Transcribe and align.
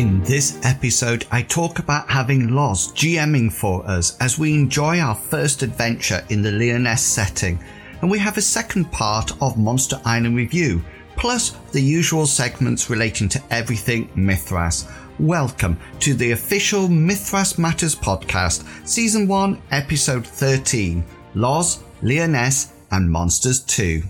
In 0.00 0.22
this 0.22 0.58
episode, 0.62 1.26
I 1.30 1.42
talk 1.42 1.78
about 1.78 2.08
having 2.08 2.54
Loz 2.54 2.90
GMing 2.94 3.52
for 3.52 3.86
us 3.86 4.16
as 4.18 4.38
we 4.38 4.54
enjoy 4.54 4.98
our 4.98 5.14
first 5.14 5.62
adventure 5.62 6.24
in 6.30 6.40
the 6.40 6.50
Lyonesse 6.50 7.02
setting, 7.02 7.62
and 8.00 8.10
we 8.10 8.18
have 8.18 8.38
a 8.38 8.40
second 8.40 8.90
part 8.90 9.32
of 9.42 9.58
Monster 9.58 10.00
Island 10.06 10.36
Review, 10.36 10.82
plus 11.16 11.50
the 11.72 11.82
usual 11.82 12.24
segments 12.24 12.88
relating 12.88 13.28
to 13.28 13.42
everything 13.50 14.08
Mythras. 14.16 14.90
Welcome 15.18 15.78
to 15.98 16.14
the 16.14 16.30
official 16.30 16.88
Mythras 16.88 17.58
Matters 17.58 17.94
podcast, 17.94 18.64
Season 18.88 19.28
1, 19.28 19.60
Episode 19.70 20.26
13 20.26 21.04
Loz, 21.34 21.84
Lyonesse, 22.00 22.72
and 22.90 23.10
Monsters 23.10 23.60
2. 23.64 24.02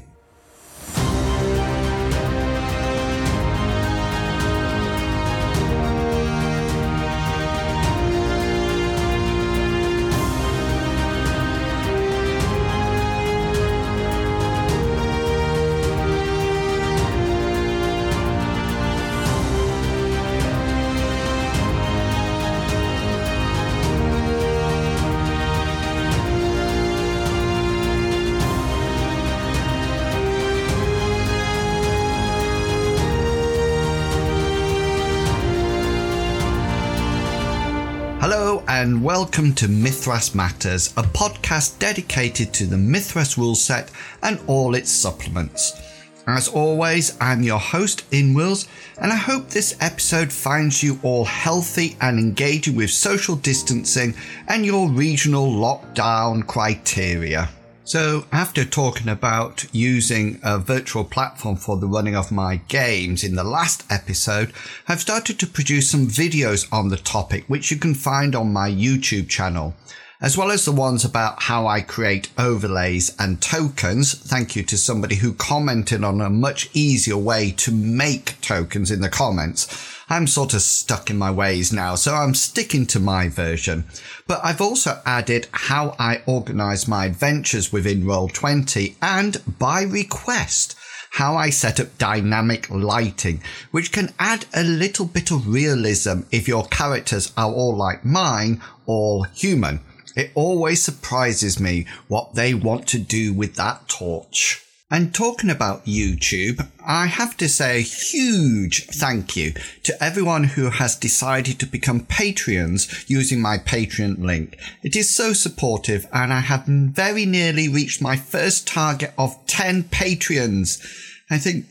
Hello 38.21 38.63
and 38.69 39.03
welcome 39.03 39.55
to 39.55 39.67
Mythras 39.67 40.35
Matters, 40.35 40.89
a 40.99 41.03
podcast 41.03 41.79
dedicated 41.79 42.53
to 42.53 42.67
the 42.67 42.77
Mythras 42.77 43.39
rule 43.39 43.55
set 43.55 43.91
and 44.23 44.39
all 44.47 44.75
its 44.75 44.91
supplements. 44.91 45.81
As 46.27 46.47
always, 46.47 47.17
I'm 47.19 47.43
your 47.43 47.59
host, 47.59 48.05
Inwills, 48.11 48.69
and 49.01 49.11
I 49.11 49.17
hope 49.17 49.49
this 49.49 49.75
episode 49.81 50.31
finds 50.31 50.83
you 50.83 51.01
all 51.03 51.25
healthy 51.25 51.97
and 52.03 52.19
engaging 52.19 52.77
with 52.77 52.91
social 52.91 53.37
distancing 53.37 54.15
and 54.49 54.67
your 54.67 54.91
regional 54.91 55.51
lockdown 55.51 56.47
criteria. 56.47 57.49
So, 57.93 58.25
after 58.31 58.65
talking 58.65 59.09
about 59.09 59.67
using 59.73 60.39
a 60.45 60.61
virtual 60.61 61.03
platform 61.03 61.57
for 61.57 61.77
the 61.77 61.89
running 61.89 62.15
of 62.15 62.31
my 62.31 62.61
games 62.69 63.25
in 63.25 63.35
the 63.35 63.43
last 63.43 63.85
episode, 63.91 64.53
I've 64.87 65.01
started 65.01 65.41
to 65.41 65.47
produce 65.49 65.91
some 65.91 66.07
videos 66.07 66.73
on 66.73 66.91
the 66.91 66.97
topic, 66.97 67.47
which 67.49 67.73
you 67.73 67.77
can 67.77 67.95
find 67.97 68.37
on 68.37 68.53
my 68.53 68.71
YouTube 68.71 69.29
channel, 69.29 69.75
as 70.23 70.37
well 70.37 70.51
as 70.51 70.67
the 70.67 70.73
ones 70.73 71.05
about 71.05 71.45
how 71.45 71.67
I 71.67 71.81
create 71.81 72.31
overlays 72.37 73.17
and 73.19 73.41
tokens. 73.41 74.13
Thank 74.15 74.55
you 74.55 74.63
to 74.65 74.77
somebody 74.77 75.17
who 75.17 75.33
commented 75.33 76.05
on 76.05 76.21
a 76.21 76.29
much 76.29 76.69
easier 76.75 77.17
way 77.17 77.53
to 77.53 77.73
make 77.73 78.39
tokens 78.43 78.91
in 78.91 79.01
the 79.01 79.09
comments. 79.09 79.97
I'm 80.11 80.27
sort 80.27 80.53
of 80.55 80.61
stuck 80.61 81.09
in 81.09 81.17
my 81.17 81.31
ways 81.31 81.73
now, 81.73 81.95
so 81.95 82.15
I'm 82.15 82.35
sticking 82.35 82.85
to 82.87 83.01
my 83.01 83.29
version. 83.29 83.85
But 84.27 84.41
I've 84.45 84.61
also 84.61 85.01
added 85.07 85.47
how 85.53 85.95
I 85.99 86.23
organize 86.27 86.89
my 86.89 87.07
adventures 87.07 87.73
within 87.73 88.03
Roll20 88.03 88.97
and 89.01 89.41
by 89.59 89.83
request, 89.83 90.77
how 91.13 91.37
I 91.37 91.51
set 91.51 91.81
up 91.81 91.97
dynamic 91.97 92.69
lighting, 92.69 93.41
which 93.71 93.93
can 93.93 94.13
add 94.19 94.47
a 94.53 94.65
little 94.65 95.07
bit 95.07 95.31
of 95.31 95.49
realism 95.49 96.23
if 96.31 96.47
your 96.47 96.67
characters 96.67 97.33
are 97.37 97.51
all 97.51 97.77
like 97.77 98.05
mine, 98.05 98.61
all 98.87 99.23
human. 99.23 99.81
It 100.17 100.33
always 100.35 100.83
surprises 100.83 101.61
me 101.61 101.87
what 102.09 102.35
they 102.35 102.55
want 102.55 102.87
to 102.89 102.99
do 102.99 103.33
with 103.33 103.55
that 103.57 103.89
torch. 103.89 104.65
And 104.93 105.15
talking 105.15 105.51
about 105.51 105.87
YouTube, 105.87 106.67
I 106.85 107.07
have 107.07 107.37
to 107.37 107.49
say 107.49 107.79
a 107.79 107.83
huge 107.83 108.87
thank 108.87 109.37
you 109.37 109.55
to 109.85 110.03
everyone 110.03 110.43
who 110.43 110.71
has 110.71 110.97
decided 110.97 111.61
to 111.61 111.67
become 111.67 112.07
Patreons 112.07 113.09
using 113.09 113.41
my 113.41 113.57
Patreon 113.59 114.19
link. 114.19 114.59
It 114.83 114.97
is 114.97 115.15
so 115.15 115.33
supportive 115.33 116.09
and 116.13 116.33
I 116.33 116.41
have 116.41 116.65
very 116.67 117.25
nearly 117.25 117.69
reached 117.69 118.03
my 118.03 118.17
first 118.17 118.67
target 118.67 119.15
of 119.17 119.39
10 119.47 119.85
Patreons. 119.85 120.85
I 121.31 121.39
think 121.39 121.67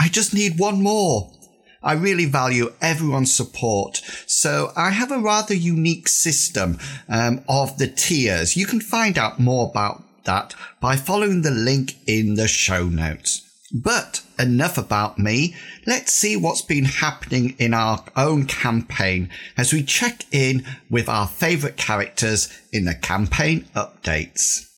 I 0.00 0.08
just 0.08 0.34
need 0.34 0.58
one 0.58 0.82
more. 0.82 1.30
I 1.84 1.92
really 1.92 2.24
value 2.24 2.72
everyone's 2.80 3.32
support. 3.32 4.00
So 4.26 4.72
I 4.74 4.90
have 4.90 5.12
a 5.12 5.18
rather 5.18 5.54
unique 5.54 6.08
system 6.08 6.78
um, 7.08 7.44
of 7.48 7.78
the 7.78 7.86
tiers. 7.86 8.56
You 8.56 8.66
can 8.66 8.80
find 8.80 9.18
out 9.18 9.38
more 9.38 9.68
about 9.68 10.02
that 10.24 10.54
by 10.80 10.96
following 10.96 11.42
the 11.42 11.50
link 11.50 11.96
in 12.06 12.34
the 12.34 12.48
show 12.48 12.86
notes. 12.86 13.42
But 13.72 14.22
enough 14.38 14.78
about 14.78 15.18
me. 15.18 15.54
Let's 15.86 16.14
see 16.14 16.36
what's 16.36 16.62
been 16.62 16.84
happening 16.84 17.54
in 17.58 17.74
our 17.74 18.04
own 18.16 18.46
campaign 18.46 19.30
as 19.56 19.72
we 19.72 19.82
check 19.82 20.24
in 20.32 20.64
with 20.88 21.08
our 21.08 21.26
favourite 21.26 21.76
characters 21.76 22.48
in 22.72 22.84
the 22.84 22.94
campaign 22.94 23.66
updates. 23.74 24.73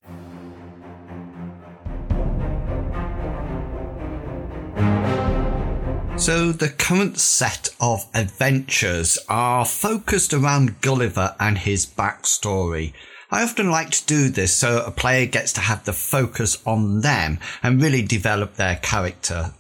So, 6.19 6.50
the 6.50 6.71
current 6.71 7.19
set 7.19 7.69
of 7.78 8.06
adventures 8.15 9.19
are 9.28 9.66
focused 9.66 10.32
around 10.32 10.81
Gulliver 10.81 11.37
and 11.38 11.59
his 11.59 11.87
backstory. 11.87 12.94
I 13.31 13.43
often 13.43 13.71
like 13.71 13.91
to 13.91 14.06
do 14.06 14.28
this 14.31 14.56
so 14.56 14.82
a 14.82 14.91
player 14.91 15.27
gets 15.27 15.53
to 15.53 15.60
have 15.60 15.84
the 15.84 15.93
focus 15.93 16.60
on 16.66 17.03
them 17.03 17.38
and 17.62 17.82
really 17.82 18.03
develop 18.03 18.56
their 18.56 18.77
character. 18.77 19.53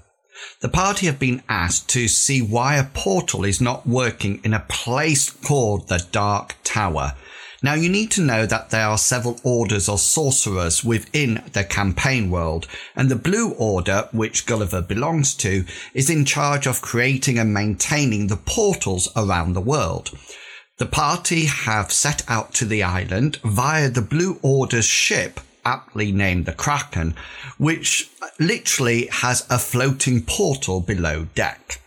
The 0.60 0.68
party 0.68 1.06
have 1.06 1.18
been 1.18 1.42
asked 1.48 1.88
to 1.90 2.08
see 2.08 2.40
why 2.40 2.76
a 2.76 2.84
portal 2.84 3.44
is 3.44 3.60
not 3.60 3.86
working 3.86 4.40
in 4.42 4.54
a 4.54 4.64
place 4.68 5.30
called 5.30 5.88
the 5.88 6.06
Dark 6.10 6.56
Tower. 6.64 7.14
Now 7.66 7.74
you 7.74 7.88
need 7.88 8.12
to 8.12 8.20
know 8.20 8.46
that 8.46 8.70
there 8.70 8.86
are 8.86 8.96
several 8.96 9.40
orders 9.42 9.88
of 9.88 9.98
sorcerers 9.98 10.84
within 10.84 11.42
the 11.52 11.64
campaign 11.64 12.30
world, 12.30 12.68
and 12.94 13.08
the 13.08 13.16
Blue 13.16 13.54
Order, 13.54 14.08
which 14.12 14.46
Gulliver 14.46 14.80
belongs 14.80 15.34
to, 15.38 15.64
is 15.92 16.08
in 16.08 16.24
charge 16.24 16.68
of 16.68 16.80
creating 16.80 17.40
and 17.40 17.52
maintaining 17.52 18.28
the 18.28 18.36
portals 18.36 19.08
around 19.16 19.54
the 19.54 19.60
world. 19.60 20.16
The 20.76 20.86
party 20.86 21.46
have 21.46 21.90
set 21.90 22.22
out 22.30 22.54
to 22.54 22.66
the 22.66 22.84
island 22.84 23.40
via 23.42 23.90
the 23.90 24.00
Blue 24.00 24.38
Order's 24.42 24.84
ship, 24.84 25.40
aptly 25.64 26.12
named 26.12 26.46
the 26.46 26.52
Kraken, 26.52 27.16
which 27.58 28.08
literally 28.38 29.08
has 29.10 29.44
a 29.50 29.58
floating 29.58 30.22
portal 30.22 30.80
below 30.80 31.26
deck. 31.34 31.80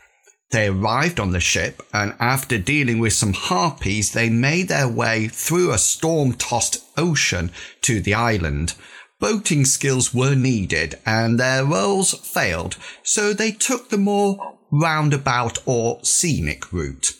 They 0.52 0.68
arrived 0.68 1.20
on 1.20 1.32
the 1.32 1.40
ship, 1.40 1.84
and 1.94 2.16
after 2.20 2.58
dealing 2.58 2.98
with 2.98 3.14
some 3.14 3.34
harpies, 3.34 4.14
they 4.14 4.30
made 4.30 4.68
their 4.68 4.88
way 4.88 5.28
through 5.28 5.72
a 5.72 5.78
storm 5.78 6.34
tossed 6.34 6.84
ocean 6.98 7.52
to 7.82 8.02
the 8.02 8.16
island. 8.16 8.74
Boating 9.20 9.64
skills 9.66 10.12
were 10.14 10.34
needed, 10.34 10.98
and 11.06 11.40
their 11.40 11.64
rolls 11.64 12.14
failed, 12.14 12.78
so 13.04 13.32
they 13.32 13.52
took 13.52 13.90
the 13.90 13.98
more 13.98 14.58
roundabout 14.72 15.60
or 15.66 16.00
scenic 16.04 16.74
route. 16.74 17.14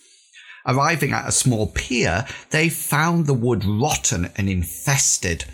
Arriving 0.66 1.12
at 1.14 1.28
a 1.28 1.32
small 1.32 1.68
pier, 1.68 2.26
they 2.50 2.70
found 2.70 3.28
the 3.28 3.34
wood 3.34 3.64
rotten 3.64 4.32
and 4.38 4.50
infested. 4.50 5.46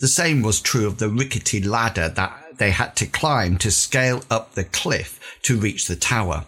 The 0.00 0.08
same 0.08 0.42
was 0.42 0.60
true 0.60 0.86
of 0.86 0.98
the 0.98 1.08
rickety 1.08 1.60
ladder 1.60 2.08
that 2.08 2.58
they 2.58 2.70
had 2.70 2.96
to 2.96 3.06
climb 3.06 3.58
to 3.58 3.70
scale 3.70 4.22
up 4.30 4.54
the 4.54 4.64
cliff 4.64 5.38
to 5.42 5.58
reach 5.58 5.88
the 5.88 5.96
tower. 5.96 6.46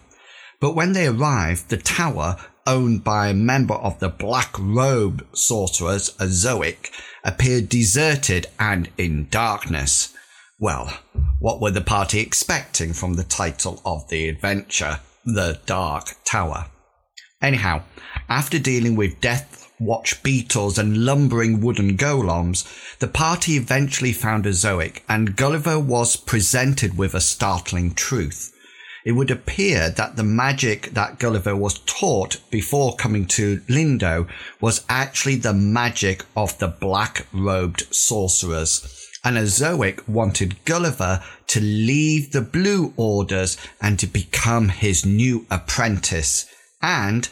But 0.61 0.75
when 0.75 0.93
they 0.93 1.07
arrived, 1.07 1.69
the 1.69 1.77
tower, 1.77 2.37
owned 2.65 3.03
by 3.03 3.27
a 3.27 3.33
member 3.33 3.73
of 3.73 3.99
the 3.99 4.09
Black 4.09 4.55
Robe 4.57 5.25
sorcerers, 5.33 6.09
a 6.19 6.27
Zoic, 6.27 6.91
appeared 7.25 7.67
deserted 7.67 8.45
and 8.59 8.89
in 8.97 9.27
darkness. 9.29 10.13
Well, 10.59 10.93
what 11.39 11.59
were 11.59 11.71
the 11.71 11.81
party 11.81 12.19
expecting 12.19 12.93
from 12.93 13.15
the 13.15 13.23
title 13.23 13.81
of 13.83 14.07
the 14.09 14.29
adventure, 14.29 14.99
The 15.25 15.59
Dark 15.65 16.15
Tower? 16.23 16.67
Anyhow, 17.41 17.81
after 18.29 18.59
dealing 18.59 18.95
with 18.95 19.19
Death 19.19 19.57
Watch 19.79 20.21
beetles 20.21 20.77
and 20.77 21.05
lumbering 21.05 21.59
wooden 21.59 21.97
golems, 21.97 22.67
the 22.99 23.07
party 23.07 23.53
eventually 23.53 24.13
found 24.13 24.45
a 24.45 24.51
Zoic, 24.51 25.01
and 25.09 25.35
Gulliver 25.35 25.79
was 25.79 26.15
presented 26.15 26.99
with 26.99 27.15
a 27.15 27.19
startling 27.19 27.95
truth. 27.95 28.53
It 29.03 29.13
would 29.13 29.31
appear 29.31 29.89
that 29.89 30.15
the 30.15 30.23
magic 30.23 30.91
that 30.93 31.17
Gulliver 31.17 31.55
was 31.55 31.79
taught 31.85 32.37
before 32.51 32.95
coming 32.95 33.25
to 33.27 33.61
Lindo 33.67 34.27
was 34.59 34.85
actually 34.89 35.37
the 35.37 35.53
magic 35.53 36.23
of 36.35 36.57
the 36.59 36.67
black 36.67 37.25
robed 37.33 37.93
sorcerers. 37.93 39.09
And 39.23 39.37
a 39.37 39.43
Zoic 39.43 40.07
wanted 40.07 40.63
Gulliver 40.65 41.23
to 41.47 41.59
leave 41.59 42.31
the 42.31 42.41
Blue 42.41 42.93
Orders 42.95 43.57
and 43.79 43.97
to 43.99 44.07
become 44.07 44.69
his 44.69 45.05
new 45.05 45.45
apprentice. 45.49 46.45
And 46.81 47.27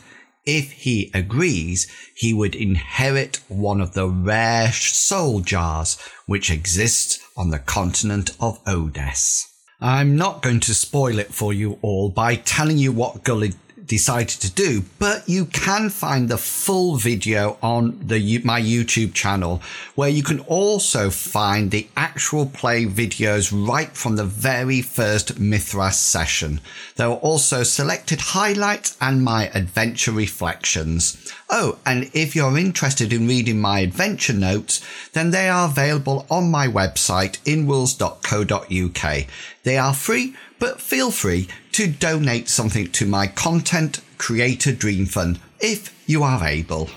if 0.46 0.72
he 0.72 1.12
agrees, 1.14 1.88
he 2.16 2.34
would 2.34 2.56
inherit 2.56 3.42
one 3.48 3.82
of 3.82 3.94
the 3.94 4.08
rare 4.08 4.72
soul 4.72 5.42
jars 5.42 5.98
which 6.26 6.50
exists 6.50 7.20
on 7.38 7.52
the 7.52 7.60
continent 7.60 8.36
of 8.40 8.60
Odess. 8.66 9.49
I'm 9.82 10.18
not 10.18 10.42
going 10.42 10.60
to 10.62 10.74
spoil 10.74 11.20
it 11.20 11.34
for 11.34 11.54
you 11.54 11.80
all 11.82 12.10
by 12.10 12.36
telling 12.36 12.78
you 12.78 12.92
what 12.92 13.24
Gully 13.24 13.54
decided 13.90 14.40
to 14.40 14.52
do, 14.52 14.84
but 15.00 15.28
you 15.28 15.46
can 15.46 15.90
find 15.90 16.30
the 16.30 16.38
full 16.38 16.98
video 16.98 17.58
on 17.62 17.98
the 18.06 18.40
my 18.44 18.62
YouTube 18.62 19.14
channel 19.14 19.62
where 19.96 20.10
you 20.10 20.22
can 20.22 20.40
also 20.42 21.10
find 21.10 21.72
the 21.72 21.88
actual 21.98 22.46
play 22.46 22.86
videos 22.86 23.52
right 23.52 23.92
from 23.98 24.16
the 24.16 24.24
very 24.26 24.82
first 24.82 25.40
Mythras 25.40 25.96
session. 25.96 26.62
There 26.98 27.08
are 27.08 27.16
also 27.16 27.64
selected 27.64 28.20
highlights 28.22 28.96
and 29.02 29.24
my 29.24 29.48
adventure 29.56 30.12
reflections. 30.12 31.34
Oh, 31.50 31.80
and 31.84 32.12
if 32.14 32.36
you're 32.36 32.58
interested 32.58 33.12
in 33.12 33.28
reading 33.28 33.60
my 33.60 33.80
adventure 33.80 34.34
notes, 34.34 34.86
then 35.14 35.32
they 35.32 35.50
are 35.50 35.68
available 35.68 36.28
on 36.30 36.52
my 36.52 36.68
website 36.68 37.40
inwills.co.uk. 37.44 39.26
They 39.70 39.78
are 39.78 39.94
free 39.94 40.34
but 40.58 40.82
feel 40.82 41.12
free 41.12 41.48
to 41.74 41.86
donate 41.86 42.50
something 42.50 42.92
to 42.94 43.06
my 43.06 43.28
Content 43.28 44.02
Creator 44.18 44.72
Dream 44.72 45.06
Fund 45.06 45.40
if 45.60 45.94
you 46.10 46.24
are 46.24 46.44
able. 46.44 46.90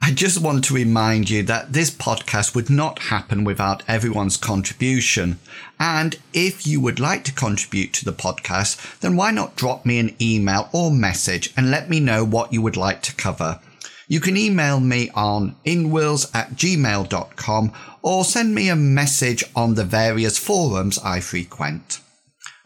I 0.00 0.10
just 0.14 0.40
want 0.40 0.64
to 0.64 0.74
remind 0.74 1.28
you 1.28 1.42
that 1.42 1.74
this 1.74 1.90
podcast 1.90 2.54
would 2.54 2.70
not 2.70 2.98
happen 3.10 3.44
without 3.44 3.82
everyone's 3.86 4.38
contribution. 4.38 5.38
And 5.78 6.16
if 6.32 6.66
you 6.66 6.80
would 6.80 6.98
like 6.98 7.24
to 7.24 7.32
contribute 7.34 7.92
to 7.92 8.06
the 8.06 8.14
podcast, 8.14 9.00
then 9.00 9.16
why 9.16 9.32
not 9.32 9.54
drop 9.54 9.84
me 9.84 9.98
an 9.98 10.16
email 10.18 10.70
or 10.72 10.90
message 10.90 11.52
and 11.58 11.70
let 11.70 11.90
me 11.90 12.00
know 12.00 12.24
what 12.24 12.54
you 12.54 12.62
would 12.62 12.78
like 12.78 13.02
to 13.02 13.14
cover. 13.16 13.60
You 14.08 14.20
can 14.20 14.36
email 14.36 14.78
me 14.78 15.10
on 15.14 15.56
inwills 15.64 16.30
at 16.32 16.52
gmail.com 16.52 17.72
or 18.02 18.24
send 18.24 18.54
me 18.54 18.68
a 18.68 18.76
message 18.76 19.42
on 19.54 19.74
the 19.74 19.84
various 19.84 20.38
forums 20.38 20.98
I 20.98 21.20
frequent. 21.20 22.00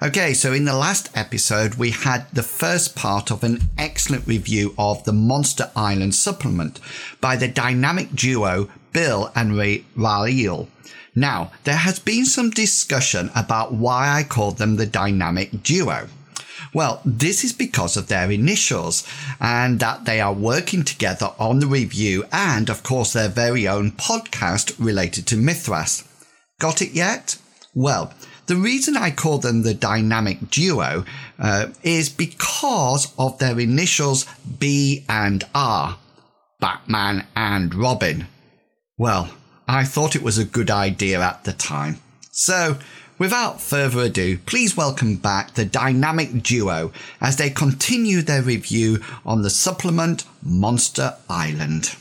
Okay, 0.02 0.32
so 0.32 0.52
in 0.52 0.64
the 0.64 0.76
last 0.76 1.10
episode, 1.14 1.74
we 1.74 1.90
had 1.90 2.26
the 2.32 2.42
first 2.42 2.96
part 2.96 3.30
of 3.30 3.44
an 3.44 3.60
excellent 3.76 4.26
review 4.26 4.74
of 4.78 5.04
the 5.04 5.12
Monster 5.12 5.70
Island 5.76 6.14
supplement 6.14 6.80
by 7.20 7.36
the 7.36 7.48
dynamic 7.48 8.14
duo 8.14 8.70
Bill 8.92 9.30
and 9.34 9.56
Ray 9.56 9.84
Rael. 9.94 10.68
Now, 11.14 11.52
there 11.64 11.76
has 11.76 11.98
been 11.98 12.24
some 12.24 12.50
discussion 12.50 13.30
about 13.34 13.74
why 13.74 14.10
I 14.10 14.22
called 14.22 14.58
them 14.58 14.76
the 14.76 14.86
dynamic 14.86 15.62
duo. 15.62 16.08
Well, 16.74 17.00
this 17.04 17.44
is 17.44 17.52
because 17.52 17.96
of 17.96 18.08
their 18.08 18.30
initials 18.30 19.06
and 19.40 19.80
that 19.80 20.04
they 20.04 20.20
are 20.20 20.32
working 20.32 20.84
together 20.84 21.32
on 21.38 21.60
the 21.60 21.66
review 21.66 22.24
and, 22.32 22.68
of 22.68 22.82
course, 22.82 23.12
their 23.12 23.28
very 23.28 23.66
own 23.66 23.92
podcast 23.92 24.74
related 24.78 25.26
to 25.28 25.36
Mythras. 25.36 26.06
Got 26.58 26.82
it 26.82 26.92
yet? 26.92 27.38
Well, 27.74 28.12
the 28.46 28.56
reason 28.56 28.96
I 28.96 29.10
call 29.10 29.38
them 29.38 29.62
the 29.62 29.74
dynamic 29.74 30.50
duo 30.50 31.04
uh, 31.38 31.68
is 31.82 32.08
because 32.08 33.12
of 33.18 33.38
their 33.38 33.58
initials 33.60 34.26
B 34.58 35.04
and 35.08 35.44
R 35.54 35.98
Batman 36.60 37.26
and 37.34 37.74
Robin. 37.74 38.26
Well, 38.98 39.30
I 39.66 39.84
thought 39.84 40.16
it 40.16 40.22
was 40.22 40.36
a 40.36 40.44
good 40.44 40.70
idea 40.70 41.20
at 41.20 41.44
the 41.44 41.52
time. 41.52 42.00
So, 42.32 42.78
Without 43.20 43.60
further 43.60 44.04
ado, 44.04 44.38
please 44.38 44.78
welcome 44.78 45.16
back 45.16 45.52
the 45.52 45.66
dynamic 45.66 46.42
duo 46.42 46.90
as 47.20 47.36
they 47.36 47.50
continue 47.50 48.22
their 48.22 48.40
review 48.40 48.98
on 49.26 49.42
the 49.42 49.50
supplement 49.50 50.24
Monster 50.42 51.18
Island. 51.28 51.94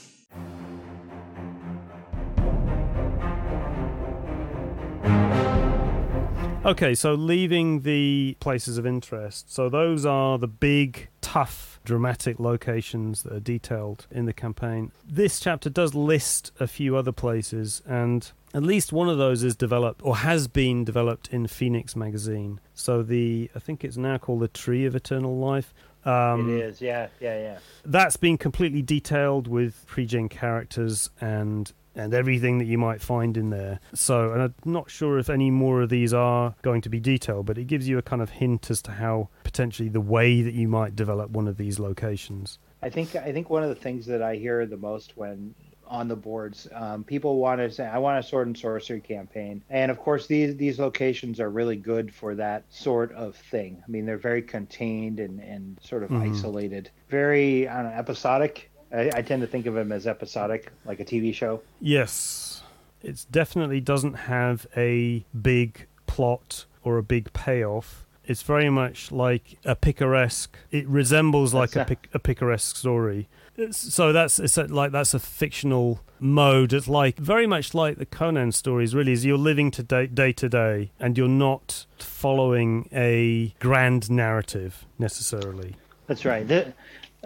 Okay, 6.64 6.96
so 6.96 7.16
leaving 7.16 7.82
the 7.82 8.38
places 8.40 8.78
of 8.78 8.86
interest. 8.86 9.54
So 9.54 9.68
those 9.68 10.06
are 10.06 10.38
the 10.38 10.48
big, 10.48 11.10
tough, 11.20 11.82
dramatic 11.84 12.40
locations 12.40 13.24
that 13.24 13.34
are 13.34 13.40
detailed 13.42 14.08
in 14.10 14.26
the 14.26 14.34
campaign. 14.34 14.94
This 15.06 15.42
chapter 15.42 15.70
does 15.70 15.94
list 15.94 16.54
a 16.62 16.68
few 16.68 16.96
other 16.96 17.12
places, 17.12 17.82
and 17.86 18.32
at 18.54 18.64
least 18.64 18.92
one 18.92 19.10
of 19.10 19.18
those 19.18 19.44
is 19.44 19.56
developed 19.56 20.02
or 20.04 20.18
has 20.18 20.48
been 20.48 20.84
developed 20.84 21.30
in 21.32 21.48
Fenix 21.48 21.96
magazine. 21.96 22.60
So 22.74 23.04
the 23.04 23.50
I 23.56 23.60
think 23.60 23.84
it's 23.84 23.98
now 23.98 24.18
called 24.18 24.42
the 24.42 24.48
Tree 24.48 24.86
of 24.86 24.96
Eternal 24.96 25.38
Life. 25.38 25.74
Um, 26.06 26.58
it 26.58 26.64
is, 26.64 26.82
yeah, 26.82 27.08
yeah, 27.20 27.40
yeah. 27.40 27.60
That's 27.84 28.18
been 28.18 28.38
completely 28.38 28.82
detailed 28.82 29.48
with 29.48 29.86
pre-gen 29.86 30.30
characters 30.30 31.10
and 31.20 31.72
and 31.96 32.14
everything 32.14 32.60
that 32.60 32.66
you 32.66 32.78
might 32.78 33.02
find 33.02 33.36
in 33.36 33.50
there. 33.50 33.80
So, 33.94 34.32
and 34.32 34.42
I'm 34.42 34.54
not 34.64 34.90
sure 34.90 35.20
if 35.20 35.30
any 35.30 35.52
more 35.52 35.82
of 35.82 35.90
these 35.90 36.14
are 36.14 36.56
going 36.62 36.82
to 36.82 36.90
be 36.90 37.00
detailed, 37.00 37.46
but 37.46 37.58
it 37.58 37.66
gives 37.66 37.90
you 37.90 37.98
a 37.98 38.02
kind 38.02 38.22
of 38.22 38.30
hint 38.30 38.72
as 38.72 38.82
to 38.84 38.92
how 38.92 39.28
potentially 39.44 39.90
the 39.90 40.00
way 40.00 40.42
that 40.42 40.54
you 40.54 40.68
might 40.68 40.96
develop 40.96 41.32
one 41.32 41.48
of 41.48 41.58
these 41.58 41.80
locations. 41.80 42.58
I 42.82 42.90
think 42.90 43.16
I 43.16 43.34
think 43.34 43.50
one 43.50 43.64
of 43.64 43.70
the 43.70 43.76
things 43.76 44.06
that 44.06 44.22
I 44.22 44.36
hear 44.36 44.66
the 44.66 44.78
most 44.78 45.18
when 45.18 45.54
on 45.90 46.08
the 46.08 46.16
boards. 46.16 46.68
Um, 46.74 47.04
people 47.04 47.38
want 47.38 47.60
to 47.60 47.72
say, 47.72 47.86
I 47.86 47.98
want 47.98 48.24
a 48.24 48.28
sword 48.28 48.48
and 48.48 48.58
sorcery 48.58 49.02
campaign. 49.02 49.64
And 49.70 49.92
of 49.92 50.00
course, 50.00 50.28
these, 50.28 50.56
these 50.56 50.80
locations 50.80 51.40
are 51.40 51.50
really 51.50 51.76
good 51.76 52.14
for 52.14 52.36
that 52.36 52.64
sort 52.70 53.12
of 53.14 53.36
thing. 53.36 53.82
I 53.86 53.90
mean, 53.90 54.06
they're 54.06 54.18
very 54.18 54.42
contained 54.42 55.20
and, 55.20 55.40
and 55.40 55.78
sort 55.82 56.04
of 56.04 56.10
mm-hmm. 56.10 56.34
isolated, 56.34 56.92
very 57.10 57.66
know, 57.66 57.92
episodic. 57.96 58.70
I, 58.94 59.12
I 59.16 59.22
tend 59.22 59.42
to 59.42 59.48
think 59.48 59.66
of 59.66 59.74
them 59.74 59.92
as 59.92 60.08
episodic, 60.08 60.72
like 60.86 61.00
a 61.00 61.06
TV 61.06 61.34
show. 61.34 61.62
Yes. 61.82 62.62
It 63.02 63.26
definitely 63.32 63.82
doesn't 63.82 64.14
have 64.14 64.68
a 64.76 65.26
big 65.42 65.88
plot 66.06 66.66
or 66.84 66.98
a 66.98 67.04
big 67.04 67.34
payoff 67.34 68.06
it's 68.30 68.44
very 68.44 68.70
much 68.70 69.12
like 69.12 69.58
a 69.66 69.76
picaresque. 69.76 70.56
It 70.70 70.88
resembles 70.88 71.52
like 71.52 71.76
a, 71.76 71.84
pic, 71.90 72.08
a 72.14 72.20
picaresque 72.20 72.76
story, 72.76 73.28
so 73.72 74.14
that's 74.14 74.40
it's 74.40 74.58
like 74.58 74.92
that's 74.92 75.14
a 75.14 75.20
fictional 75.20 76.02
mode. 76.20 76.74
It's 76.74 76.88
like 76.88 77.18
very 77.18 77.48
much 77.48 77.74
like 77.74 77.98
the 77.98 78.06
Conan 78.06 78.52
stories. 78.52 78.96
Really, 78.96 79.14
is 79.14 79.26
you're 79.26 79.38
living 79.38 79.72
to 79.72 79.84
day, 79.84 80.08
day 80.08 80.32
to 80.34 80.50
day, 80.50 80.92
and 81.00 81.18
you're 81.18 81.28
not 81.28 81.86
following 81.98 82.88
a 82.92 83.54
grand 83.60 84.10
narrative 84.10 84.86
necessarily. 84.98 85.76
That's 86.08 86.26
right. 86.26 86.48
The, 86.48 86.74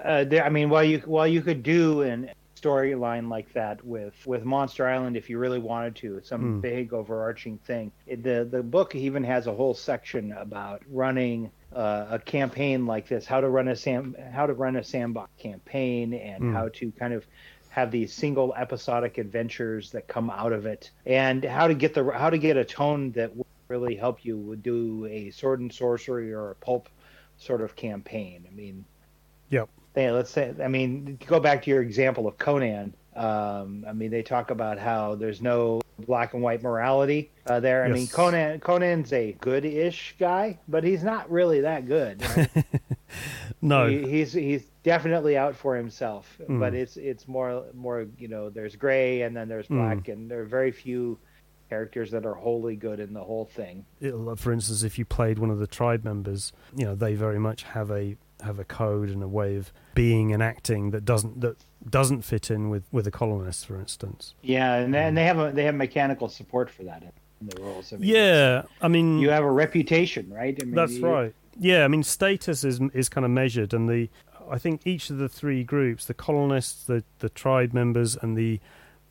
uh, 0.04 0.26
I 0.44 0.50
mean, 0.50 0.70
while 0.70 0.84
you 0.84 1.00
while 1.06 1.28
you 1.28 1.42
could 1.42 1.64
do 1.64 2.02
an 2.02 2.30
storyline 2.64 3.30
like 3.30 3.52
that 3.54 3.84
with 3.86 4.14
with 4.26 4.46
Monster 4.46 4.88
Island 4.88 5.18
if 5.18 5.30
you 5.30 5.38
really 5.38 5.60
wanted 5.60 5.96
to, 5.98 6.22
some 6.24 6.60
mm. 6.60 6.62
big 6.62 6.94
overarching 6.94 7.58
thing. 7.60 7.92
It, 8.08 8.24
the 8.24 8.48
the 8.50 8.64
book 8.64 8.96
even 8.96 9.24
has 9.24 9.48
a 9.48 9.54
whole 9.54 9.74
section 9.74 10.32
about 10.34 10.82
running 10.90 11.52
uh, 11.76 12.08
a 12.12 12.20
campaign 12.20 12.86
like 12.86 13.08
this, 13.08 13.26
how 13.26 13.42
to 13.42 13.50
run 13.50 13.68
a 13.68 13.76
sam 13.76 14.16
how 14.32 14.46
to 14.46 14.54
run 14.54 14.76
a 14.76 14.84
sandbox 14.84 15.32
campaign, 15.38 16.14
and 16.14 16.44
mm. 16.44 16.54
how 16.54 16.70
to 16.70 16.92
kind 16.92 17.14
of 17.14 17.26
have 17.70 17.92
these 17.92 18.14
single 18.14 18.54
episodic 18.56 19.18
adventures 19.18 19.92
that 19.92 20.08
come 20.08 20.30
out 20.30 20.54
of 20.54 20.66
it, 20.66 20.92
and 21.06 21.44
how 21.44 21.68
to 21.68 21.74
get 21.74 21.94
the 21.94 22.12
how 22.12 22.30
to 22.30 22.38
get 22.38 22.58
a 22.58 22.66
tone 22.66 23.12
that 23.12 23.36
will 23.36 23.48
really 23.68 23.96
help 23.96 24.24
you 24.24 24.56
do 24.62 25.06
a 25.06 25.32
sword 25.32 25.60
and 25.60 25.74
sorcery 25.74 26.34
or 26.34 26.52
a 26.52 26.56
pulp 26.56 26.90
sort 27.38 27.62
of 27.62 27.76
campaign. 27.76 28.46
I 28.50 28.54
mean, 28.54 28.86
yep. 29.50 29.70
They, 29.94 30.10
let's 30.10 30.32
say, 30.32 30.54
I 30.62 30.68
mean, 30.68 31.20
go 31.28 31.40
back 31.40 31.64
to 31.64 31.70
your 31.70 31.82
example 31.82 32.28
of 32.28 32.38
Conan. 32.38 32.96
Um, 33.16 33.86
I 33.88 33.94
mean, 33.94 34.10
they 34.10 34.24
talk 34.24 34.50
about 34.50 34.80
how 34.80 35.14
there's 35.16 35.40
no 35.40 35.82
black 36.00 36.34
and 36.34 36.44
white 36.44 36.64
morality 36.64 37.32
uh, 37.48 37.60
there. 37.60 37.84
I 37.84 37.88
yes. 37.88 37.96
mean, 37.96 38.08
Conan 38.08 38.60
Conan's 38.60 39.14
a 39.14 39.34
good-ish 39.34 40.16
guy, 40.20 40.60
but 40.68 40.84
he's 40.84 41.04
not 41.04 41.30
really 41.32 41.62
that 41.62 41.88
good. 41.88 42.24
Right? 42.36 42.66
no, 43.62 43.88
he, 43.88 44.08
he's 44.08 44.34
he's 44.34 44.64
definitely 44.84 45.38
out 45.38 45.56
for 45.56 45.76
himself. 45.76 46.38
Mm. 46.42 46.60
But 46.60 46.74
it's 46.74 46.98
it's 46.98 47.28
more 47.28 47.66
more 47.74 48.08
you 48.18 48.28
know, 48.28 48.50
there's 48.50 48.76
gray 48.76 49.22
and 49.22 49.36
then 49.36 49.48
there's 49.48 49.68
hmm. 49.68 49.78
black, 49.78 49.98
mm. 49.98 50.14
and 50.14 50.32
there 50.32 50.42
are 50.42 50.46
very 50.46 50.72
few 50.72 51.18
characters 51.70 52.12
that 52.12 52.26
are 52.26 52.36
wholly 52.36 52.76
good 52.76 53.00
in 53.00 53.14
the 53.14 53.24
whole 53.24 53.46
thing. 53.46 53.86
It'll, 54.00 54.36
for 54.36 54.54
instance, 54.54 54.84
if 54.84 55.00
you 55.00 55.06
played 55.06 55.40
one 55.40 55.50
of 55.50 55.60
the 55.60 55.68
tribe 55.68 56.04
members, 56.04 56.54
you 56.76 56.86
know, 56.86 56.94
they 56.94 57.16
very 57.16 57.40
much 57.40 57.64
have 57.64 57.90
a 57.90 58.16
have 58.44 58.60
a 58.60 58.64
code 58.64 59.10
and 59.10 59.24
a 59.24 59.28
way 59.28 59.56
of 59.56 59.72
being 59.96 60.34
and 60.34 60.42
acting 60.42 60.92
that 60.92 61.06
doesn't 61.06 61.42
that 61.42 61.58
doesn't 61.90 62.22
fit 62.22 62.50
in 62.50 62.70
with 62.70 62.84
with 62.92 63.06
the 63.06 63.12
colonists, 63.12 63.64
for 63.64 63.80
instance. 63.80 64.34
Yeah, 64.42 64.76
and, 64.76 64.96
and 64.96 65.18
they 65.18 65.22
mm. 65.22 65.26
have 65.26 65.40
a, 65.40 65.52
they 65.52 65.64
have 65.66 65.76
mechanical 65.76 66.30
support 66.30 66.70
for 66.70 66.84
that 66.84 67.04
in 67.42 67.48
the 67.48 67.62
rules. 67.62 67.94
I 67.94 67.98
mean, 67.98 68.10
yeah, 68.10 68.64
I 68.82 68.88
mean, 68.88 69.20
you 69.20 69.30
have 69.30 69.44
a 69.44 69.52
reputation, 69.52 70.32
right? 70.32 70.58
I 70.60 70.66
mean, 70.66 70.76
that's 70.76 70.94
you, 70.94 71.08
right. 71.08 71.34
Yeah, 71.60 71.86
I 71.86 71.88
mean, 71.88 72.04
status 72.04 72.64
is 72.64 72.80
is 72.94 73.10
kind 73.10 73.26
of 73.26 73.32
measured, 73.32 73.74
and 73.74 73.90
the 73.90 74.10
I 74.50 74.58
think 74.58 74.86
each 74.86 75.10
of 75.10 75.18
the 75.18 75.30
three 75.30 75.64
groups, 75.64 76.06
the 76.06 76.14
colonists, 76.14 76.84
the 76.84 77.04
the 77.20 77.30
tribe 77.30 77.74
members, 77.74 78.16
and 78.16 78.38
the 78.38 78.60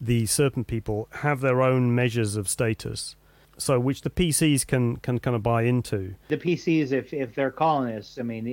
the 0.01 0.27
serpent 0.27 0.67
people, 0.67 1.09
have 1.21 1.41
their 1.41 1.63
own 1.63 1.95
measures 1.95 2.37
of 2.37 2.49
status. 2.49 3.17
So 3.59 3.79
which 3.79 4.01
the 4.01 4.11
PCs 4.11 4.67
can 4.67 4.97
can 4.97 5.19
kind 5.19 5.37
of 5.37 5.43
buy 5.43 5.63
into. 5.63 6.15
The 6.29 6.39
PCs, 6.39 6.93
if 6.93 7.13
if 7.13 7.35
they're 7.35 7.51
colonists, 7.51 8.19
I 8.19 8.23
mean, 8.23 8.47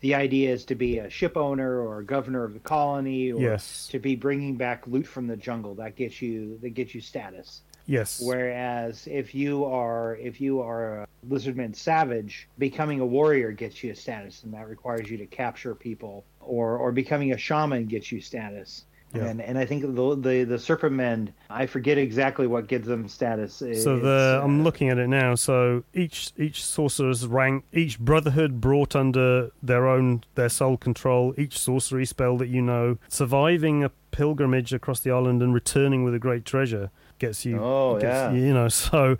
the, 0.00 0.14
idea 0.14 0.52
is 0.52 0.64
to 0.66 0.74
be 0.74 0.98
a 0.98 1.10
ship 1.10 1.36
owner 1.36 1.80
or 1.80 2.00
a 2.00 2.04
governor 2.04 2.44
of 2.44 2.54
the 2.54 2.60
colony, 2.60 3.32
or 3.32 3.40
yes. 3.40 3.88
to 3.90 3.98
be 3.98 4.16
bringing 4.16 4.56
back 4.56 4.86
loot 4.86 5.06
from 5.06 5.26
the 5.26 5.36
jungle. 5.36 5.74
That 5.74 5.96
gets 5.96 6.20
you 6.20 6.58
that 6.62 6.70
gets 6.70 6.94
you 6.94 7.00
status. 7.00 7.62
Yes. 7.86 8.20
Whereas 8.22 9.06
if 9.06 9.34
you 9.34 9.64
are 9.64 10.16
if 10.16 10.40
you 10.40 10.60
are 10.60 11.02
a 11.02 11.06
lizardman 11.28 11.76
savage, 11.76 12.48
becoming 12.58 13.00
a 13.00 13.06
warrior 13.06 13.52
gets 13.52 13.82
you 13.82 13.92
a 13.92 13.94
status, 13.94 14.42
and 14.44 14.52
that 14.54 14.68
requires 14.68 15.10
you 15.10 15.18
to 15.18 15.26
capture 15.26 15.74
people, 15.74 16.24
or 16.40 16.76
or 16.76 16.92
becoming 16.92 17.32
a 17.32 17.38
shaman 17.38 17.86
gets 17.86 18.10
you 18.10 18.20
status. 18.20 18.84
Yeah. 19.14 19.26
And 19.26 19.40
and 19.40 19.56
I 19.56 19.64
think 19.64 19.82
the 19.82 20.16
the 20.16 20.44
the 20.44 20.58
serpent 20.58 20.92
men, 20.92 21.32
I 21.48 21.66
forget 21.66 21.98
exactly 21.98 22.46
what 22.46 22.66
gives 22.66 22.86
them 22.86 23.08
status. 23.08 23.54
So 23.54 23.98
the 23.98 24.40
uh, 24.40 24.44
I'm 24.44 24.64
looking 24.64 24.88
at 24.88 24.98
it 24.98 25.08
now. 25.08 25.34
So 25.34 25.84
each 25.94 26.32
each 26.36 26.64
sorcerer's 26.64 27.26
rank, 27.26 27.64
each 27.72 27.98
brotherhood 27.98 28.60
brought 28.60 28.96
under 28.96 29.50
their 29.62 29.86
own 29.86 30.24
their 30.34 30.48
sole 30.48 30.76
control, 30.76 31.34
each 31.38 31.58
sorcery 31.58 32.06
spell 32.06 32.36
that 32.38 32.48
you 32.48 32.62
know, 32.62 32.98
surviving 33.08 33.84
a 33.84 33.90
pilgrimage 34.10 34.72
across 34.72 35.00
the 35.00 35.10
island 35.10 35.42
and 35.42 35.54
returning 35.54 36.04
with 36.04 36.14
a 36.14 36.18
great 36.18 36.44
treasure 36.44 36.90
gets 37.18 37.44
you. 37.44 37.60
Oh 37.60 37.94
gets, 37.94 38.04
yeah. 38.04 38.32
You 38.32 38.54
know 38.54 38.68
so. 38.68 39.16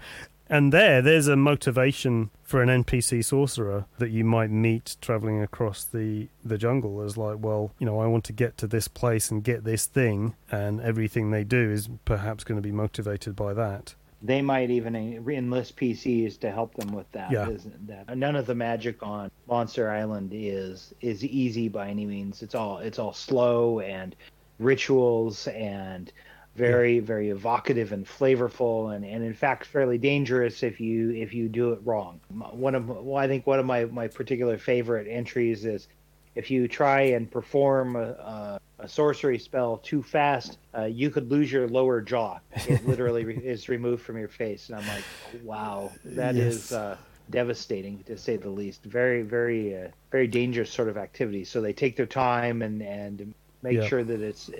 And 0.48 0.72
there, 0.72 1.00
there's 1.00 1.26
a 1.26 1.36
motivation 1.36 2.30
for 2.42 2.62
an 2.62 2.84
NPC 2.84 3.24
sorcerer 3.24 3.86
that 3.98 4.10
you 4.10 4.24
might 4.24 4.50
meet 4.50 4.96
traveling 5.00 5.42
across 5.42 5.84
the, 5.84 6.28
the 6.44 6.58
jungle 6.58 7.00
as 7.00 7.16
like, 7.16 7.36
well, 7.40 7.72
you 7.78 7.86
know, 7.86 7.98
I 7.98 8.06
want 8.06 8.24
to 8.24 8.32
get 8.32 8.58
to 8.58 8.66
this 8.66 8.86
place 8.86 9.30
and 9.30 9.42
get 9.42 9.64
this 9.64 9.86
thing, 9.86 10.34
and 10.50 10.80
everything 10.80 11.30
they 11.30 11.44
do 11.44 11.70
is 11.70 11.88
perhaps 12.04 12.44
going 12.44 12.56
to 12.56 12.62
be 12.62 12.72
motivated 12.72 13.34
by 13.34 13.54
that. 13.54 13.94
They 14.22 14.40
might 14.40 14.70
even 14.70 14.96
enlist 14.96 15.76
PCs 15.76 16.40
to 16.40 16.50
help 16.50 16.74
them 16.74 16.92
with 16.92 17.10
that. 17.12 17.30
Yeah. 17.30 17.50
That 17.86 18.16
none 18.16 18.36
of 18.36 18.46
the 18.46 18.54
magic 18.54 19.02
on 19.02 19.30
Monster 19.46 19.90
Island 19.90 20.30
is 20.32 20.94
is 21.02 21.22
easy 21.22 21.68
by 21.68 21.88
any 21.88 22.06
means. 22.06 22.42
It's 22.42 22.54
all 22.54 22.78
it's 22.78 22.98
all 22.98 23.12
slow 23.12 23.80
and 23.80 24.16
rituals 24.58 25.46
and 25.48 26.10
very 26.54 26.96
yeah. 26.96 27.00
very 27.00 27.30
evocative 27.30 27.92
and 27.92 28.06
flavorful 28.06 28.94
and, 28.94 29.04
and 29.04 29.25
in 29.25 29.34
fact 29.34 29.66
fairly 29.66 29.99
dangerous 29.99 30.62
if 30.62 30.80
you 30.80 31.11
if 31.11 31.34
you 31.34 31.49
do 31.49 31.73
it 31.73 31.80
wrong 31.84 32.20
one 32.52 32.75
of 32.75 32.88
well, 32.88 33.16
i 33.16 33.26
think 33.26 33.46
one 33.46 33.58
of 33.58 33.66
my 33.66 33.84
my 33.87 34.06
particular 34.06 34.56
favorite 34.56 35.06
entries 35.08 35.64
is 35.64 35.88
if 36.34 36.50
you 36.50 36.66
try 36.66 37.00
and 37.00 37.30
perform 37.30 37.94
a, 37.94 38.61
a, 38.80 38.88
sorcery 38.88 39.38
spell 39.38 39.78
too 39.78 40.02
fast 40.02 40.58
uh, 40.76 40.84
you 40.84 41.08
could 41.08 41.30
lose 41.30 41.50
your 41.50 41.66
lower 41.68 42.00
jaw 42.00 42.38
it 42.52 42.87
literally 42.87 43.25
re- 43.25 43.37
is 43.37 43.68
removed 43.68 44.02
from 44.02 44.18
your 44.18 44.28
face 44.28 44.68
and 44.68 44.78
i'm 44.78 44.87
like 44.88 45.04
wow 45.42 45.90
that 46.04 46.34
yes. 46.34 46.54
is 46.54 46.73
uh, 46.73 46.96
devastating 47.30 48.02
to 48.04 48.18
say 48.18 48.37
the 48.37 48.49
least 48.49 48.84
very 48.84 49.23
very 49.23 49.76
uh, 49.76 49.88
very 50.11 50.26
dangerous 50.26 50.70
sort 50.70 50.88
of 50.88 50.99
activity 50.99 51.44
so 51.44 51.61
they 51.61 51.73
take 51.73 51.96
their 51.96 52.06
time 52.06 52.62
and 52.62 52.82
and 52.82 53.34
make 53.62 53.78
yeah. 53.78 53.87
sure 53.87 54.04
that 54.04 54.20
it's 54.20 54.50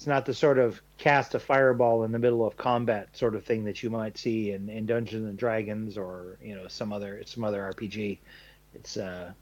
it's 0.00 0.06
not 0.06 0.24
the 0.24 0.32
sort 0.32 0.56
of 0.56 0.80
cast 0.96 1.34
a 1.34 1.38
fireball 1.38 2.04
in 2.04 2.12
the 2.12 2.18
middle 2.18 2.46
of 2.46 2.56
combat 2.56 3.14
sort 3.14 3.34
of 3.34 3.44
thing 3.44 3.64
that 3.64 3.82
you 3.82 3.90
might 3.90 4.16
see 4.16 4.52
in, 4.52 4.70
in 4.70 4.86
Dungeons 4.86 5.28
and 5.28 5.36
Dragons 5.36 5.98
or 5.98 6.38
you 6.42 6.54
know 6.54 6.66
some 6.68 6.90
other 6.90 7.22
some 7.26 7.44
other 7.44 7.70
RPG. 7.76 8.16
It's 8.72 8.96
uh, 8.96 9.32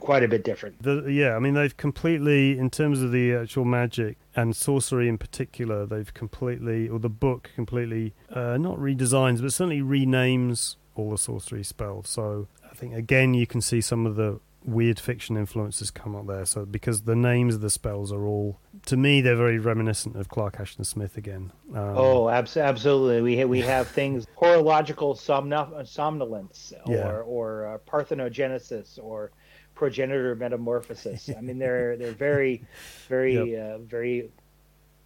quite 0.00 0.24
a 0.24 0.28
bit 0.28 0.42
different. 0.42 0.82
The, 0.82 1.04
yeah, 1.08 1.36
I 1.36 1.38
mean 1.38 1.54
they've 1.54 1.76
completely, 1.76 2.58
in 2.58 2.70
terms 2.70 3.02
of 3.02 3.12
the 3.12 3.34
actual 3.34 3.64
magic 3.64 4.16
and 4.34 4.56
sorcery 4.56 5.08
in 5.08 5.16
particular, 5.16 5.86
they've 5.86 6.12
completely, 6.12 6.88
or 6.88 6.98
the 6.98 7.08
book 7.08 7.50
completely, 7.54 8.14
uh, 8.30 8.56
not 8.56 8.78
redesigns, 8.78 9.42
but 9.42 9.52
certainly 9.52 9.80
renames 9.80 10.74
all 10.96 11.10
the 11.10 11.18
sorcery 11.18 11.62
spells. 11.62 12.08
So 12.08 12.48
I 12.68 12.74
think 12.74 12.96
again 12.96 13.32
you 13.32 13.46
can 13.46 13.60
see 13.60 13.80
some 13.80 14.06
of 14.06 14.16
the 14.16 14.40
weird 14.64 14.98
fiction 14.98 15.36
influences 15.36 15.90
come 15.90 16.16
up 16.16 16.26
there. 16.26 16.44
So 16.44 16.64
because 16.64 17.02
the 17.02 17.14
names 17.14 17.56
of 17.56 17.60
the 17.60 17.70
spells 17.70 18.12
are 18.12 18.26
all, 18.26 18.60
to 18.86 18.96
me, 18.96 19.20
they're 19.20 19.36
very 19.36 19.58
reminiscent 19.58 20.16
of 20.16 20.28
Clark 20.28 20.58
Ashton 20.58 20.84
Smith 20.84 21.16
again. 21.16 21.52
Um, 21.70 21.94
oh, 21.96 22.28
abs- 22.28 22.56
absolutely. 22.56 23.22
We 23.22 23.38
ha- 23.38 23.46
we 23.46 23.60
have 23.60 23.88
things 24.00 24.26
horological 24.36 25.14
somno- 25.14 25.86
somnolence 25.86 26.72
or 26.86 26.94
yeah. 26.94 27.10
or 27.10 27.66
uh, 27.66 27.78
parthenogenesis 27.90 28.98
or 29.02 29.32
progenitor 29.74 30.34
metamorphosis. 30.34 31.30
I 31.36 31.40
mean, 31.40 31.58
they're 31.58 31.96
they're 31.96 32.12
very, 32.12 32.62
very, 33.08 33.34
yep. 33.52 33.74
uh, 33.74 33.78
very 33.78 34.30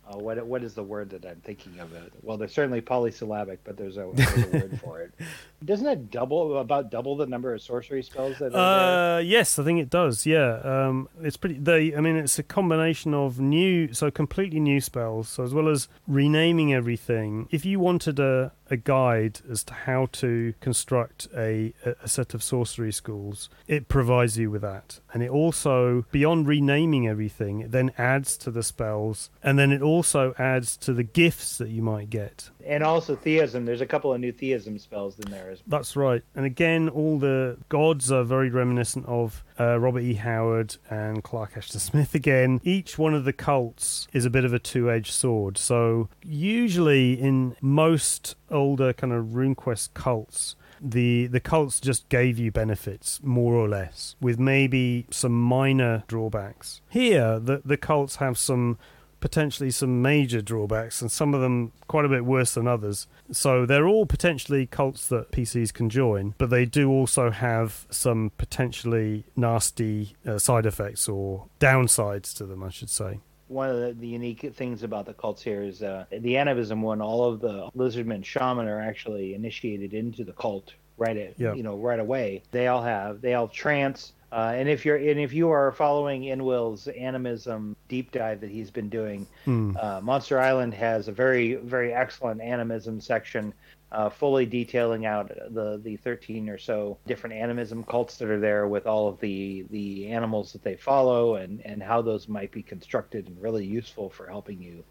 uh, 0.09 0.17
what 0.17 0.45
what 0.47 0.62
is 0.62 0.75
the 0.75 0.83
word 0.83 1.11
that 1.11 1.25
I'm 1.27 1.41
thinking 1.45 1.79
of? 1.81 1.93
It 1.93 2.12
well, 2.23 2.37
they're 2.37 2.49
certainly 2.49 2.81
polysyllabic, 2.81 3.62
but 3.65 3.77
there's 3.77 3.97
a, 3.97 4.09
there's 4.15 4.45
a 4.45 4.49
word 4.49 4.81
for 4.83 5.00
it. 5.00 5.12
Doesn't 5.65 5.87
it 5.87 6.11
double 6.11 6.59
about 6.59 6.91
double 6.91 7.17
the 7.17 7.27
number 7.27 7.53
of 7.53 7.61
sorcery 7.61 8.03
spells 8.03 8.38
that? 8.38 8.55
Uh, 8.55 9.19
yes, 9.19 9.59
I 9.59 9.65
think 9.65 9.81
it 9.81 9.91
does. 9.91 10.25
Yeah, 10.25 10.61
um, 10.62 11.09
it's 11.21 11.37
pretty. 11.37 11.59
They, 11.59 11.95
I 11.95 12.00
mean, 12.00 12.17
it's 12.17 12.38
a 12.38 12.43
combination 12.43 13.12
of 13.12 13.38
new, 13.41 13.93
so 13.93 14.11
completely 14.11 14.61
new 14.61 14.81
spells, 14.81 15.29
so 15.29 15.43
as 15.43 15.53
well 15.53 15.69
as 15.69 15.88
renaming 16.07 16.73
everything. 16.73 17.49
If 17.50 17.67
you 17.67 17.81
wanted 17.81 18.19
a 18.19 18.53
a 18.71 18.77
guide 18.77 19.41
as 19.51 19.65
to 19.65 19.75
how 19.75 20.07
to 20.13 20.55
construct 20.61 21.29
a, 21.37 21.73
a 21.85 22.09
set 22.09 22.35
of 22.35 22.43
sorcery 22.43 22.93
schools. 22.93 23.49
It 23.67 23.89
provides 23.89 24.39
you 24.39 24.51
with 24.51 24.63
that. 24.63 25.01
And 25.13 25.23
it 25.23 25.31
also, 25.31 26.05
beyond 26.11 26.47
renaming 26.47 27.09
everything, 27.09 27.61
it 27.61 27.71
then 27.73 27.93
adds 27.99 28.37
to 28.39 28.51
the 28.51 28.63
spells 28.63 29.31
and 29.43 29.59
then 29.59 29.73
it 29.73 29.83
also 29.83 30.35
adds 30.39 30.77
to 30.79 30.93
the 30.93 31.03
gifts 31.03 31.59
that 31.59 31.69
you 31.69 31.83
might 31.83 32.11
get. 32.11 32.51
And 32.67 32.83
also 32.83 33.17
theism. 33.17 33.65
There's 33.65 33.81
a 33.81 33.87
couple 33.87 34.12
of 34.12 34.21
new 34.21 34.33
theism 34.33 34.79
spells 34.79 35.19
in 35.19 35.31
there 35.31 35.50
as 35.50 35.59
well. 35.59 35.79
That's 35.79 35.97
right. 35.97 36.23
And 36.35 36.45
again, 36.45 36.88
all 36.88 37.19
the 37.19 37.57
gods 37.69 38.12
are 38.12 38.25
very 38.25 38.50
reminiscent 38.50 39.07
of 39.07 39.45
uh, 39.59 39.79
Robert 39.79 40.00
E. 40.00 40.15
Howard 40.15 40.77
and 40.91 41.23
Clark 41.23 41.57
Ashton 41.57 41.81
Smith 41.81 42.15
again. 42.15 42.61
Each 42.65 42.99
one 42.99 43.15
of 43.15 43.25
the 43.25 43.33
cults 43.33 44.09
is 44.12 44.25
a 44.25 44.31
bit 44.31 44.45
of 44.45 44.53
a 44.53 44.59
two 44.59 44.91
edged 44.91 45.12
sword. 45.12 45.59
So, 45.59 46.09
usually 46.23 47.15
in 47.15 47.57
most 47.61 48.37
older 48.50 48.93
kind 48.93 49.12
of 49.12 49.27
RuneQuest 49.27 49.95
cults, 49.95 50.57
the 50.81 51.27
the 51.27 51.41
cults 51.41 51.81
just 51.81 52.09
gave 52.09 52.38
you 52.38 52.53
benefits 52.53 53.21
more 53.23 53.55
or 53.55 53.69
less 53.69 54.17
with 54.21 54.38
maybe 54.38 55.07
some 55.11 55.33
minor 55.33 56.05
drawbacks 56.07 56.81
here 56.88 57.38
the 57.38 57.61
the 57.65 57.77
cults 57.77 58.17
have 58.17 58.38
some 58.38 58.79
potentially 59.21 59.71
some 59.71 60.03
major 60.03 60.41
drawbacks 60.41 61.01
and 61.01 61.11
some 61.11 61.35
of 61.35 61.41
them 61.41 61.73
quite 61.87 62.05
a 62.05 62.09
bit 62.09 62.25
worse 62.25 62.55
than 62.55 62.67
others 62.67 63.07
so 63.31 63.67
they're 63.67 63.87
all 63.87 64.07
potentially 64.07 64.67
cults 64.67 65.09
that 65.09 65.31
pcs 65.33 65.73
can 65.73 65.89
join 65.91 66.35
but 66.39 66.51
they 66.51 66.65
do 66.65 66.91
also 66.91 67.31
have 67.31 67.87
some 67.91 68.31
potentially 68.39 69.25
nasty 69.37 70.15
uh, 70.27 70.39
side 70.39 70.67
effects 70.67 71.09
or 71.09 71.47
downsides 71.61 72.35
to 72.37 72.45
them 72.47 72.63
i 72.63 72.71
should 72.71 72.91
say 72.91 73.21
one 73.49 73.71
of 73.71 73.99
the, 73.99 74.07
unique 74.07 74.53
things 74.55 74.83
about 74.83 75.07
the 75.07 75.15
cults 75.15 75.43
here 75.43 75.63
is 75.63 75.83
uh, 75.83 76.05
the 76.11 76.37
animism 76.37 76.83
one. 76.83 77.01
All 77.01 77.25
of 77.25 77.41
the 77.41 77.71
lizardmen 77.77 78.25
shaman 78.25 78.69
are 78.69 78.81
actually 78.81 79.35
initiated 79.35 79.95
into 79.95 80.25
the 80.25 80.33
cult 80.33 80.75
right 80.97 81.17
at, 81.17 81.39
you 81.39 81.63
know 81.63 81.77
right 81.77 82.01
away. 82.01 82.43
They 82.51 82.69
all 82.69 82.83
have 82.83 83.21
they 83.21 83.35
all 83.35 83.49
trance. 83.49 84.13
Uh, 84.30 84.52
and 84.54 84.68
if 84.68 84.85
you're 84.85 84.97
and 84.97 85.18
if 85.18 85.32
you 85.32 85.49
are 85.49 85.73
following 85.73 86.25
Inwill's 86.25 86.87
animism 86.88 87.75
deep 87.88 88.12
dive 88.12 88.40
that 88.40 88.50
he's 88.50 88.70
been 88.70 88.90
doing, 88.90 89.26
hmm. 89.44 89.75
uh, 89.80 90.00
Monster 90.02 90.38
Island 90.38 90.75
has 90.75 91.08
a 91.08 91.12
very 91.12 91.54
very 91.54 91.94
excellent 91.94 92.42
animism 92.42 93.00
section 93.00 93.54
uh, 93.90 94.11
fully 94.11 94.44
detailing 94.44 95.06
out 95.06 95.28
the 95.50 95.80
the 95.82 95.97
13 95.97 96.49
or 96.50 96.58
so 96.58 96.99
different 97.06 97.35
animism 97.35 97.82
cults 97.85 98.18
that 98.18 98.28
are 98.28 98.38
there 98.38 98.68
with 98.68 98.87
all 98.87 99.08
of 99.08 99.18
the 99.20 99.64
the 99.70 100.08
animals 100.08 100.52
that 100.52 100.62
they 100.62 100.76
follow 100.76 101.37
and 101.37 101.64
and 101.64 101.82
how 101.82 102.02
those 102.02 102.28
might 102.28 102.52
be 102.52 102.62
constructed 102.62 103.26
and 103.28 103.40
really 103.40 103.64
useful 103.64 104.11
for 104.11 104.26
helping 104.26 104.61
you 104.61 104.85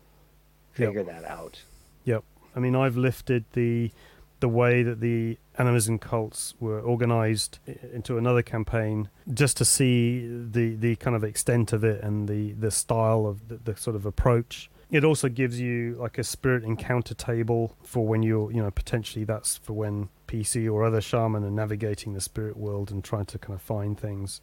figure 0.71 1.01
yep. 1.01 1.07
that 1.07 1.25
out. 1.25 1.61
Yep. 2.05 2.23
I 2.55 2.59
mean, 2.59 2.75
I've 2.75 2.97
lifted 2.97 3.45
the 3.53 3.91
the 4.39 4.49
way 4.49 4.83
that 4.83 4.99
the 4.99 5.37
animism 5.57 5.97
cults 5.97 6.53
were 6.59 6.79
organized 6.79 7.59
into 7.93 8.17
another 8.17 8.41
campaign 8.41 9.09
just 9.33 9.57
to 9.57 9.65
see 9.65 10.27
the 10.27 10.75
the 10.75 10.95
kind 10.97 11.15
of 11.15 11.23
extent 11.23 11.73
of 11.73 11.83
it 11.83 12.03
and 12.03 12.27
the 12.27 12.53
the 12.53 12.71
style 12.71 13.25
of 13.25 13.47
the, 13.47 13.57
the 13.57 13.75
sort 13.75 13.95
of 13.95 14.05
approach 14.05 14.69
it 14.89 15.03
also 15.03 15.27
gives 15.27 15.59
you 15.59 15.95
like 15.99 16.17
a 16.17 16.23
spirit 16.23 16.63
encounter 16.63 17.13
table 17.13 17.75
for 17.83 18.07
when 18.07 18.23
you're, 18.23 18.51
you 18.51 18.61
know, 18.61 18.71
potentially 18.71 19.25
that's 19.25 19.57
for 19.57 19.73
when 19.73 20.09
PC 20.27 20.71
or 20.71 20.85
other 20.85 21.01
shaman 21.01 21.43
are 21.43 21.51
navigating 21.51 22.13
the 22.13 22.21
spirit 22.21 22.55
world 22.55 22.89
and 22.89 23.03
trying 23.03 23.25
to 23.25 23.37
kind 23.37 23.53
of 23.53 23.61
find 23.61 23.99
things. 23.99 24.39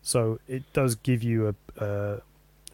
So 0.00 0.40
it 0.48 0.62
does 0.72 0.94
give 0.94 1.22
you 1.22 1.54
a 1.78 1.84
uh, 1.84 2.20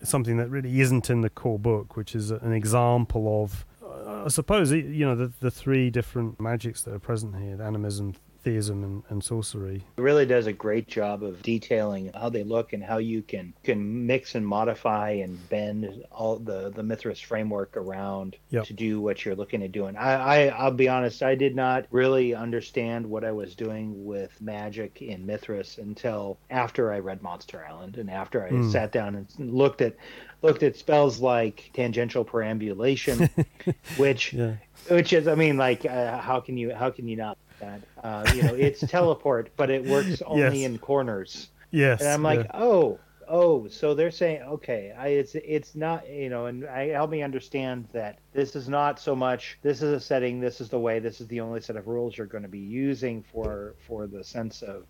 something 0.03 0.37
that 0.37 0.49
really 0.49 0.81
isn't 0.81 1.11
in 1.11 1.23
the 1.23 1.31
core 1.31 1.59
book, 1.59 1.97
which 1.97 2.15
is 2.15 2.31
an 2.31 2.53
example 2.53 3.43
of, 3.43 3.65
I 4.07 4.29
suppose, 4.29 4.73
you 4.73 5.07
know, 5.07 5.15
the, 5.15 5.33
the 5.41 5.51
three 5.51 5.91
different 5.91 6.41
magics 6.41 6.83
that 6.83 6.95
are 6.95 6.99
present 6.99 7.37
here: 7.37 7.61
animism, 7.63 8.15
theism 8.49 8.83
and, 8.85 9.03
and 9.11 9.23
sorcery. 9.23 9.83
It 9.97 10.01
really 10.01 10.25
does 10.27 10.47
a 10.47 10.53
great 10.53 10.89
job 10.89 11.23
of 11.23 11.43
detailing 11.43 12.11
how 12.15 12.29
they 12.31 12.45
look 12.45 12.73
and 12.73 12.83
how 12.83 12.99
you 12.99 13.23
can 13.23 13.53
can 13.63 14.07
mix 14.07 14.35
and 14.35 14.47
modify 14.47 15.11
and 15.11 15.49
bend 15.49 16.05
all 16.11 16.39
the 16.39 16.71
the 16.71 16.83
Mythras 16.83 17.21
framework 17.21 17.77
around 17.77 18.37
Yep. 18.51 18.65
to 18.65 18.73
do 18.73 19.01
what 19.01 19.25
you're 19.25 19.35
looking 19.37 19.63
at 19.63 19.73
doing. 19.73 19.97
I, 19.97 20.13
I 20.13 20.47
I'll 20.49 20.71
be 20.71 20.89
honest, 20.89 21.23
I 21.23 21.35
did 21.35 21.55
not 21.55 21.85
really 21.91 22.35
understand 22.35 23.07
what 23.07 23.25
I 23.25 23.33
was 23.33 23.55
doing 23.55 24.07
with 24.07 24.41
magic 24.41 25.03
in 25.03 25.27
Mythras 25.27 25.77
until 25.79 26.39
after 26.51 26.93
I 26.93 26.99
read 27.01 27.23
Monster 27.23 27.65
Island 27.69 27.99
and 27.99 28.11
after 28.11 28.45
I 28.45 28.49
Hmm. 28.51 28.71
sat 28.71 28.93
down 28.93 29.15
and 29.15 29.27
looked 29.53 29.83
at 29.83 29.95
looked 30.43 30.63
at 30.63 30.77
spells 30.77 31.21
like 31.21 31.71
tangential 31.75 32.25
perambulation, 32.25 33.29
which 33.97 34.33
Yeah. 34.33 34.55
which 34.89 35.13
is 35.13 35.29
i 35.29 35.35
mean 35.35 35.57
like 35.59 35.85
uh, 35.85 36.17
how 36.19 36.41
can 36.41 36.57
you 36.57 36.73
how 36.75 36.89
can 36.91 37.07
you 37.09 37.17
not 37.17 37.37
that 37.61 37.81
uh, 38.05 38.31
you 38.35 38.43
know 38.43 38.55
it's 38.55 38.81
teleport 38.89 39.51
but 39.57 39.71
it 39.71 39.85
works 39.85 40.23
only 40.27 40.61
Yes. 40.63 40.71
in 40.71 40.79
corners 40.79 41.51
Yes. 41.71 42.01
and 42.01 42.09
i'm 42.11 42.23
like 42.23 42.41
yeah. 42.41 42.51
oh 42.55 42.99
oh 43.29 43.69
so 43.69 43.95
they're 43.95 44.11
saying 44.11 44.41
okay 44.43 44.95
I, 44.99 45.09
it's 45.09 45.35
it's 45.35 45.75
not 45.75 46.09
you 46.09 46.31
know 46.31 46.47
and 46.47 46.65
I, 46.67 46.89
help 46.89 47.11
me 47.11 47.23
understand 47.23 47.87
that 47.93 48.19
this 48.33 48.57
is 48.57 48.69
not 48.69 48.99
so 48.99 49.15
much 49.15 49.59
this 49.63 49.83
is 49.83 49.93
a 49.93 50.01
setting 50.01 50.41
this 50.41 50.61
is 50.61 50.69
the 50.71 50.79
way 50.79 50.99
this 50.99 51.21
is 51.21 51.29
the 51.29 51.41
only 51.41 51.61
set 51.61 51.77
of 51.77 51.87
rules 51.89 52.17
you're 52.17 52.27
going 52.27 52.43
to 52.45 52.49
be 52.49 52.59
using 52.59 53.23
for 53.33 53.75
for 53.87 54.07
the 54.07 54.25
sense 54.25 54.63
of 54.63 54.85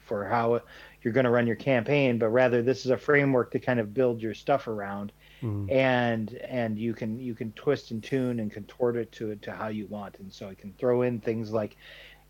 for 0.00 0.24
how 0.24 0.60
you're 1.02 1.12
going 1.12 1.24
to 1.24 1.30
run 1.30 1.46
your 1.46 1.54
campaign 1.56 2.18
but 2.18 2.28
rather 2.30 2.62
this 2.62 2.84
is 2.84 2.90
a 2.90 2.96
framework 2.96 3.52
to 3.52 3.60
kind 3.60 3.78
of 3.78 3.94
build 3.94 4.20
your 4.20 4.34
stuff 4.34 4.66
around 4.66 5.12
Mm. 5.42 5.70
and 5.70 6.34
and 6.34 6.78
you 6.78 6.92
can 6.92 7.18
you 7.18 7.34
can 7.34 7.52
twist 7.52 7.90
and 7.92 8.02
tune 8.02 8.40
and 8.40 8.52
contort 8.52 8.96
it 8.96 9.10
to 9.12 9.34
to 9.36 9.52
how 9.52 9.68
you 9.68 9.86
want 9.86 10.18
and 10.18 10.30
so 10.32 10.48
i 10.48 10.54
can 10.54 10.72
throw 10.78 11.02
in 11.02 11.18
things 11.20 11.50
like 11.50 11.76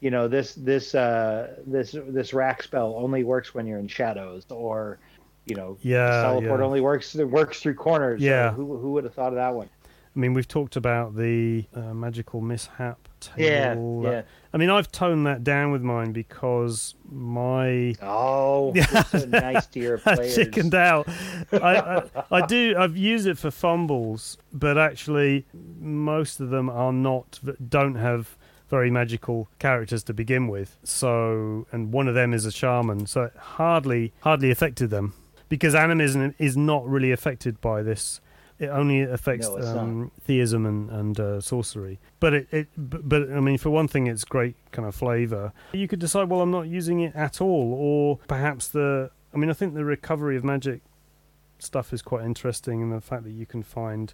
you 0.01 0.11
know 0.11 0.29
this 0.29 0.55
this 0.55 0.95
uh 0.95 1.57
this 1.67 1.97
this 2.09 2.33
rack 2.33 2.63
spell 2.63 2.95
only 2.97 3.25
works 3.25 3.53
when 3.55 3.67
you're 3.67 3.81
in 3.81 3.89
shadows 3.89 4.47
or 4.51 4.99
you 5.47 5.57
know 5.57 5.77
Yeah, 5.83 6.23
teleport 6.23 6.61
yeah. 6.61 6.67
only 6.67 6.81
works 6.81 7.15
it 7.17 7.25
works 7.29 7.61
through 7.61 7.75
corners 7.75 8.21
Yeah. 8.21 8.51
So 8.51 8.57
who, 8.57 8.79
who 8.79 8.93
would 8.93 9.05
have 9.05 9.15
thought 9.15 9.29
of 9.29 9.35
that 9.37 9.55
one 9.55 9.69
I 10.15 10.19
mean, 10.19 10.35
we've 10.35 10.49
talked 10.49 10.75
about 10.75 11.15
the 11.15 11.67
uh, 11.73 11.95
magical 11.95 12.41
mishap 12.41 13.09
table. 13.21 14.03
yeah 14.05 14.11
yeah 14.11 14.23
I 14.53 14.57
mean, 14.57 14.69
I've 14.69 14.91
toned 14.91 15.27
that 15.27 15.45
down 15.45 15.71
with 15.71 15.83
mine 15.83 16.13
because 16.13 16.97
my 17.09 17.95
oh 18.03 18.75
so 19.11 19.25
nice 19.27 19.67
to 19.67 19.81
your 19.81 19.99
players 19.99 20.35
chickened 20.35 20.75
out. 20.75 21.09
I, 21.53 21.77
I, 21.79 22.03
I 22.33 22.47
do. 22.47 22.75
I've 22.77 22.97
used 22.97 23.29
it 23.29 23.39
for 23.39 23.53
fumbles, 23.53 24.39
but 24.53 24.77
actually, 24.77 25.47
most 25.81 26.41
of 26.41 26.51
them 26.51 26.69
are 26.69 26.93
not. 26.93 27.39
Don't 27.69 27.95
have 27.95 28.37
very 28.69 28.91
magical 28.91 29.49
characters 29.61 30.03
to 30.05 30.15
begin 30.15 30.49
with. 30.49 30.79
So, 30.83 31.67
and 31.71 31.93
one 31.93 32.09
of 32.09 32.15
them 32.15 32.35
is 32.35 32.45
a 32.45 32.53
shaman. 32.53 33.07
So, 33.07 33.25
it 33.25 33.37
hardly 33.37 34.13
hardly 34.23 34.51
affected 34.51 34.91
them 34.91 35.15
because 35.49 35.77
animism 35.77 36.35
is 36.39 36.57
not 36.57 36.89
really 36.89 37.13
affected 37.13 37.61
by 37.61 37.83
this. 37.83 38.21
It 38.61 38.69
only 38.69 39.01
affects 39.01 39.49
No, 39.49 39.57
um, 39.79 40.11
theism 40.21 40.67
and, 40.67 40.91
and 40.91 41.19
uh, 41.19 41.41
sorcery. 41.41 41.99
But 42.21 42.35
it, 42.35 42.49
it, 42.53 42.69
but, 42.77 43.09
but 43.09 43.23
I 43.33 43.41
mean, 43.41 43.57
for 43.59 43.71
one 43.71 43.89
thing, 43.89 44.07
it's 44.07 44.25
great 44.25 44.55
kind 44.71 44.87
of 44.87 44.95
flavor. 44.95 45.53
You 45.73 45.89
could 45.89 45.99
decide, 45.99 46.29
well, 46.29 46.43
I'm 46.43 46.51
not 46.51 46.69
using 46.69 47.01
it 47.01 47.17
at 47.17 47.41
all, 47.41 47.75
or 47.75 48.19
perhaps 48.29 48.69
the. 48.69 49.11
I 49.35 49.39
mean, 49.39 49.49
I 49.49 49.55
think 49.55 49.75
the 49.75 49.85
recovery 49.85 50.37
of 50.37 50.45
magic 50.45 50.83
stuff 51.59 51.93
is 51.93 52.03
quite 52.03 52.25
interesting, 52.25 52.83
and 52.83 52.93
the 52.93 53.01
fact 53.01 53.25
that 53.25 53.33
you 53.33 53.47
can 53.47 53.63
find 53.63 54.13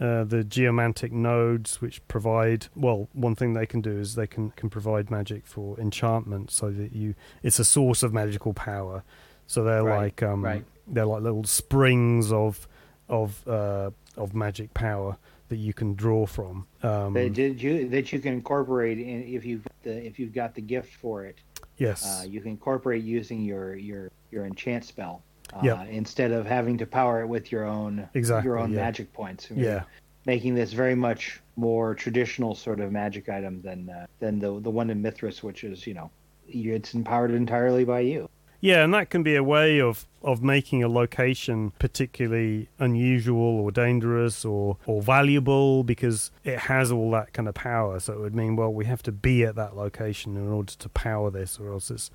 uh, 0.00 0.24
the 0.24 0.42
geomantic 0.42 1.12
nodes, 1.12 1.82
which 1.82 2.06
provide 2.08 2.68
well, 2.74 3.08
one 3.12 3.34
thing 3.34 3.52
they 3.52 3.66
can 3.66 3.82
do 3.82 3.98
is 3.98 4.14
they 4.14 4.26
can 4.26 4.52
can 4.52 4.70
provide 4.70 5.10
magic 5.10 5.46
for 5.46 5.78
enchantment, 5.78 6.50
so 6.50 6.70
that 6.70 6.92
you 6.94 7.14
it's 7.42 7.58
a 7.58 7.64
source 7.64 8.02
of 8.02 8.14
magical 8.14 8.54
power. 8.54 9.04
So 9.46 9.62
they're 9.64 9.84
Right, 9.84 9.98
like 10.04 10.22
um, 10.22 10.42
right. 10.42 10.64
they're 10.86 11.04
like 11.04 11.22
little 11.22 11.44
springs 11.44 12.32
of 12.32 12.66
of 13.12 13.46
uh, 13.46 13.90
of 14.16 14.34
magic 14.34 14.72
power 14.74 15.16
that 15.48 15.56
you 15.58 15.72
can 15.74 15.94
draw 15.94 16.26
from. 16.26 16.66
Um, 16.82 17.12
that, 17.12 17.34
did 17.34 17.62
you, 17.62 17.88
that 17.90 18.10
you 18.12 18.18
can 18.18 18.32
incorporate 18.32 18.98
in, 18.98 19.22
if 19.22 19.44
you've 19.44 19.62
got 19.62 19.82
the 19.84 20.04
if 20.06 20.18
you've 20.18 20.32
got 20.32 20.54
the 20.54 20.62
gift 20.62 20.94
for 20.96 21.24
it 21.26 21.38
yes, 21.76 22.04
uh, 22.06 22.24
you 22.26 22.40
can 22.40 22.50
incorporate 22.50 23.04
using 23.04 23.42
your 23.42 23.76
your 23.76 24.10
your 24.30 24.46
enchant 24.46 24.84
spell 24.84 25.22
uh, 25.52 25.60
Yeah. 25.62 25.84
instead 25.84 26.32
of 26.32 26.46
having 26.46 26.78
to 26.78 26.86
power 26.86 27.20
it 27.20 27.26
with 27.26 27.52
your 27.52 27.64
own 27.66 28.08
Exactly, 28.14 28.48
your 28.48 28.58
own 28.58 28.72
yeah. 28.72 28.80
magic 28.80 29.12
points. 29.12 29.48
yeah, 29.54 29.82
making 30.24 30.54
this 30.54 30.72
very 30.72 30.94
much 30.94 31.40
more 31.56 31.94
traditional 31.94 32.54
sort 32.54 32.80
of 32.80 32.90
magic 32.90 33.28
item 33.28 33.60
than 33.60 33.90
uh, 33.90 34.06
than 34.20 34.38
the 34.38 34.58
the 34.60 34.70
one 34.70 34.88
in 34.90 35.02
Mythras, 35.02 35.42
which 35.42 35.64
is 35.64 35.86
you 35.86 35.94
know 35.94 36.10
it's 36.48 36.94
empowered 36.94 37.30
entirely 37.32 37.84
by 37.84 38.00
you. 38.00 38.28
Yeah, 38.62 38.84
and 38.84 38.94
that 38.94 39.10
can 39.10 39.24
be 39.24 39.34
a 39.34 39.42
way 39.42 39.80
of, 39.80 40.06
of 40.22 40.40
making 40.40 40.84
a 40.84 40.88
location 40.88 41.72
particularly 41.80 42.68
unusual 42.78 43.58
or 43.58 43.72
dangerous 43.72 44.44
or, 44.44 44.76
or 44.86 45.02
valuable 45.02 45.82
because 45.82 46.30
it 46.44 46.60
has 46.60 46.92
all 46.92 47.10
that 47.10 47.32
kind 47.32 47.48
of 47.48 47.56
power. 47.56 47.98
So 47.98 48.12
it 48.12 48.20
would 48.20 48.36
mean, 48.36 48.54
well, 48.54 48.72
we 48.72 48.84
have 48.84 49.02
to 49.02 49.10
be 49.10 49.42
at 49.42 49.56
that 49.56 49.76
location 49.76 50.36
in 50.36 50.48
order 50.48 50.74
to 50.74 50.88
power 50.90 51.28
this, 51.28 51.58
or 51.58 51.72
else 51.72 51.90
it's 51.90 52.12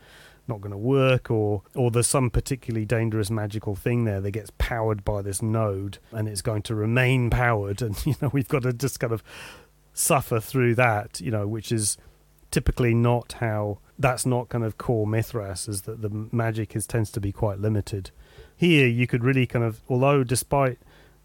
not 0.48 0.62
going 0.62 0.72
to 0.72 0.78
work, 0.78 1.30
or 1.30 1.64
or 1.76 1.92
there's 1.92 2.08
some 2.08 2.30
particularly 2.30 2.86
dangerous 2.86 3.30
magical 3.30 3.76
thing 3.76 4.06
there 4.06 4.22
that 4.22 4.32
gets 4.32 4.52
powered 4.58 5.04
by 5.04 5.22
this 5.22 5.42
node 5.42 5.98
and 6.14 6.30
it's 6.30 6.42
going 6.42 6.62
to 6.62 6.76
remain 6.76 7.30
powered, 7.30 7.82
and 7.82 8.06
you 8.06 8.16
know 8.22 8.30
we've 8.32 8.48
got 8.48 8.64
to 8.64 8.72
just 8.72 9.02
kind 9.02 9.12
of 9.12 9.22
suffer 9.94 10.40
through 10.40 10.76
that, 10.76 11.20
you 11.20 11.32
know, 11.32 11.46
which 11.46 11.74
is 11.74 11.98
typically 12.52 12.94
not 12.94 13.34
how 13.34 13.80
that's 14.00 14.26
not 14.26 14.50
kind 14.50 14.64
of 14.64 14.78
core 14.78 15.08
Mythras 15.08 15.68
is 15.68 15.84
that 15.84 16.02
the 16.02 16.28
magic 16.32 16.76
is 16.76 16.86
tends 16.86 17.12
to 17.12 17.20
be 17.20 17.32
quite 17.32 17.60
limited. 17.60 18.12
Here 18.56 18.88
you 18.88 19.08
could 19.08 19.24
really 19.24 19.46
kind 19.46 19.66
of 19.66 19.82
although 19.90 20.24
despite 20.24 20.80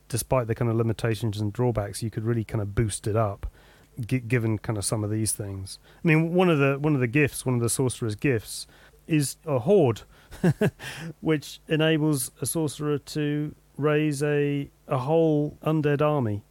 despite 0.09 0.47
the 0.47 0.55
kind 0.55 0.71
of 0.71 0.77
limitations 0.77 1.41
and 1.41 1.53
drawbacks 1.53 2.03
you 2.03 2.11
could 2.11 2.25
really 2.25 2.45
kind 2.45 2.61
of 2.61 2.75
boost 2.75 3.07
it 3.07 3.17
up 3.17 3.47
gi- 4.07 4.21
given 4.21 4.59
kind 4.59 4.79
of 4.79 4.85
some 4.85 5.05
of 5.05 5.11
these 5.11 5.33
things. 5.33 5.79
I 6.05 6.09
mean 6.09 6.35
one 6.35 6.51
of 6.51 6.59
the 6.59 6.79
one 6.79 6.95
of 6.95 7.01
the 7.01 7.07
gifts, 7.07 7.45
one 7.47 7.55
of 7.55 7.61
the 7.61 7.71
sorcerer's 7.71 8.15
gifts 8.15 8.67
is 9.07 9.37
a 9.47 9.61
horde 9.61 10.03
which 11.21 11.61
enables 11.69 12.31
a 12.41 12.47
sorcerer 12.47 12.99
to 12.99 13.55
raise 13.77 14.23
a 14.23 14.71
a 14.89 14.99
whole 14.99 15.59
undead 15.63 16.01
army 16.01 16.43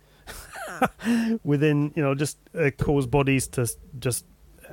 within 1.43 1.91
you 1.95 2.03
know 2.03 2.15
just 2.15 2.37
uh, 2.57 2.69
cause 2.77 3.05
bodies 3.05 3.47
to 3.47 3.67
just 3.99 4.25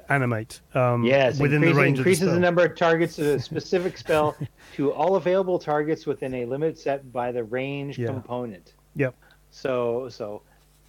animate 0.09 0.61
um, 0.75 1.05
Yes, 1.05 1.39
within 1.39 1.61
the 1.61 1.73
range 1.73 1.99
increases 1.99 2.23
of 2.23 2.29
the, 2.29 2.35
the, 2.35 2.41
number 2.41 2.65
of 2.65 2.75
targets 2.77 3.19
of 3.19 3.27
a 3.27 3.41
specific 3.51 3.99
spell 3.99 4.37
to 4.75 4.93
all 4.93 5.17
available 5.17 5.59
targets 5.59 6.07
within 6.07 6.35
a 6.35 6.45
limit 6.45 6.79
set 6.79 7.13
by 7.13 7.33
the 7.33 7.45
range 7.45 7.99
Yeah. 7.99 8.09
component. 8.09 8.75
Yep. 8.97 9.15
So 9.51 10.09
so 10.09 10.43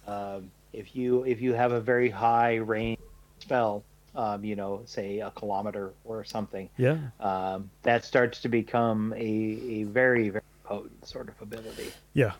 um, 0.06 0.50
if 0.72 0.94
you 0.94 1.24
if 1.24 1.40
you 1.40 1.52
have 1.54 1.72
a 1.72 1.80
very 1.80 2.10
high 2.10 2.56
range 2.56 2.98
spell, 3.38 3.84
um, 4.14 4.44
you 4.44 4.56
know, 4.56 4.82
say 4.84 5.20
a 5.20 5.30
kilometer 5.30 5.92
or 6.04 6.24
something, 6.24 6.68
Yeah, 6.76 6.98
um, 7.20 7.70
that 7.82 8.04
starts 8.04 8.40
to 8.42 8.48
become 8.48 9.12
a, 9.16 9.18
a 9.18 9.82
very 9.84 10.30
very 10.30 10.44
potent 10.64 11.06
sort 11.06 11.28
of 11.28 11.40
ability. 11.40 11.90
yeah, 12.14 12.32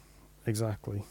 exactly. 0.47 1.03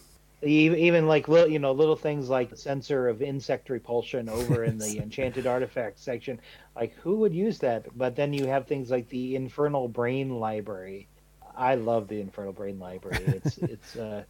Even, 0.41 0.79
even 0.79 1.07
like 1.07 1.27
little 1.27 1.49
you 1.49 1.59
know 1.59 1.73
little 1.73 1.97
things 1.97 2.29
like 2.29 2.49
the 2.49 2.55
censer 2.57 3.09
of 3.09 3.21
insect 3.21 3.69
repulsion 3.69 4.29
over 4.29 4.63
in 4.63 4.77
the 4.77 4.99
enchanted 5.03 5.45
artifact 5.45 5.99
section 5.99 6.39
like 6.75 6.93
who 6.95 7.15
would 7.17 7.33
use 7.33 7.59
that? 7.59 7.85
But 7.97 8.15
then 8.15 8.31
you 8.33 8.45
have 8.47 8.65
things 8.65 8.89
like 8.89 9.09
the 9.09 9.35
infernal 9.35 9.87
brain 9.89 10.39
library. 10.39 11.07
I 11.57 11.75
love 11.75 12.07
the 12.07 12.21
infernal 12.21 12.53
brain 12.53 12.79
library. 12.79 13.25
It's 13.25 13.57
it's 13.57 13.95
uh 13.97 14.23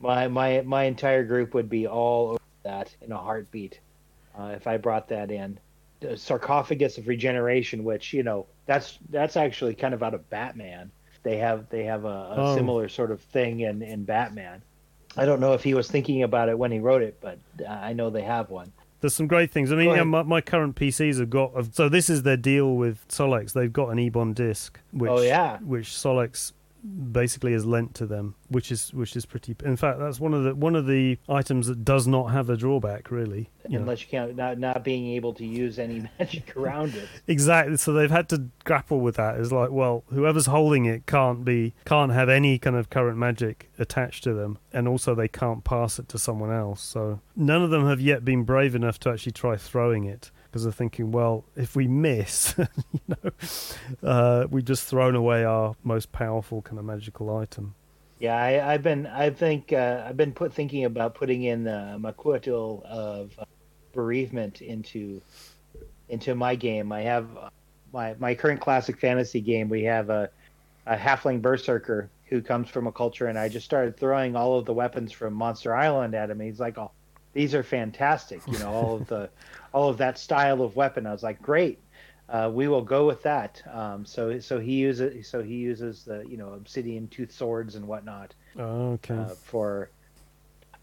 my 0.00 0.28
my 0.28 0.60
my 0.66 0.84
entire 0.84 1.24
group 1.24 1.54
would 1.54 1.70
be 1.70 1.86
all 1.86 2.30
over 2.32 2.38
that 2.64 2.94
in 3.00 3.10
a 3.12 3.18
heartbeat 3.18 3.80
uh, 4.38 4.52
if 4.54 4.66
i 4.66 4.76
brought 4.76 5.08
that 5.08 5.30
in. 5.30 5.58
The 6.00 6.16
sarcophagus 6.16 6.98
of 6.98 7.08
regeneration 7.08 7.84
which 7.84 8.12
you 8.12 8.22
know 8.22 8.46
that's 8.66 8.98
that's 9.08 9.36
actually 9.36 9.74
kind 9.76 9.94
of 9.94 10.02
out 10.02 10.12
of 10.14 10.28
batman. 10.28 10.90
They 11.22 11.38
have 11.38 11.70
they 11.70 11.84
have 11.84 12.04
a, 12.04 12.08
a 12.08 12.34
Oh. 12.36 12.54
similar 12.54 12.88
sort 12.90 13.12
of 13.12 13.20
thing 13.22 13.60
in 13.60 13.80
in 13.82 14.04
batman 14.04 14.62
I 15.16 15.24
don't 15.26 15.40
know 15.40 15.52
if 15.52 15.62
he 15.62 15.74
was 15.74 15.90
thinking 15.90 16.22
about 16.22 16.48
it 16.48 16.58
when 16.58 16.72
he 16.72 16.78
wrote 16.78 17.02
it, 17.02 17.18
but 17.20 17.38
uh, 17.66 17.70
I 17.70 17.92
know 17.92 18.10
they 18.10 18.22
have 18.22 18.50
one. 18.50 18.72
There's 19.00 19.14
some 19.14 19.26
great 19.26 19.50
things. 19.50 19.72
I 19.72 19.74
mean, 19.76 19.90
yeah, 19.90 20.04
my, 20.04 20.22
my 20.22 20.40
current 20.40 20.76
PCs 20.76 21.18
have 21.18 21.28
got. 21.28 21.74
So 21.74 21.88
this 21.88 22.08
is 22.08 22.22
their 22.22 22.36
deal 22.36 22.76
with 22.76 23.06
Solex. 23.08 23.52
They've 23.52 23.72
got 23.72 23.88
an 23.88 23.98
Ebon 23.98 24.32
disc, 24.32 24.78
which 24.92 25.10
Oh, 25.10 25.20
yeah. 25.20 25.58
which 25.58 25.88
Solex 25.88 26.52
basically 26.82 27.52
is 27.52 27.64
lent 27.64 27.94
to 27.94 28.06
them, 28.06 28.34
which 28.48 28.72
is 28.72 28.92
which 28.92 29.14
is 29.16 29.26
pretty. 29.26 29.54
In 29.64 29.76
fact, 29.76 29.98
that's 29.98 30.18
one 30.18 30.34
of 30.34 30.44
the 30.44 30.54
one 30.54 30.74
of 30.74 30.86
the 30.86 31.18
items 31.28 31.66
that 31.68 31.84
does 31.84 32.06
not 32.06 32.26
have 32.26 32.50
a 32.50 32.56
drawback, 32.56 33.10
really. 33.10 33.50
You 33.68 33.76
know. 33.76 33.80
Unless 33.80 34.02
you 34.02 34.08
count 34.08 34.36
not 34.36 34.58
not 34.58 34.84
being 34.84 35.08
able 35.08 35.32
to 35.34 35.46
use 35.46 35.78
any 35.78 36.08
magic 36.18 36.56
around 36.56 36.94
it. 36.94 37.08
Exactly. 37.26 37.76
So 37.76 37.92
they've 37.92 38.10
had 38.10 38.28
to 38.30 38.48
grapple 38.64 39.00
with 39.00 39.16
that. 39.16 39.38
It's 39.38 39.52
like, 39.52 39.70
well, 39.70 40.04
whoever's 40.10 40.46
holding 40.46 40.84
it 40.86 41.06
can't 41.06 41.44
be 41.44 41.74
can't 41.84 42.12
have 42.12 42.28
any 42.28 42.58
kind 42.58 42.76
of 42.76 42.90
current 42.90 43.18
magic 43.18 43.70
attached 43.78 44.24
to 44.24 44.34
them, 44.34 44.58
and 44.72 44.88
also 44.88 45.14
they 45.14 45.28
can't 45.28 45.64
pass 45.64 45.98
it 45.98 46.08
to 46.10 46.18
someone 46.18 46.52
else. 46.52 46.82
So 46.82 47.20
none 47.36 47.62
of 47.62 47.70
them 47.70 47.86
have 47.86 48.00
yet 48.00 48.24
been 48.24 48.44
brave 48.44 48.74
enough 48.74 48.98
to 49.00 49.10
actually 49.10 49.32
try 49.32 49.56
throwing 49.56 50.04
it. 50.04 50.30
Because 50.52 50.64
they're 50.64 50.72
thinking, 50.72 51.12
well, 51.12 51.46
if 51.56 51.74
we 51.74 51.88
miss, 51.88 52.54
you 52.58 53.00
know, 53.08 53.30
uh, 54.06 54.46
we've 54.50 54.66
just 54.66 54.84
thrown 54.84 55.14
away 55.14 55.44
our 55.44 55.74
most 55.82 56.12
powerful 56.12 56.60
kind 56.60 56.78
of 56.78 56.84
magical 56.84 57.34
item. 57.34 57.74
Yeah, 58.18 58.36
I, 58.36 58.50
have 58.72 58.82
been, 58.82 59.06
I 59.06 59.30
think, 59.30 59.72
uh, 59.72 60.04
I've 60.06 60.18
been 60.18 60.32
put 60.32 60.52
thinking 60.52 60.84
about 60.84 61.14
putting 61.14 61.44
in 61.44 61.64
the 61.64 61.96
Macuahuitl 61.98 62.84
of 62.84 63.32
uh, 63.38 63.46
bereavement 63.92 64.60
into 64.60 65.22
into 66.08 66.34
my 66.34 66.54
game. 66.54 66.92
I 66.92 67.00
have 67.00 67.26
my 67.92 68.14
my 68.18 68.34
current 68.34 68.60
classic 68.60 68.98
fantasy 68.98 69.40
game. 69.40 69.68
We 69.68 69.82
have 69.84 70.10
a 70.10 70.28
a 70.86 70.96
halfling 70.96 71.40
berserker 71.40 72.10
who 72.26 72.42
comes 72.42 72.68
from 72.68 72.86
a 72.86 72.92
culture, 72.92 73.26
and 73.26 73.38
I 73.38 73.48
just 73.48 73.64
started 73.64 73.96
throwing 73.96 74.36
all 74.36 74.58
of 74.58 74.66
the 74.66 74.72
weapons 74.72 75.12
from 75.12 75.34
Monster 75.34 75.74
Island 75.74 76.14
at 76.14 76.30
him. 76.30 76.40
He's 76.40 76.60
like, 76.60 76.78
"Oh, 76.78 76.90
these 77.32 77.54
are 77.54 77.62
fantastic!" 77.62 78.40
You 78.46 78.58
know, 78.58 78.70
all 78.70 78.96
of 78.96 79.06
the 79.06 79.30
all 79.72 79.88
of 79.88 79.98
that 79.98 80.18
style 80.18 80.62
of 80.62 80.76
weapon. 80.76 81.06
I 81.06 81.12
was 81.12 81.22
like, 81.22 81.40
"Great, 81.42 81.80
uh, 82.28 82.50
we 82.52 82.68
will 82.68 82.82
go 82.82 83.06
with 83.06 83.22
that." 83.22 83.62
Um, 83.72 84.04
so 84.04 84.38
so 84.40 84.58
he 84.58 84.74
uses 84.74 85.28
so 85.28 85.42
he 85.42 85.56
uses 85.56 86.04
the 86.04 86.24
you 86.28 86.36
know 86.36 86.52
obsidian 86.52 87.08
tooth 87.08 87.32
swords 87.32 87.74
and 87.74 87.86
whatnot. 87.86 88.34
Oh, 88.58 88.92
okay. 88.92 89.14
Uh, 89.14 89.28
for 89.28 89.90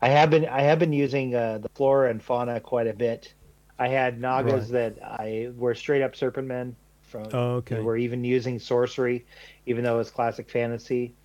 I 0.02 0.10
have 0.10 0.30
been 0.30 0.46
I 0.46 0.62
have 0.62 0.80
been 0.80 0.94
using 0.94 1.36
uh, 1.36 1.60
the 1.60 1.70
flora 1.70 2.10
and 2.10 2.22
fauna 2.22 2.60
quite 2.60 2.88
a 2.88 2.94
bit. 2.94 3.34
I 3.78 3.88
had 3.88 4.20
nagas 4.20 4.72
right. 4.72 4.96
that 4.96 5.04
I 5.04 5.52
were 5.56 5.74
straight 5.74 6.02
up 6.02 6.16
serpent 6.16 6.48
men. 6.48 6.76
From, 7.02 7.28
oh, 7.34 7.52
okay. 7.56 7.80
We're 7.80 7.98
even 7.98 8.24
using 8.24 8.60
sorcery, 8.60 9.26
even 9.66 9.84
though 9.84 10.00
it's 10.00 10.12
classic 10.12 10.50
fantasy. 10.50 11.16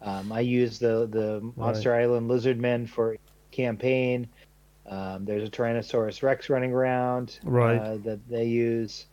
Um, 0.00 0.30
I 0.30 0.40
use 0.40 0.78
the 0.78 1.08
the 1.10 1.52
Monster 1.56 1.90
right. 1.90 2.02
Island 2.02 2.28
lizard 2.28 2.58
men 2.58 2.86
for 2.86 3.16
campaign. 3.50 4.28
Um, 4.86 5.24
there's 5.24 5.46
a 5.46 5.50
Tyrannosaurus 5.50 6.22
Rex 6.22 6.50
running 6.50 6.72
around 6.72 7.38
right. 7.44 7.78
uh, 7.78 7.96
that 7.98 8.28
they 8.28 8.46
use. 8.46 9.06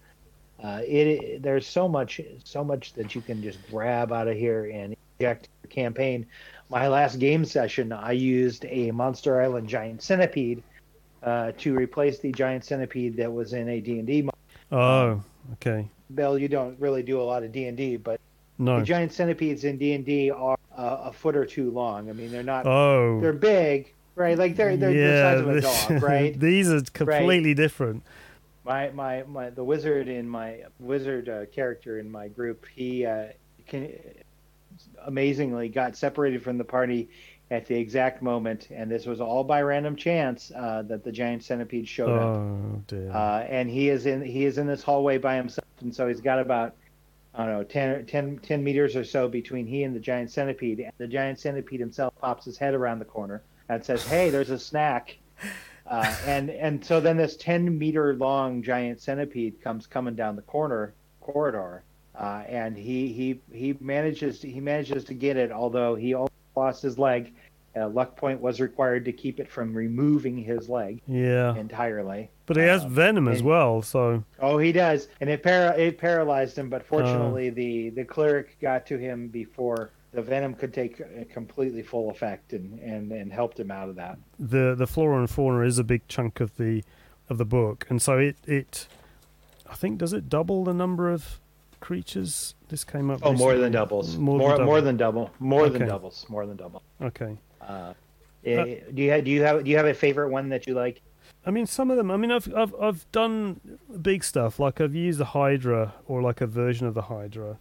Uh, 0.61 0.81
it 0.83 1.41
there's 1.41 1.65
so 1.65 1.87
much 1.87 2.19
so 2.43 2.63
much 2.63 2.93
that 2.93 3.15
you 3.15 3.21
can 3.21 3.41
just 3.41 3.59
grab 3.69 4.11
out 4.11 4.27
of 4.27 4.35
here 4.35 4.65
and 4.65 4.95
inject 5.19 5.47
your 5.63 5.69
campaign. 5.69 6.25
My 6.69 6.87
last 6.87 7.17
game 7.19 7.45
session, 7.45 7.91
I 7.91 8.11
used 8.11 8.65
a 8.65 8.91
Monster 8.91 9.41
Island 9.41 9.69
giant 9.69 10.01
centipede 10.01 10.61
uh, 11.23 11.51
to 11.57 11.75
replace 11.75 12.19
the 12.19 12.31
giant 12.31 12.63
centipede 12.63 13.17
that 13.17 13.31
was 13.31 13.53
in 13.53 13.69
a 13.69 13.79
D&D. 13.79 14.29
Oh, 14.71 15.23
okay. 15.53 15.87
Bill, 16.13 16.37
you 16.37 16.47
don't 16.47 16.79
really 16.79 17.03
do 17.03 17.19
a 17.19 17.23
lot 17.23 17.43
of 17.43 17.51
D&D, 17.51 17.97
but 17.97 18.19
no. 18.57 18.79
the 18.79 18.85
giant 18.85 19.11
centipedes 19.11 19.63
in 19.63 19.77
D&D 19.77 20.31
are 20.31 20.57
uh, 20.77 20.97
a 21.05 21.13
foot 21.13 21.35
or 21.35 21.45
two 21.45 21.71
long. 21.71 22.09
I 22.09 22.13
mean, 22.13 22.31
they're 22.31 22.43
not. 22.43 22.65
Oh. 22.65 23.19
They're 23.19 23.33
big, 23.33 23.93
right? 24.19 24.37
Like 24.37 24.55
they're 24.55 24.77
they're 24.77 24.91
yeah, 24.91 25.35
the 25.35 25.61
size 25.61 25.65
of 25.65 25.89
a 25.89 25.93
dog, 25.99 26.03
right? 26.03 26.39
These 26.39 26.69
are 26.69 26.81
completely 26.81 27.49
right? 27.49 27.57
different. 27.57 28.03
My, 28.65 28.91
my 28.91 29.23
my 29.23 29.49
the 29.49 29.63
wizard 29.63 30.07
in 30.07 30.29
my 30.29 30.63
wizard 30.79 31.29
uh, 31.29 31.45
character 31.47 31.97
in 31.97 32.11
my 32.11 32.27
group, 32.27 32.65
he 32.75 33.05
uh, 33.05 33.27
can 33.65 33.91
amazingly 35.05 35.69
got 35.69 35.95
separated 35.95 36.43
from 36.43 36.57
the 36.57 36.63
party 36.63 37.09
at 37.49 37.65
the 37.65 37.75
exact 37.75 38.21
moment, 38.21 38.67
and 38.69 38.91
this 38.91 39.07
was 39.07 39.19
all 39.19 39.43
by 39.43 39.61
random 39.63 39.95
chance 39.95 40.51
uh, 40.55 40.83
that 40.83 41.03
the 41.03 41.11
giant 41.11 41.43
centipede 41.43 41.87
showed 41.87 42.09
oh, 42.09 42.75
up. 42.75 42.87
Dear. 42.87 43.11
Uh, 43.11 43.39
and 43.49 43.69
he 43.69 43.89
is 43.89 44.05
in 44.05 44.21
he 44.21 44.45
is 44.45 44.59
in 44.59 44.67
this 44.67 44.83
hallway 44.83 45.17
by 45.17 45.35
himself, 45.35 45.67
and 45.81 45.95
so 45.95 46.07
he's 46.07 46.21
got 46.21 46.37
about 46.39 46.75
I 47.33 47.45
don't 47.45 47.53
know 47.53 47.63
10, 47.63 48.05
10, 48.07 48.39
10 48.39 48.63
meters 48.63 48.95
or 48.95 49.03
so 49.03 49.27
between 49.27 49.65
he 49.65 49.83
and 49.83 49.95
the 49.95 49.99
giant 49.99 50.29
centipede. 50.31 50.79
And 50.79 50.91
the 50.97 51.07
giant 51.07 51.39
centipede 51.39 51.79
himself 51.79 52.13
pops 52.19 52.43
his 52.43 52.57
head 52.57 52.73
around 52.73 52.99
the 52.99 53.05
corner 53.05 53.41
and 53.69 53.85
says, 53.85 54.05
"Hey, 54.05 54.29
there's 54.29 54.49
a 54.49 54.59
snack." 54.59 55.17
Uh, 55.87 56.15
and 56.25 56.49
and 56.49 56.83
so 56.85 56.99
then 56.99 57.17
this 57.17 57.35
ten 57.35 57.77
meter 57.77 58.13
long 58.15 58.61
giant 58.61 59.01
centipede 59.01 59.59
comes 59.61 59.87
coming 59.87 60.15
down 60.15 60.35
the 60.35 60.41
corner 60.43 60.93
corridor, 61.21 61.83
uh, 62.15 62.43
and 62.47 62.77
he 62.77 63.07
he 63.11 63.39
he 63.51 63.75
manages 63.79 64.39
to, 64.39 64.49
he 64.49 64.59
manages 64.59 65.03
to 65.05 65.13
get 65.13 65.37
it, 65.37 65.51
although 65.51 65.95
he 65.95 66.15
lost 66.55 66.81
his 66.81 66.99
leg. 66.99 67.33
Uh, 67.75 67.87
luck 67.87 68.17
point 68.17 68.41
was 68.41 68.59
required 68.59 69.05
to 69.05 69.11
keep 69.11 69.39
it 69.39 69.49
from 69.49 69.73
removing 69.73 70.35
his 70.37 70.69
leg. 70.69 70.99
Yeah. 71.07 71.55
Entirely. 71.55 72.29
But 72.47 72.57
he 72.57 72.63
has 72.63 72.83
um, 72.83 72.89
venom 72.89 73.27
as 73.27 73.43
well, 73.43 73.83
so. 73.83 74.23
Oh, 74.39 74.57
he 74.57 74.71
does, 74.71 75.07
and 75.21 75.29
it 75.29 75.43
para- 75.43 75.77
it 75.77 75.99
paralyzed 75.99 76.57
him. 76.57 76.67
But 76.69 76.83
fortunately, 76.83 77.49
uh, 77.49 77.53
the 77.53 77.89
the 77.91 78.05
cleric 78.05 78.59
got 78.59 78.87
to 78.87 78.97
him 78.97 79.27
before 79.27 79.91
the 80.11 80.21
venom 80.21 80.53
could 80.53 80.73
take 80.73 80.99
a 80.99 81.25
completely 81.25 81.83
full 81.83 82.09
effect, 82.09 82.53
and, 82.53 82.79
and, 82.79 83.11
and 83.11 83.31
helped 83.31 83.59
him 83.59 83.71
out 83.71 83.89
of 83.89 83.95
that. 83.95 84.17
The 84.39 84.75
the 84.75 84.87
flora 84.87 85.19
and 85.19 85.29
fauna 85.29 85.65
is 85.65 85.77
a 85.77 85.83
big 85.83 86.07
chunk 86.07 86.39
of 86.39 86.55
the 86.57 86.83
of 87.29 87.37
the 87.37 87.45
book, 87.45 87.85
and 87.89 88.01
so 88.01 88.17
it 88.17 88.37
it, 88.45 88.87
I 89.69 89.75
think, 89.75 89.99
does 89.99 90.13
it 90.13 90.29
double 90.29 90.63
the 90.63 90.73
number 90.73 91.09
of 91.11 91.39
creatures? 91.79 92.55
This 92.69 92.83
came 92.83 93.09
up. 93.09 93.19
Oh, 93.21 93.31
recently. 93.31 93.53
more 93.53 93.61
than 93.61 93.71
doubles. 93.71 94.17
More 94.17 94.37
more 94.39 94.47
than 94.47 94.57
double. 94.57 94.65
More 94.67 94.81
than 94.81 94.97
double. 94.97 95.31
More 95.39 95.65
okay. 95.65 95.77
than 95.77 95.87
doubles. 95.87 96.25
More 96.27 96.45
than 96.45 96.57
double. 96.57 96.81
Okay. 97.01 97.37
Uh, 97.61 97.63
uh, 97.63 97.93
do 98.43 98.79
you 98.95 99.11
have, 99.11 99.23
do 99.23 99.31
you 99.31 99.43
have 99.43 99.63
do 99.63 99.69
you 99.69 99.77
have 99.77 99.85
a 99.85 99.93
favorite 99.93 100.29
one 100.29 100.49
that 100.49 100.65
you 100.65 100.73
like? 100.73 101.01
I 101.45 101.51
mean, 101.51 101.67
some 101.67 101.91
of 101.91 101.97
them. 101.97 102.09
I 102.09 102.17
mean, 102.17 102.31
I've 102.31 102.51
I've 102.55 102.73
I've 102.81 103.11
done 103.11 103.59
big 104.01 104.23
stuff. 104.23 104.59
Like 104.59 104.81
I've 104.81 104.95
used 104.95 105.19
the 105.19 105.25
Hydra 105.25 105.93
or 106.07 106.21
like 106.21 106.41
a 106.41 106.47
version 106.47 106.87
of 106.87 106.93
the 106.95 107.03
Hydra 107.03 107.59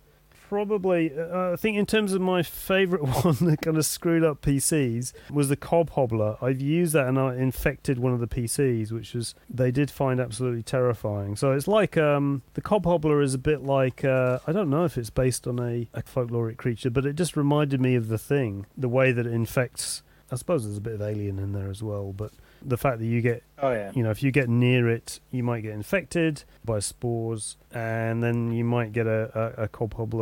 probably, 0.49 1.13
uh, 1.17 1.53
I 1.53 1.57
think, 1.57 1.77
in 1.77 1.85
terms 1.85 2.13
of 2.13 2.21
my 2.21 2.43
favourite 2.43 3.03
one 3.25 3.37
that 3.43 3.61
kind 3.63 3.77
of 3.77 3.85
screwed 3.85 4.25
up 4.25 4.41
PCs 4.41 5.13
was 5.31 5.49
the 5.49 5.57
Cobhobbler. 5.57 6.43
I've 6.43 6.61
used 6.61 6.95
that 6.95 7.07
and 7.07 7.19
I 7.19 7.35
infected 7.37 7.99
one 7.99 8.13
of 8.13 8.21
the 8.21 8.27
PCs, 8.27 8.91
which 8.91 9.15
was 9.15 9.35
they 9.51 9.71
did 9.71 9.91
find 9.91 10.21
absolutely 10.21 10.63
terrifying. 10.63 11.37
So 11.37 11.53
it's 11.53 11.69
like 11.69 11.97
um, 11.97 12.43
the 12.55 12.63
Cobhobbler 12.63 13.23
is 13.23 13.35
a 13.35 13.39
bit 13.39 13.63
like 13.63 14.05
uh, 14.05 14.39
I 14.47 14.53
don't 14.53 14.71
know 14.71 14.85
if 14.85 14.97
it's 14.97 15.11
based 15.11 15.47
on 15.47 15.59
a, 15.59 15.89
a 15.93 16.03
folkloric 16.03 16.57
creature, 16.57 16.91
but 16.91 17.05
it 17.05 17.17
just 17.17 17.37
reminded 17.37 17.81
me 17.81 17.95
of 17.95 18.09
the 18.09 18.19
thing, 18.19 18.67
the 18.77 18.89
way 18.89 19.13
that 19.13 19.27
it 19.27 19.33
infects. 19.33 20.03
I 20.31 20.37
suppose 20.37 20.65
there's 20.65 20.77
a 20.77 20.83
bit 20.83 20.95
of 20.95 21.03
alien 21.03 21.39
in 21.39 21.53
there 21.53 21.71
as 21.71 21.83
well, 21.83 22.13
but 22.13 22.33
the 22.62 22.77
fact 22.77 22.99
that 22.99 23.07
you 23.07 23.21
get 23.21 23.42
oh 23.61 23.73
yeah. 23.73 23.92
you 23.94 24.03
know 24.03 24.11
if 24.11 24.23
you 24.23 24.31
get 24.31 24.49
near 24.49 24.88
it 24.88 25.21
you 25.31 25.42
might 25.42 25.61
get 25.61 25.73
infected 25.73 26.44
by 26.64 26.79
spores 26.79 27.57
and 27.73 28.23
then 28.23 28.53
you 28.53 28.64
might 28.64 28.92
get 28.92 29.07
a, 29.07 29.55
a, 29.59 29.64
a 29.64 29.68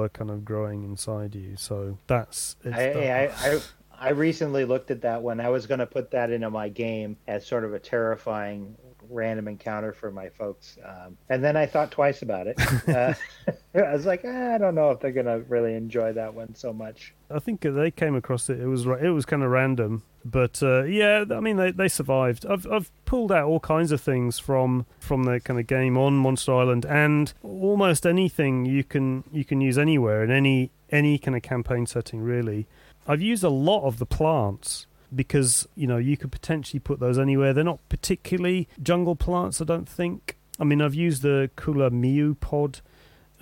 kind 0.09 0.31
of 0.31 0.45
growing 0.45 0.85
inside 0.85 1.35
you. 1.35 1.57
So 1.57 1.99
that's 2.07 2.57
I, 2.65 2.91
I, 2.91 3.33
I, 3.37 3.61
I 3.99 4.09
recently 4.11 4.65
looked 4.65 4.91
at 4.91 5.03
that 5.03 5.23
one. 5.23 5.41
I 5.41 5.49
was 5.49 5.67
going 5.67 5.81
to 5.81 5.87
put 5.87 6.11
that 6.11 6.31
into 6.31 6.51
my 6.51 6.69
game 6.69 7.17
as 7.27 7.47
sort 7.47 7.65
of 7.65 7.73
a 7.73 7.79
terrifying 7.79 8.77
random 9.11 9.49
encounter 9.49 9.93
for 9.93 10.11
my 10.11 10.29
folks. 10.31 10.79
Um, 10.85 11.17
and 11.29 11.43
then 11.43 11.57
I 11.57 11.67
thought 11.67 11.91
twice 11.91 12.23
about 12.23 12.47
it. 12.47 12.61
Uh, 12.87 13.15
I 13.75 13.93
was 13.93 14.07
like, 14.07 14.25
eh, 14.25 14.55
I 14.55 14.59
don't 14.59 14.75
know 14.75 14.91
if 14.91 15.01
they're 15.01 15.11
gonna 15.11 15.41
really 15.41 15.75
enjoy 15.75 16.13
that 16.13 16.35
one 16.35 16.55
so 16.55 16.73
much. 16.73 17.15
I 17.31 17.39
think 17.41 17.63
they 17.63 17.91
came 17.91 18.15
across 18.15 18.49
it. 18.49 18.61
It 18.61 18.67
was 18.67 18.87
it 18.87 19.11
was 19.11 19.27
kind 19.27 19.43
of 19.43 19.51
random, 19.51 20.03
but 20.25 20.63
uh, 20.63 20.85
yeah, 20.85 21.25
I 21.31 21.41
mean 21.41 21.57
they, 21.57 21.73
they 21.73 21.89
survived. 21.89 22.47
I've 22.47 22.67
I've 22.71 22.91
pulled 23.05 23.33
out 23.33 23.47
all 23.49 23.61
kinds 23.61 23.93
of 23.93 24.01
things 24.01 24.39
from 24.39 24.87
from 25.01 25.25
the 25.25 25.41
kind 25.41 25.59
of 25.59 25.67
game 25.67 25.99
on 25.99 26.15
Monster 26.15 26.55
Island, 26.55 26.85
and 26.85 27.33
almost 27.43 28.07
anything 28.07 28.67
you 28.67 28.85
can 28.85 29.25
you 29.33 29.45
can 29.45 29.61
use 29.61 29.79
anywhere 29.79 30.23
in 30.23 30.31
any 30.31 30.71
any 30.91 31.19
kind 31.19 31.37
of 31.37 31.43
campaign 31.43 31.87
setting. 31.87 32.21
Really, 32.21 32.67
I've 33.07 33.23
used 33.23 33.43
a 33.45 33.51
lot 33.51 33.85
of 33.85 33.99
the 33.99 34.07
plants 34.07 34.87
because 35.15 35.67
you 35.75 35.87
know 35.87 35.97
you 35.97 36.17
could 36.17 36.33
potentially 36.33 36.81
put 36.81 37.01
those 37.01 37.19
anywhere. 37.19 37.53
They're 37.53 37.65
not 37.65 37.87
particularly 37.89 38.69
jungle 38.83 39.17
plants, 39.17 39.61
I 39.61 39.65
don't 39.65 39.89
think. 39.89 40.37
I 40.59 40.65
mean, 40.65 40.81
I've 40.81 40.95
used 40.95 41.23
the 41.23 41.51
Kula 41.57 41.91
Miu 41.91 42.39
pod, 42.39 42.81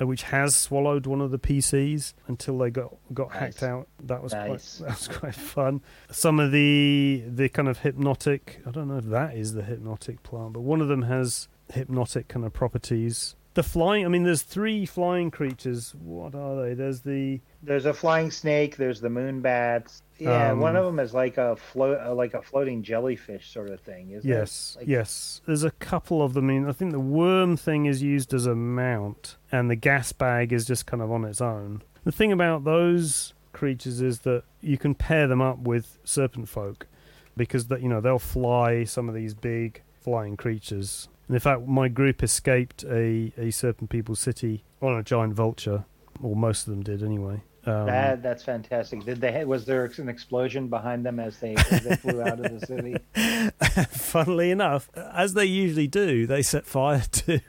uh, 0.00 0.06
which 0.06 0.24
has 0.24 0.56
swallowed 0.56 1.06
one 1.06 1.20
of 1.20 1.30
the 1.30 1.38
PCs 1.38 2.14
until 2.26 2.58
they 2.58 2.70
got 2.70 2.96
got 3.12 3.30
nice. 3.30 3.38
hacked 3.38 3.62
out. 3.62 3.88
That 4.02 4.22
was 4.22 4.32
nice. 4.32 4.78
quite 4.78 4.88
that 4.88 4.98
was 4.98 5.08
quite 5.08 5.34
fun. 5.34 5.80
Some 6.10 6.40
of 6.40 6.52
the 6.52 7.24
the 7.26 7.48
kind 7.48 7.68
of 7.68 7.78
hypnotic. 7.78 8.60
I 8.66 8.70
don't 8.70 8.88
know 8.88 8.98
if 8.98 9.06
that 9.06 9.36
is 9.36 9.54
the 9.54 9.62
hypnotic 9.62 10.22
plant, 10.22 10.54
but 10.54 10.60
one 10.60 10.80
of 10.80 10.88
them 10.88 11.02
has 11.02 11.48
hypnotic 11.72 12.28
kind 12.28 12.44
of 12.44 12.52
properties. 12.52 13.36
The 13.54 13.62
flying. 13.62 14.04
I 14.04 14.08
mean, 14.08 14.24
there's 14.24 14.42
three 14.42 14.84
flying 14.84 15.30
creatures. 15.30 15.94
What 15.94 16.34
are 16.34 16.60
they? 16.60 16.74
There's 16.74 17.00
the 17.00 17.40
there's 17.62 17.86
a 17.86 17.94
flying 17.94 18.32
snake. 18.32 18.76
There's 18.76 19.00
the 19.00 19.10
moon 19.10 19.40
bats. 19.40 20.02
Yeah, 20.18 20.50
um, 20.50 20.60
one 20.60 20.76
of 20.76 20.84
them 20.84 20.98
is 20.98 21.14
like 21.14 21.38
a 21.38 21.56
float, 21.56 22.00
uh, 22.04 22.14
like 22.14 22.34
a 22.34 22.42
floating 22.42 22.82
jellyfish 22.82 23.52
sort 23.52 23.70
of 23.70 23.80
thing. 23.80 24.10
Isn't 24.10 24.28
it? 24.28 24.34
yes, 24.34 24.76
like... 24.78 24.88
yes. 24.88 25.40
There's 25.46 25.62
a 25.62 25.70
couple 25.70 26.22
of 26.22 26.34
them. 26.34 26.50
I 26.50 26.52
mean, 26.54 26.68
I 26.68 26.72
think 26.72 26.92
the 26.92 27.00
worm 27.00 27.56
thing 27.56 27.86
is 27.86 28.02
used 28.02 28.34
as 28.34 28.46
a 28.46 28.54
mount, 28.56 29.36
and 29.52 29.70
the 29.70 29.76
gas 29.76 30.12
bag 30.12 30.52
is 30.52 30.66
just 30.66 30.86
kind 30.86 31.02
of 31.02 31.12
on 31.12 31.24
its 31.24 31.40
own. 31.40 31.82
The 32.02 32.12
thing 32.12 32.32
about 32.32 32.64
those 32.64 33.34
creatures 33.52 34.00
is 34.00 34.20
that 34.20 34.42
you 34.60 34.78
can 34.78 34.94
pair 34.94 35.26
them 35.26 35.40
up 35.40 35.58
with 35.58 35.98
serpent 36.04 36.48
folk, 36.48 36.88
because 37.36 37.68
that 37.68 37.82
you 37.82 37.88
know 37.88 38.00
they'll 38.00 38.18
fly 38.18 38.84
some 38.84 39.08
of 39.08 39.14
these 39.14 39.34
big 39.34 39.82
flying 40.00 40.36
creatures. 40.36 41.08
And 41.26 41.34
in 41.34 41.40
fact, 41.40 41.66
my 41.66 41.88
group 41.88 42.22
escaped 42.22 42.84
a, 42.84 43.32
a 43.38 43.50
serpent 43.50 43.90
people 43.90 44.14
city 44.14 44.64
on 44.82 44.96
a 44.96 45.02
giant 45.02 45.34
vulture, 45.34 45.84
or 46.22 46.36
most 46.36 46.66
of 46.66 46.72
them 46.72 46.82
did 46.82 47.02
anyway 47.02 47.42
Um, 47.66 47.86
that 47.86 48.22
that's 48.22 48.42
fantastic. 48.42 49.04
Did 49.04 49.20
they 49.20 49.44
was 49.44 49.64
there 49.64 49.84
an 49.84 50.08
explosion 50.08 50.68
behind 50.68 51.04
them 51.06 51.18
as 51.18 51.38
they, 51.38 51.54
as 51.54 51.84
they 51.84 51.96
flew 51.96 52.20
out 52.20 52.44
of 52.44 52.60
the 52.60 52.66
city? 52.66 52.96
funnily 53.90 54.50
enough, 54.50 54.90
as 54.94 55.32
they 55.34 55.46
usually 55.46 55.86
do, 55.86 56.26
they 56.26 56.42
set 56.42 56.66
fire 56.66 57.02
to 57.12 57.40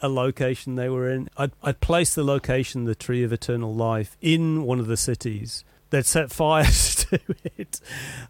a 0.00 0.08
location 0.08 0.76
they 0.76 0.88
were 0.88 1.10
in. 1.10 1.28
I'd, 1.36 1.52
I'd 1.62 1.80
placed 1.80 2.14
the 2.14 2.24
location, 2.24 2.84
the 2.84 2.94
Tree 2.94 3.22
of 3.22 3.32
Eternal 3.32 3.74
Life, 3.74 4.16
in 4.20 4.64
one 4.64 4.80
of 4.80 4.86
the 4.86 4.96
cities. 4.96 5.64
They'd 5.90 6.06
set 6.06 6.32
fire 6.32 6.64
to 7.10 7.20
it. 7.56 7.80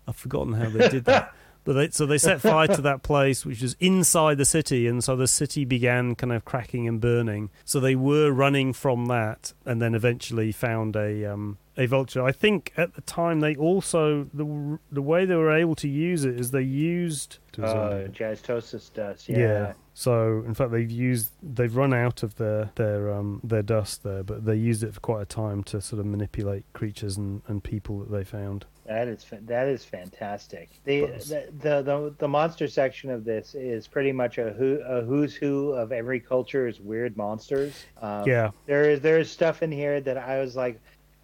I've 0.07 0.17
forgotten 0.17 0.55
how 0.55 0.69
they 0.69 0.89
did 0.89 1.05
that. 1.05 1.33
But 1.65 1.73
they, 1.73 1.91
so 1.91 2.05
they 2.05 2.19
set 2.19 2.41
fire 2.41 2.69
to 2.69 2.83
that 2.83 3.03
place, 3.03 3.47
which 3.47 3.63
was 3.63 3.75
inside 3.81 4.39
the 4.39 4.45
city, 4.45 4.87
and 4.87 5.03
so 5.03 5.17
the 5.17 5.27
city 5.27 5.65
began 5.65 6.15
kind 6.15 6.33
of 6.33 6.45
cracking 6.45 6.87
and 6.87 7.01
burning. 7.01 7.51
So 7.65 7.81
they 7.81 7.97
were 7.97 8.31
running 8.31 8.73
from 8.73 9.07
that, 9.07 9.55
and 9.65 9.81
then 9.81 9.95
eventually 9.95 10.53
found 10.53 10.95
a 10.95 11.25
um, 11.25 11.59
a 11.77 11.87
vulture. 11.87 12.23
I 12.23 12.33
think 12.33 12.73
at 12.77 12.95
the 12.95 13.01
time 13.01 13.41
they 13.41 13.57
also 13.57 14.29
the 14.33 14.79
the 14.93 15.03
way 15.03 15.25
they 15.25 15.35
were 15.35 15.53
able 15.53 15.75
to 15.77 15.89
use 15.89 16.25
it 16.25 16.39
is 16.39 16.51
they 16.51 16.63
used 16.63 17.39
uh, 17.59 18.09
Tosis 18.43 18.93
dust. 18.93 19.29
Yeah. 19.29 19.39
yeah. 19.39 19.73
So 19.95 20.43
in 20.47 20.55
fact 20.55 20.71
they've 20.71 20.91
used 20.91 21.31
they've 21.43 21.75
run 21.75 21.95
out 21.95 22.23
of 22.23 22.37
their 22.37 22.71
their 22.75 23.13
um 23.13 23.41
their 23.43 23.63
dust 23.63 24.03
there, 24.03 24.23
but 24.23 24.45
they 24.45 24.57
used 24.57 24.83
it 24.83 24.95
for 24.95 25.01
quite 25.01 25.23
a 25.23 25.27
time 25.27 25.65
to 25.65 25.81
sort 25.81 26.01
of 26.01 26.07
manipulate 26.07 26.65
creatures 26.73 27.17
and, 27.17 27.43
and 27.47 27.63
people 27.63 28.01
that 28.01 28.11
they 28.11 28.25
found. 28.25 28.67
That 28.87 29.09
is 29.09 29.25
that 29.47 29.69
is 29.69 29.83
fantastic. 29.85 30.69
The, 30.85 31.07
the, 31.07 31.49
the 31.59 31.83
the 31.83 32.15
the 32.19 32.29
monster 32.29 32.69
section 32.69 33.11
of 33.11 33.25
this 33.25 33.55
is 33.55 33.87
pretty 33.87 34.13
much 34.13 34.37
a 34.37 34.51
who 34.51 34.81
a 34.87 35.01
who's 35.01 35.35
who 35.35 35.73
of 35.73 35.91
every 35.91 36.21
culture's 36.21 36.81
weird 36.81 37.17
monsters. 37.17 37.85
Um, 38.03 38.29
yeah, 38.29 38.51
there 38.67 38.91
is 38.91 39.01
there 39.01 39.19
is 39.19 39.31
stuff 39.31 39.63
in 39.63 39.73
here 39.73 40.03
that 40.03 40.19
I 40.19 40.39
was 40.41 40.55
like, 40.55 40.81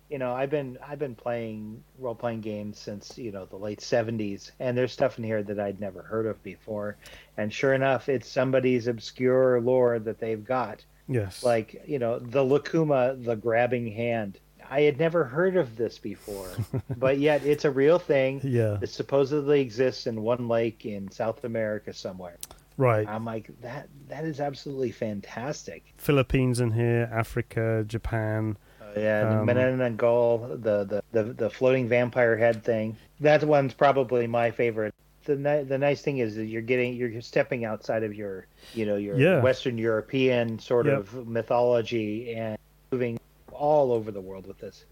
you 0.09 0.17
know, 0.17 0.33
I've 0.33 0.49
been 0.49 0.79
I've 0.87 0.99
been 0.99 1.15
playing 1.15 1.85
role 1.99 2.15
playing 2.15 2.41
games 2.41 2.79
since 2.79 3.19
you 3.19 3.31
know 3.31 3.45
the 3.45 3.57
late 3.57 3.81
'70s, 3.81 4.53
and 4.59 4.77
there's 4.77 4.93
stuff 4.93 5.19
in 5.19 5.25
here 5.25 5.43
that 5.43 5.61
I'd 5.61 5.81
never 5.81 6.01
heard 6.03 6.25
of 6.25 6.43
before, 6.43 6.97
and 7.37 7.53
sure 7.53 7.75
enough, 7.75 8.09
it's 8.09 8.29
somebody's 8.29 8.87
obscure 8.87 9.61
lore 9.61 9.99
that 9.99 10.19
they've 10.19 10.45
got. 10.45 10.83
Yes, 11.09 11.43
like 11.43 11.83
you 11.87 11.99
know 11.99 12.19
the 12.19 12.43
Lakuma, 12.43 13.23
the 13.23 13.37
grabbing 13.37 13.93
hand 13.93 14.39
I 14.71 14.83
had 14.83 14.99
never 14.99 15.25
heard 15.25 15.57
of 15.57 15.77
this 15.77 15.99
before, 15.99 16.49
but 16.97 17.19
yet 17.19 17.45
it's 17.45 17.65
a 17.65 17.71
real 17.71 17.99
thing. 17.99 18.41
Yeah, 18.45 18.79
it 18.81 18.89
supposedly 18.89 19.61
exists 19.61 20.07
in 20.07 20.23
one 20.23 20.49
lake 20.49 20.87
in 20.87 21.11
South 21.11 21.45
America 21.45 21.93
somewhere. 21.93 22.37
Right. 22.77 23.07
I'm 23.07 23.25
like 23.27 23.51
that. 23.61 23.89
That 24.09 24.25
is 24.25 24.41
absolutely 24.41 24.93
fantastic. 24.93 25.93
Philippines 25.99 26.61
in 26.61 26.71
here, 26.71 27.11
Africa, 27.13 27.85
Japan. 27.87 28.57
Uh, 28.81 28.99
yeah, 28.99 29.41
um, 29.41 29.47
the, 29.47 30.85
the 30.85 31.03
the 31.13 31.23
the 31.35 31.51
floating 31.51 31.89
vampire 31.89 32.37
head 32.37 32.65
thing. 32.65 32.97
That 33.21 33.45
one's 33.45 33.75
probably 33.75 34.27
my 34.27 34.51
favorite. 34.51 34.95
The 35.25 35.37
ni- 35.37 35.65
the 35.65 35.77
nice 35.77 36.01
thing 36.01 36.19
is 36.19 36.37
that 36.37 36.47
you're 36.47 36.63
getting 36.63 36.95
you're 36.95 37.21
stepping 37.21 37.65
outside 37.65 38.03
of 38.03 38.15
your 38.15 38.47
you 38.73 38.87
know 38.87 38.97
your 38.97 39.19
yeah. 39.19 39.43
Western 39.43 39.77
European 39.77 40.59
sort 40.59 40.87
yep. 40.87 40.99
of 40.99 41.29
mythology 41.29 42.35
and 42.35 42.57
moving 42.91 43.19
all 43.61 43.93
over 43.93 44.11
the 44.11 44.21
world 44.21 44.47
with 44.47 44.59
this. 44.59 44.87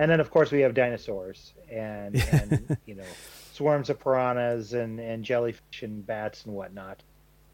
And 0.00 0.10
then, 0.10 0.18
of 0.18 0.30
course, 0.30 0.50
we 0.50 0.60
have 0.60 0.74
dinosaurs 0.74 1.54
and, 1.70 2.16
and 2.32 2.76
you 2.84 2.96
know, 2.96 3.04
swarms 3.52 3.88
of 3.88 4.00
piranhas 4.00 4.74
and, 4.74 4.98
and 4.98 5.24
jellyfish 5.24 5.82
and 5.82 6.04
bats 6.04 6.44
and 6.44 6.54
whatnot. 6.54 7.02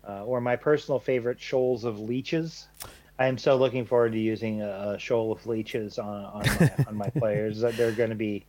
Uh, 0.09 0.25
or 0.25 0.41
my 0.41 0.57
personal 0.57 0.99
favorite, 0.99 1.41
shoals 1.41 1.85
of 1.85 1.99
leeches. 1.99 2.69
I 3.19 3.27
am 3.27 3.37
so 3.39 3.57
looking 3.57 3.85
forward 3.85 4.13
to 4.13 4.19
using 4.19 4.63
a, 4.63 4.95
a 4.95 4.99
shoal 4.99 5.33
of 5.33 5.45
leeches 5.47 5.99
on 5.99 6.25
on 6.25 6.43
my, 6.47 6.85
on 6.87 6.97
my 6.97 7.11
players. 7.11 7.61
They're 7.77 7.93
going 7.93 8.11
to 8.11 8.17
be, 8.17 8.47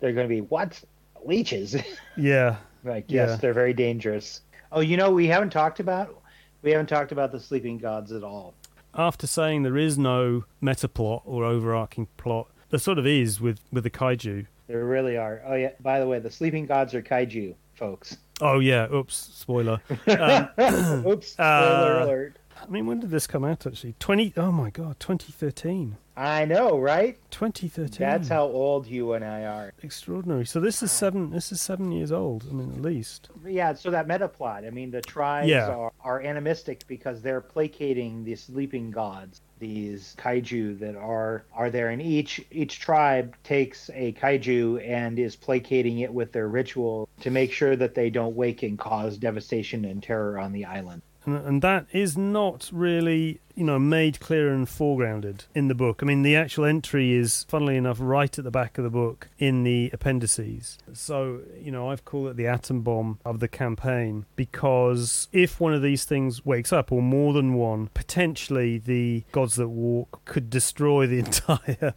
they're 0.00 0.12
going 0.12 0.28
to 0.28 0.34
be 0.34 0.42
what 0.42 0.80
leeches? 1.24 1.76
Yeah. 2.16 2.56
like 2.84 3.06
yes, 3.08 3.30
yeah. 3.30 3.36
they're 3.36 3.54
very 3.54 3.72
dangerous. 3.72 4.42
Oh, 4.70 4.80
you 4.80 4.96
know, 4.96 5.10
we 5.10 5.26
haven't 5.26 5.50
talked 5.50 5.80
about 5.80 6.20
we 6.60 6.70
haven't 6.72 6.88
talked 6.88 7.12
about 7.12 7.32
the 7.32 7.40
sleeping 7.40 7.78
gods 7.78 8.12
at 8.12 8.22
all 8.22 8.54
after 8.94 9.26
saying 9.26 9.62
there 9.62 9.76
is 9.76 9.98
no 9.98 10.44
meta 10.60 10.88
plot 10.88 11.22
or 11.24 11.44
overarching 11.44 12.06
plot, 12.16 12.48
there 12.70 12.78
sort 12.78 12.98
of 12.98 13.06
is 13.06 13.40
with, 13.40 13.60
with 13.72 13.84
the 13.84 13.90
kaiju. 13.90 14.46
There 14.66 14.84
really 14.84 15.16
are. 15.16 15.42
Oh 15.46 15.54
yeah. 15.54 15.72
By 15.80 16.00
the 16.00 16.06
way, 16.06 16.18
the 16.18 16.30
sleeping 16.30 16.66
gods 16.66 16.94
are 16.94 17.02
kaiju, 17.02 17.54
folks. 17.74 18.16
Oh 18.40 18.58
yeah. 18.58 18.90
Oops. 18.92 19.14
Spoiler. 19.14 19.80
Um, 20.06 21.06
Oops. 21.06 21.28
Spoiler 21.32 22.00
uh, 22.00 22.04
alert. 22.04 22.36
I 22.62 22.70
mean, 22.70 22.86
when 22.86 23.00
did 23.00 23.10
this 23.10 23.26
come 23.26 23.44
out? 23.44 23.66
Actually, 23.66 23.94
twenty. 23.98 24.32
Oh 24.36 24.52
my 24.52 24.70
god, 24.70 25.00
twenty 25.00 25.32
thirteen. 25.32 25.96
I 26.16 26.44
know, 26.44 26.78
right? 26.78 27.18
2013. 27.30 27.98
That's 27.98 28.28
how 28.28 28.44
old 28.44 28.86
you 28.86 29.14
and 29.14 29.24
I 29.24 29.44
are. 29.44 29.72
Extraordinary. 29.82 30.44
So 30.44 30.60
this 30.60 30.82
is 30.82 30.92
seven. 30.92 31.30
This 31.30 31.52
is 31.52 31.60
seven 31.60 31.90
years 31.90 32.12
old. 32.12 32.44
I 32.50 32.52
mean, 32.52 32.70
at 32.72 32.82
least. 32.82 33.30
Yeah. 33.46 33.72
So 33.72 33.90
that 33.90 34.06
meta 34.06 34.28
plot. 34.28 34.64
I 34.66 34.70
mean, 34.70 34.90
the 34.90 35.00
tribes 35.00 35.48
yeah. 35.48 35.68
are, 35.68 35.92
are 36.02 36.20
animistic 36.20 36.86
because 36.86 37.22
they're 37.22 37.40
placating 37.40 38.24
the 38.24 38.34
sleeping 38.34 38.90
gods, 38.90 39.40
these 39.58 40.14
kaiju 40.18 40.78
that 40.80 40.96
are 40.96 41.44
are 41.54 41.70
there, 41.70 41.88
and 41.88 42.02
each 42.02 42.44
each 42.50 42.78
tribe 42.78 43.34
takes 43.42 43.88
a 43.94 44.12
kaiju 44.12 44.86
and 44.86 45.18
is 45.18 45.34
placating 45.34 46.00
it 46.00 46.12
with 46.12 46.32
their 46.32 46.48
ritual 46.48 47.08
to 47.20 47.30
make 47.30 47.52
sure 47.52 47.74
that 47.74 47.94
they 47.94 48.10
don't 48.10 48.36
wake 48.36 48.62
and 48.62 48.78
cause 48.78 49.16
devastation 49.16 49.86
and 49.86 50.02
terror 50.02 50.38
on 50.38 50.52
the 50.52 50.66
island 50.66 51.00
and, 51.24 51.36
and 51.46 51.62
that 51.62 51.86
is 51.92 52.16
not 52.16 52.70
really 52.72 53.40
you 53.54 53.64
know 53.64 53.78
made 53.78 54.20
clear 54.20 54.52
and 54.52 54.66
foregrounded 54.66 55.46
in 55.54 55.68
the 55.68 55.74
book. 55.74 56.02
I 56.02 56.06
mean, 56.06 56.22
the 56.22 56.36
actual 56.36 56.64
entry 56.64 57.12
is, 57.12 57.44
funnily 57.48 57.76
enough, 57.76 57.98
right 58.00 58.36
at 58.36 58.44
the 58.44 58.50
back 58.50 58.78
of 58.78 58.84
the 58.84 58.90
book 58.90 59.28
in 59.38 59.64
the 59.64 59.90
appendices. 59.92 60.78
So 60.92 61.40
you 61.60 61.70
know, 61.70 61.90
I've 61.90 62.04
called 62.04 62.28
it 62.28 62.36
the 62.36 62.46
atom 62.46 62.82
bomb 62.82 63.18
of 63.24 63.40
the 63.40 63.48
campaign 63.48 64.26
because 64.36 65.28
if 65.32 65.60
one 65.60 65.74
of 65.74 65.82
these 65.82 66.04
things 66.04 66.44
wakes 66.44 66.72
up, 66.72 66.92
or 66.92 67.02
more 67.02 67.32
than 67.32 67.54
one, 67.54 67.88
potentially 67.94 68.78
the 68.78 69.24
gods 69.32 69.56
that 69.56 69.68
walk 69.68 70.24
could 70.24 70.50
destroy 70.50 71.06
the 71.06 71.18
entire 71.20 71.94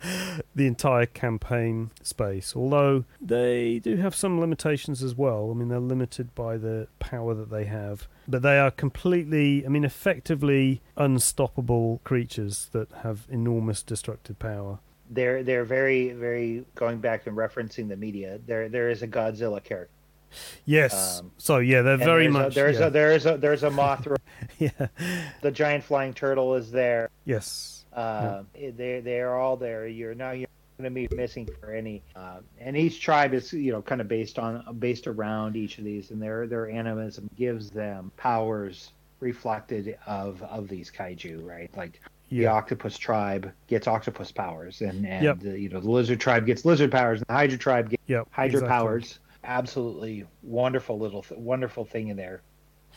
the 0.56 0.68
entire 0.68 1.06
campaign 1.06 1.92
space. 2.02 2.56
Although 2.56 3.06
they 3.22 3.80
do 3.80 3.98
have 3.98 4.16
some 4.16 4.40
limitations 4.40 5.04
as 5.04 5.16
well. 5.16 5.52
I 5.52 5.54
mean, 5.54 5.70
they're 5.70 5.80
limited 5.80 6.34
by 6.36 6.58
the 6.58 6.88
power 7.00 7.34
that 7.34 7.50
they 7.50 7.66
have 7.66 8.08
but 8.28 8.42
they 8.42 8.58
are 8.60 8.72
completely, 8.72 9.66
I 9.66 9.70
mean, 9.70 9.84
effectively 9.84 10.82
unstoppable 10.98 11.45
creatures 12.04 12.70
that 12.72 12.92
have 13.04 13.28
enormous 13.30 13.84
destructive 13.84 14.40
power. 14.40 14.80
They're 15.10 15.44
they're 15.44 15.66
very 15.66 16.12
very 16.12 16.66
going 16.74 17.00
back 17.00 17.28
and 17.28 17.38
referencing 17.38 17.90
the 17.90 17.96
media. 17.96 18.40
There 18.46 18.70
there 18.70 18.90
is 18.90 19.04
a 19.04 19.08
Godzilla 19.08 19.64
character. 19.64 19.92
Yes. 20.66 21.20
Um, 21.20 21.32
so 21.38 21.60
yeah, 21.60 21.82
they're 21.82 21.98
very 21.98 22.24
there's 22.24 22.34
much. 22.34 22.52
A, 22.52 22.56
there's 22.56 22.80
yeah. 22.80 22.88
a 22.88 22.90
there's 22.90 23.26
a 23.26 23.38
there's 23.38 23.64
a 23.64 23.70
Mothra. 23.70 24.18
yeah. 24.60 24.88
The 25.42 25.52
giant 25.52 25.84
flying 25.84 26.14
turtle 26.14 26.56
is 26.56 26.72
there. 26.72 27.10
Yes. 27.26 27.86
Uh, 27.94 28.44
yeah. 28.56 28.72
They 28.76 29.00
they 29.00 29.20
are 29.22 29.40
all 29.40 29.58
there. 29.58 29.88
You're 29.88 30.16
now 30.16 30.32
you're 30.32 30.48
going 30.78 30.94
to 30.94 31.08
be 31.08 31.16
missing 31.16 31.48
for 31.60 31.72
any. 31.72 32.02
Uh, 32.16 32.40
and 32.60 32.76
each 32.76 33.02
tribe 33.02 33.34
is, 33.34 33.54
you 33.54 33.72
know, 33.72 33.82
kind 33.82 34.02
of 34.02 34.08
based 34.08 34.40
on 34.40 34.78
based 34.80 35.08
around 35.08 35.56
each 35.56 35.78
of 35.78 35.84
these, 35.84 36.12
and 36.12 36.22
their 36.22 36.48
their 36.48 36.70
animism 36.70 37.30
gives 37.38 37.70
them 37.70 38.12
powers 38.18 38.92
reflected 39.26 39.98
of 40.06 40.42
of 40.44 40.70
these 40.70 40.90
kaiju, 40.90 41.46
right? 41.46 41.70
Like 41.76 42.00
yeah. 42.30 42.42
the 42.42 42.48
octopus 42.48 42.98
tribe 42.98 43.52
gets 43.68 43.88
octopus 43.88 44.32
powers, 44.32 44.82
and 44.82 45.06
and 45.06 45.24
yep. 45.24 45.40
the, 45.40 45.60
you 45.60 45.68
know 45.68 45.82
the 45.82 45.90
lizard 45.90 46.22
tribe 46.22 46.46
gets 46.46 46.64
lizard 46.64 46.92
powers, 46.92 47.20
and 47.20 47.28
the 47.28 47.34
hydra 47.34 47.58
tribe 47.58 47.90
gets 47.90 48.04
yep, 48.08 48.28
hydra 48.32 48.60
exactly. 48.60 48.70
powers. 48.70 49.20
Absolutely 49.44 50.26
wonderful 50.44 50.98
little 50.98 51.24
th- 51.24 51.40
wonderful 51.40 51.84
thing 51.84 52.08
in 52.08 52.16
there. 52.16 52.42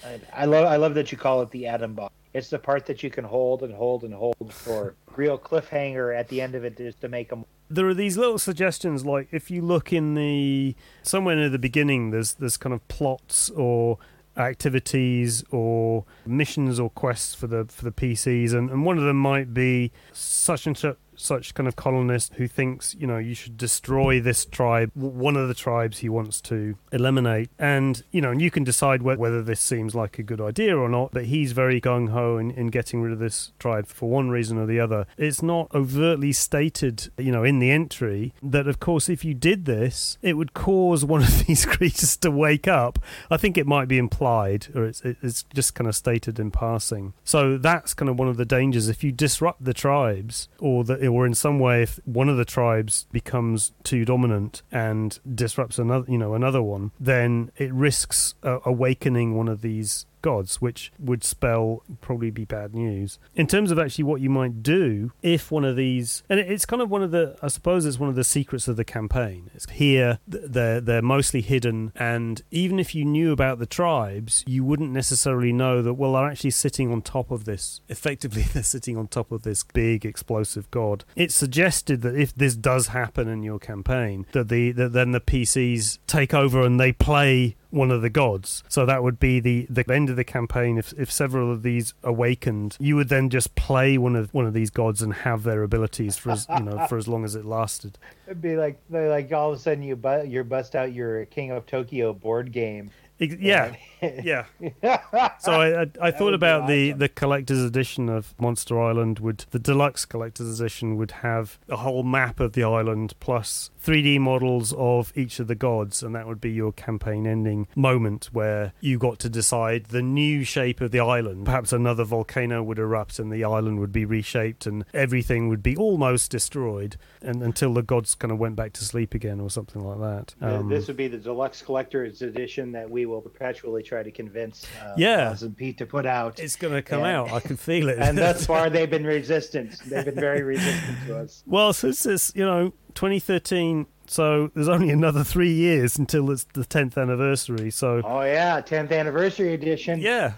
I, 0.05 0.21
I 0.33 0.45
love 0.45 0.67
I 0.67 0.77
love 0.77 0.95
that 0.95 1.11
you 1.11 1.19
call 1.19 1.43
it 1.43 1.51
the 1.51 1.67
atom 1.67 1.95
bomb. 1.95 2.11
It's 2.35 2.51
the 2.51 2.59
part 2.59 2.87
that 2.87 3.03
you 3.03 3.11
can 3.11 3.25
hold 3.25 3.62
and 3.62 3.75
hold 3.75 4.05
and 4.05 4.14
hold 4.14 4.53
for 4.53 4.95
real 5.17 5.38
cliffhanger 5.38 6.17
at 6.17 6.29
the 6.29 6.41
end 6.41 6.55
of 6.55 6.64
it, 6.64 6.77
just 6.77 7.01
to 7.01 7.09
make 7.09 7.31
them 7.31 7.45
there 7.71 7.87
are 7.87 7.95
these 7.95 8.17
little 8.17 8.38
suggestions 8.38 9.05
like 9.05 9.29
if 9.31 9.51
you 9.51 9.61
look 9.61 9.93
in 9.93 10.14
the 10.14 10.75
somewhere 11.03 11.37
near 11.37 11.51
the 11.51 11.59
beginning 11.59 12.11
there's 12.11 12.33
there's 12.35 12.57
kind 12.57 12.73
of 12.73 12.87
plots 12.88 13.51
or 13.51 13.99
activities 14.38 15.44
or 15.51 16.05
missions 16.27 16.79
or 16.79 16.90
quests 16.90 17.35
for 17.35 17.46
the 17.46 17.64
for 17.66 17.85
the 17.85 17.92
PCs 17.92 18.53
and, 18.55 18.70
and 18.70 18.85
one 18.85 18.96
of 18.98 19.05
them 19.05 19.18
might 19.18 19.53
be 19.53 19.92
such 20.12 20.66
and 20.66 20.77
such 20.77 20.96
such 21.18 21.54
kind 21.54 21.68
of 21.68 21.76
colonist 21.76 22.35
who 22.35 22.46
thinks, 22.46 22.94
you 22.98 23.07
know, 23.07 23.18
you 23.18 23.35
should 23.35 23.57
destroy 23.57 24.20
this 24.20 24.44
tribe, 24.44 24.90
one 24.94 25.37
of 25.37 25.48
the 25.48 25.54
tribes 25.54 25.98
he 25.98 26.09
wants 26.09 26.40
to 26.42 26.76
eliminate. 26.92 27.50
And, 27.59 28.02
you 28.11 28.20
know, 28.20 28.31
and 28.31 28.40
you 28.40 28.50
can 28.50 28.64
decide 28.64 29.02
wh- 29.02 29.18
whether 29.18 29.42
this 29.42 29.61
seems 29.61 29.94
like 29.94 30.18
a 30.18 30.22
good 30.22 30.40
idea 30.40 30.76
or 30.76 30.88
not, 30.88 31.12
but 31.12 31.26
he's 31.26 31.52
very 31.52 31.81
gung 31.81 32.11
ho 32.11 32.38
in, 32.38 32.50
in 32.52 32.68
getting 32.68 33.02
rid 33.02 33.12
of 33.12 33.18
this 33.18 33.52
tribe 33.59 33.87
for 33.87 34.09
one 34.09 34.31
reason 34.31 34.59
or 34.59 34.66
the 34.66 34.81
other. 34.81 35.07
It's 35.16 35.42
not 35.42 35.68
overtly 35.74 36.33
stated, 36.33 37.11
you 37.18 37.33
know, 37.33 37.44
in 37.44 37.59
the 37.59 37.70
entry 37.70 38.33
that, 38.42 38.68
of 38.68 38.81
course, 38.81 39.09
if 39.09 39.24
you 39.24 39.35
did 39.35 39.64
this, 39.64 40.18
it 40.22 40.35
would 40.35 40.54
cause 40.54 41.04
one 41.04 41.22
of 41.22 41.38
these 41.46 41.66
creatures 41.66 42.16
to 42.18 42.31
wake 42.31 42.68
up. 42.68 42.98
I 43.31 43.37
think 43.37 43.59
it 43.59 43.66
might 43.66 43.88
be 43.88 43.98
implied, 43.98 44.68
or 44.74 44.85
it's, 44.85 45.02
it's 45.02 45.44
just 45.54 45.74
kind 45.74 45.88
of 45.88 45.96
stated 45.96 46.38
in 46.38 46.50
passing. 46.50 47.14
So 47.24 47.59
that's 47.59 47.94
kind 47.94 48.09
of 48.09 48.18
one 48.18 48.28
of 48.28 48.37
the 48.37 48.44
dangers. 48.44 48.88
If 48.88 49.02
you 49.02 49.12
disrupt 49.12 49.64
the 49.64 49.74
tribes 49.74 50.48
or 50.59 50.85
the 50.85 51.08
or 51.09 51.27
in 51.27 51.35
some 51.35 51.59
way, 51.59 51.83
if 51.83 51.99
one 52.05 52.29
of 52.29 52.37
the 52.37 52.44
tribes 52.44 53.07
becomes 53.12 53.73
too 53.83 54.05
dominant 54.05 54.62
and 54.71 55.18
disrupts 55.35 55.79
another, 55.79 56.11
you 56.11 56.18
know, 56.18 56.35
another 56.35 56.62
one, 56.62 56.92
then 57.01 57.51
it 57.57 57.73
risks 57.73 58.35
uh, 58.42 58.59
awakening 58.64 59.37
one 59.37 59.49
of 59.49 59.62
these 59.62 60.07
gods, 60.22 60.61
which 60.61 60.92
would 60.98 61.24
spell 61.24 61.83
probably 62.00 62.31
be 62.31 62.44
bad 62.44 62.74
news. 62.74 63.18
In 63.35 63.46
terms 63.46 63.70
of 63.70 63.78
actually 63.78 64.04
what 64.04 64.20
you 64.20 64.31
might 64.31 64.62
do 64.62 65.12
if 65.22 65.50
one 65.50 65.64
of 65.64 65.76
these, 65.76 66.22
and 66.28 66.40
it's 66.40 66.66
kind 66.66 66.83
of 66.83 66.90
one 66.90 67.02
of 67.02 67.11
the, 67.11 67.37
I 67.42 67.48
suppose 67.48 67.87
it's 67.87 67.98
one 67.98 68.09
of 68.09 68.16
the 68.16 68.24
secrets 68.24 68.68
of 68.68 68.76
the 68.76 68.85
campaign. 68.85 69.50
It's 69.54 69.68
here 69.70 70.18
they're 70.26 70.81
they're 70.81 71.02
mostly 71.02 71.40
hidden, 71.40 71.92
and 71.96 72.42
even 72.50 72.78
if 72.78 72.94
you 72.94 73.04
knew 73.04 73.33
about 73.33 73.59
the 73.59 73.66
tribes, 73.66 74.44
you 74.46 74.64
wouldn't 74.64 74.90
necessarily 74.90 75.52
know 75.52 75.83
that. 75.83 75.94
Well, 75.94 76.12
they're 76.12 76.31
actually 76.31 76.50
sitting 76.50 76.92
on 76.92 77.02
top 77.02 77.31
of 77.31 77.44
this. 77.44 77.81
Effectively, 77.88 78.42
they're 78.52 78.62
sitting 78.62 78.96
on 78.96 79.09
top 79.09 79.33
of 79.33 79.42
this 79.42 79.62
big 79.62 80.04
explosive 80.04 80.70
god. 80.70 81.04
It's 81.16 81.35
suggested 81.35 82.02
that 82.02 82.16
if 82.16 82.35
this 82.35 82.57
does 82.57 82.88
happen 82.88 83.28
in 83.28 83.42
your 83.42 83.59
campaign, 83.59 84.26
that 84.33 84.48
the 84.48 84.72
that 84.72 84.92
then 84.92 85.12
the 85.12 85.20
PCs 85.20 85.98
take 86.07 86.35
over 86.35 86.62
and 86.62 86.78
they 86.78 86.92
play 86.92 87.57
one 87.70 87.90
of 87.90 88.02
the 88.02 88.11
gods. 88.11 88.62
So 88.68 88.87
that 88.87 89.02
would 89.02 89.18
be 89.18 89.40
the, 89.40 89.66
the 89.68 89.85
end 89.92 90.11
of 90.11 90.16
the 90.16 90.24
campaign. 90.24 90.78
If, 90.78 90.92
if 90.94 91.11
several 91.11 91.52
of 91.52 91.62
these 91.62 91.94
awakened, 92.02 92.76
you 92.81 92.96
would 92.96 93.09
then 93.09 93.31
just 93.31 93.54
play 93.54 93.98
one 93.98 94.16
of 94.16 94.33
one 94.33 94.46
of 94.46 94.54
these 94.54 94.70
gods 94.70 95.02
and 95.02 95.12
have 95.12 95.42
their 95.42 95.62
abilities 95.62 96.16
for 96.16 96.31
as 96.31 96.46
you 96.48 96.64
know 96.64 96.87
for 96.88 96.96
as 96.96 97.09
long 97.09 97.24
as 97.24 97.35
it 97.35 97.44
lasted. 97.44 97.98
It'd 98.26 98.40
be 98.40 98.57
like 98.57 98.81
like 98.90 99.33
all 99.33 99.52
of 99.52 99.59
a 99.59 99.61
sudden 99.61 99.83
you 99.83 99.96
bu- 99.96 100.26
you 100.26 100.42
bust 100.44 100.74
out 100.74 100.92
your 100.92 101.24
King 101.26 101.50
of 101.50 101.66
Tokyo 101.66 102.12
board 102.12 102.52
game 102.52 102.90
yeah, 103.18 103.74
yeah. 104.00 104.46
So 105.40 105.52
I 105.52 105.83
I, 105.83 105.87
I 106.00 106.11
thought 106.11 106.35
about 106.35 106.62
awesome. 106.62 106.74
the 106.74 106.92
the 106.92 107.09
collector's 107.09 107.62
edition 107.62 108.09
of 108.09 108.35
Monster 108.38 108.81
Island 108.81 109.18
would 109.18 109.44
the 109.50 109.59
deluxe 109.59 110.04
collector's 110.04 110.61
edition 110.61 110.96
would 110.96 111.11
have 111.11 111.59
a 111.68 111.76
whole 111.76 112.02
map 112.02 112.40
of 112.40 112.52
the 112.52 112.64
island 112.64 113.14
plus 113.20 113.70
3D 113.85 114.20
models 114.20 114.74
of 114.76 115.12
each 115.16 115.40
of 115.40 115.46
the 115.46 115.54
gods, 115.54 116.02
and 116.02 116.14
that 116.14 116.26
would 116.26 116.40
be 116.40 116.50
your 116.50 116.72
campaign 116.72 117.26
ending 117.26 117.66
moment 117.74 118.28
where 118.33 118.72
you 118.81 118.98
got 118.98 119.18
to 119.20 119.28
decide 119.28 119.87
the 119.87 120.02
new 120.02 120.44
shape 120.44 120.81
of 120.81 120.90
the 120.90 121.00
island. 121.00 121.46
Perhaps 121.46 121.72
another 121.72 122.04
volcano 122.04 122.62
would 122.62 122.78
erupt 122.78 123.18
and 123.18 123.33
the 123.33 123.44
island 123.44 123.81
would 123.81 123.92
be 123.92 124.04
reshaped 124.04 124.66
and 124.66 124.85
everything 124.92 125.48
would 125.48 125.62
be 125.62 125.76
almost 125.76 126.31
destroyed 126.31 126.96
and 127.22 127.42
until 127.42 127.72
the 127.72 127.83
gods 127.83 128.14
kind 128.14 128.31
of 128.31 128.38
went 128.38 128.57
back 128.57 128.72
to 128.74 128.85
sleep 128.85 129.14
again 129.14 129.40
or 129.40 129.50
something 129.50 129.83
like 129.83 129.98
that. 130.00 130.35
Um, 130.40 130.68
this 130.68 130.87
would 130.88 130.96
be 130.96 131.09
the 131.09 131.18
deluxe 131.18 131.62
collector's 131.62 132.22
edition 132.22 132.72
that 132.72 132.90
we 132.90 133.07
will 133.09 133.21
perpetually 133.21 133.83
try 133.83 134.03
to 134.03 134.11
convince 134.11 134.66
uh, 134.83 134.94
yeah. 134.97 135.35
and 135.40 135.57
Pete 135.57 135.79
to 135.79 135.87
put 135.87 136.07
out. 136.07 136.38
It's 136.38 136.57
going 136.57 136.75
to 136.75 136.83
come 136.83 137.05
and, 137.05 137.09
out. 137.09 137.33
I 137.33 137.40
can 137.40 137.57
feel 137.57 137.88
it. 137.88 137.99
and 137.99 138.16
thus 138.16 138.47
far, 138.51 138.71
they've 138.71 138.90
been 138.90 139.07
resistant. 139.07 139.79
They've 139.87 140.05
been 140.05 140.14
very 140.14 140.42
resistant 140.42 140.99
to 141.07 141.18
us. 141.18 141.42
Well, 141.47 141.73
since 141.73 142.07
it's 142.07 142.33
you 142.35 142.44
know 142.44 142.73
2013 142.94 143.87
so 144.11 144.51
there's 144.55 144.68
only 144.68 144.90
another 144.90 145.23
three 145.23 145.53
years 145.53 145.99
until 145.99 146.31
it's 146.31 146.44
the 146.55 146.62
10th 146.62 146.97
anniversary. 146.97 147.71
So 147.71 148.01
oh 148.05 148.23
yeah, 148.23 148.61
10th 148.61 148.90
anniversary 148.90 149.53
edition. 149.55 150.01
Yeah. 150.01 150.35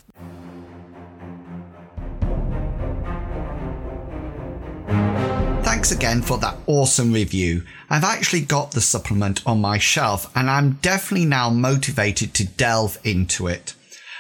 Thanks 5.81 5.93
again 5.93 6.21
for 6.21 6.37
that 6.37 6.59
awesome 6.67 7.11
review. 7.11 7.65
I've 7.89 8.05
actually 8.05 8.43
got 8.43 8.73
the 8.73 8.83
supplement 8.83 9.41
on 9.47 9.63
my 9.63 9.79
shelf 9.79 10.31
and 10.37 10.51
I'm 10.51 10.73
definitely 10.83 11.25
now 11.25 11.49
motivated 11.49 12.35
to 12.35 12.45
delve 12.45 12.99
into 13.03 13.47
it. 13.47 13.73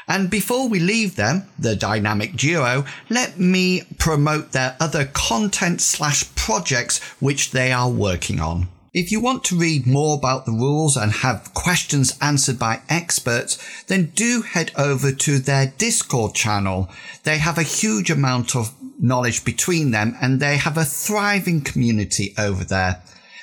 And 0.08 0.30
before 0.30 0.70
we 0.70 0.80
leave 0.80 1.16
them, 1.16 1.50
the 1.58 1.76
Dynamic 1.76 2.34
Duo, 2.34 2.86
let 3.10 3.38
me 3.38 3.82
promote 3.98 4.52
their 4.52 4.74
other 4.80 5.04
content 5.12 5.82
slash 5.82 6.34
projects 6.34 6.98
which 7.20 7.50
they 7.50 7.72
are 7.72 7.90
working 7.90 8.40
on. 8.40 8.68
If 8.92 9.12
you 9.12 9.20
want 9.20 9.44
to 9.44 9.56
read 9.56 9.86
more 9.86 10.16
about 10.16 10.46
the 10.46 10.52
rules 10.52 10.96
and 10.96 11.12
have 11.12 11.54
questions 11.54 12.18
answered 12.20 12.58
by 12.58 12.80
experts, 12.88 13.56
then 13.84 14.06
do 14.16 14.42
head 14.42 14.72
over 14.76 15.12
to 15.12 15.38
their 15.38 15.72
Discord 15.78 16.34
channel. 16.34 16.90
They 17.22 17.38
have 17.38 17.56
a 17.56 17.62
huge 17.62 18.10
amount 18.10 18.56
of 18.56 18.74
knowledge 18.98 19.44
between 19.44 19.92
them 19.92 20.16
and 20.20 20.40
they 20.40 20.56
have 20.56 20.76
a 20.76 20.84
thriving 20.84 21.60
community 21.60 22.34
over 22.36 22.64
there. 22.64 23.00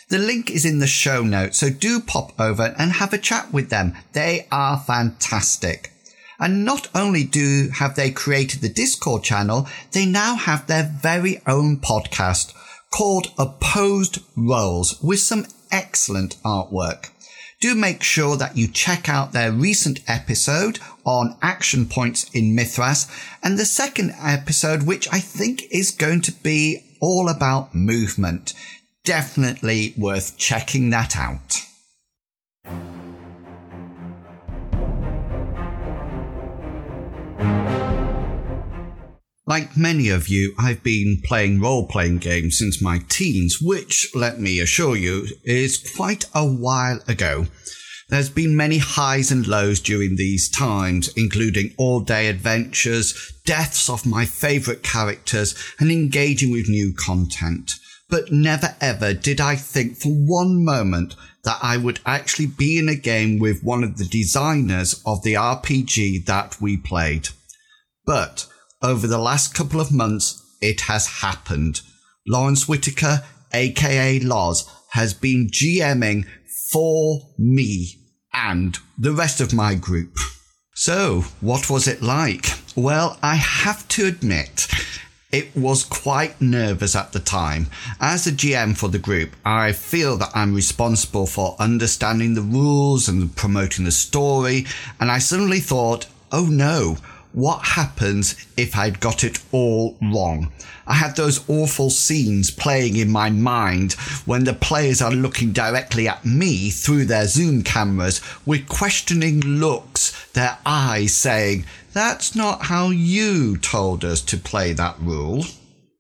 The 0.10 0.18
link 0.18 0.52
is 0.52 0.66
in 0.66 0.80
the 0.80 0.88
show 0.88 1.24
notes, 1.24 1.60
so 1.60 1.70
do 1.70 2.02
pop 2.02 2.38
over 2.38 2.76
and 2.78 2.92
have 2.94 3.14
a 3.14 3.18
chat 3.18 3.54
with 3.54 3.70
them. 3.70 3.94
They 4.12 4.48
are 4.52 4.78
fantastic. 4.78 5.94
And 6.40 6.66
not 6.66 6.90
only 6.94 7.24
do 7.24 7.70
have 7.76 7.96
they 7.96 8.12
created 8.12 8.60
the 8.60 8.70
Discord 8.70 9.24
channel, 9.24 9.68
they 9.94 10.06
now 10.06 10.36
have 10.36 10.68
their 10.68 10.84
very 10.84 11.42
own 11.48 11.78
podcast 11.78 12.54
called 12.92 13.32
Opposed 13.38 14.20
Rolls 14.36 15.02
with 15.02 15.20
some 15.20 15.48
excellent 15.72 16.38
artwork. 16.44 17.10
Do 17.60 17.74
make 17.74 18.04
sure 18.04 18.38
that 18.38 18.56
you 18.56 18.68
check 18.68 19.10
out 19.10 19.34
their 19.34 19.52
recent 19.52 20.00
episode 20.08 20.80
on 21.06 21.38
action 21.42 21.88
points 21.88 22.30
in 22.34 22.56
Mythras 22.56 23.10
and 23.42 23.58
the 23.58 23.66
second 23.66 24.14
episode, 24.22 24.84
which 24.84 25.12
I 25.12 25.20
think 25.20 25.64
is 25.72 25.90
going 25.90 26.22
to 26.22 26.32
be 26.32 26.84
all 27.02 27.30
about 27.30 27.74
movement. 27.74 28.54
Definitely 29.04 29.94
worth 29.98 30.38
checking 30.38 30.92
that 30.92 31.18
out. 31.18 31.67
Like 39.48 39.78
many 39.78 40.10
of 40.10 40.28
you, 40.28 40.54
I've 40.60 40.84
been 40.84 41.22
playing 41.24 41.62
role 41.62 41.88
playing 41.88 42.18
games 42.18 42.58
since 42.58 42.82
my 42.82 43.00
teens, 43.08 43.60
which, 43.62 44.14
let 44.14 44.42
me 44.42 44.60
assure 44.60 44.98
you, 44.98 45.26
is 45.46 45.78
quite 45.96 46.26
a 46.36 46.46
while 46.46 47.00
ago. 47.08 47.48
There's 48.10 48.30
been 48.30 48.58
many 48.58 48.78
highs 48.78 49.32
and 49.32 49.48
lows 49.48 49.80
during 49.80 50.18
these 50.18 50.50
times, 50.50 51.08
including 51.16 51.74
all 51.78 52.02
day 52.02 52.28
adventures, 52.28 53.34
deaths 53.46 53.90
of 53.90 54.06
my 54.06 54.26
favourite 54.26 54.84
characters, 54.84 55.56
and 55.80 55.92
engaging 55.92 56.52
with 56.52 56.68
new 56.68 56.94
content. 56.94 57.72
But 58.10 58.34
never 58.34 58.76
ever 58.82 59.14
did 59.14 59.40
I 59.40 59.56
think 59.56 59.96
for 59.96 60.10
one 60.10 60.66
moment 60.66 61.16
that 61.46 61.60
I 61.62 61.78
would 61.78 62.02
actually 62.06 62.48
be 62.48 62.78
in 62.78 62.90
a 62.90 62.96
game 62.96 63.40
with 63.40 63.64
one 63.64 63.86
of 63.86 63.98
the 63.98 64.06
designers 64.06 65.02
of 65.06 65.24
the 65.24 65.36
RPG 65.36 66.26
that 66.26 66.60
we 66.60 66.76
played. 66.76 67.30
But 68.06 68.46
over 68.82 69.08
the 69.08 69.18
last 69.18 69.54
couple 69.54 69.82
of 69.82 69.92
months, 69.92 70.44
it 70.62 70.82
has 70.82 71.22
happened. 71.22 71.82
Lawrence 72.28 72.68
Whitaker, 72.68 73.24
aka 73.54 74.20
Loz, 74.20 74.70
has 74.92 75.14
been 75.14 75.48
GMing 75.48 76.26
for 76.72 77.22
me 77.38 77.88
and 78.34 78.78
the 78.98 79.14
rest 79.14 79.42
of 79.42 79.54
my 79.54 79.76
group. 79.76 80.16
So, 80.76 81.22
what 81.42 81.70
was 81.70 81.88
it 81.88 82.02
like? 82.02 82.48
Well, 82.76 83.18
I 83.24 83.36
have 83.36 83.88
to 83.90 84.06
admit, 84.06 84.68
it 85.32 85.56
was 85.56 85.84
quite 85.84 86.40
nervous 86.40 86.96
at 86.96 87.14
the 87.14 87.20
time. 87.20 87.68
As 88.00 88.28
a 88.28 88.32
GM 88.32 88.78
for 88.78 88.88
the 88.88 89.00
group, 89.00 89.32
I 89.44 89.72
feel 89.72 90.18
that 90.18 90.30
I'm 90.36 90.54
responsible 90.54 91.26
for 91.26 91.56
understanding 91.60 92.36
the 92.36 92.42
rules 92.42 93.10
and 93.10 93.36
promoting 93.36 93.86
the 93.86 93.92
story, 93.92 94.66
and 95.00 95.10
I 95.10 95.18
suddenly 95.18 95.60
thought, 95.60 96.06
oh 96.32 96.46
no, 96.46 96.98
what 97.38 97.60
happens 97.60 98.34
if 98.58 98.76
I'd 98.76 99.00
got 99.00 99.24
it 99.24 99.38
all 99.52 99.96
wrong. 100.02 100.52
I 100.88 100.96
had 100.96 101.16
those 101.16 101.48
awful 101.48 101.92
scenes 101.92 102.50
playing 102.50 102.96
in 102.96 103.12
my 103.12 103.30
mind 103.30 103.94
when 104.26 104.46
the 104.46 104.56
players 104.56 105.04
are 105.04 105.12
looking 105.12 105.52
directly 105.52 106.08
at 106.08 106.26
me 106.26 106.72
through 106.72 107.06
their 107.06 107.28
Zoom 107.28 107.62
cameras 107.62 108.22
with 108.44 108.68
questioning 108.68 109.40
looks, 109.42 110.26
their 110.34 110.58
eyes 110.66 111.16
saying, 111.16 111.66
That's 111.94 112.36
not 112.36 112.64
how 112.64 112.90
you 112.90 113.56
told 113.58 114.04
us 114.04 114.22
to 114.22 114.38
play 114.38 114.74
that 114.74 115.00
rule. 115.00 115.46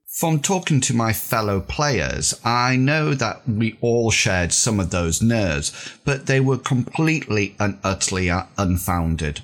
From 0.08 0.40
talking 0.40 0.82
to 0.82 0.96
my 0.96 1.14
fellow 1.14 1.60
players, 1.60 2.34
I 2.44 2.78
know 2.78 3.14
that 3.14 3.48
we 3.48 3.78
all 3.80 4.10
shared 4.10 4.54
some 4.54 4.80
of 4.80 4.90
those 4.90 5.22
nerves, 5.22 5.72
but 6.04 6.26
they 6.26 6.40
were 6.40 6.58
completely 6.58 7.56
and 7.60 7.78
utterly 7.84 8.32
unfounded. 8.58 9.44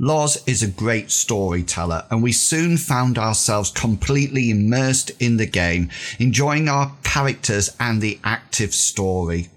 Loz 0.00 0.42
is 0.44 0.60
a 0.60 0.66
great 0.66 1.12
storyteller, 1.12 2.04
and 2.10 2.20
we 2.20 2.32
soon 2.32 2.78
found 2.78 3.16
ourselves 3.16 3.70
completely 3.70 4.50
immersed 4.50 5.12
in 5.20 5.36
the 5.36 5.46
game, 5.46 5.88
enjoying 6.18 6.68
our 6.68 6.96
characters 7.04 7.70
and 7.78 8.02
the 8.02 8.18
active 8.24 8.74
story. 8.74 9.50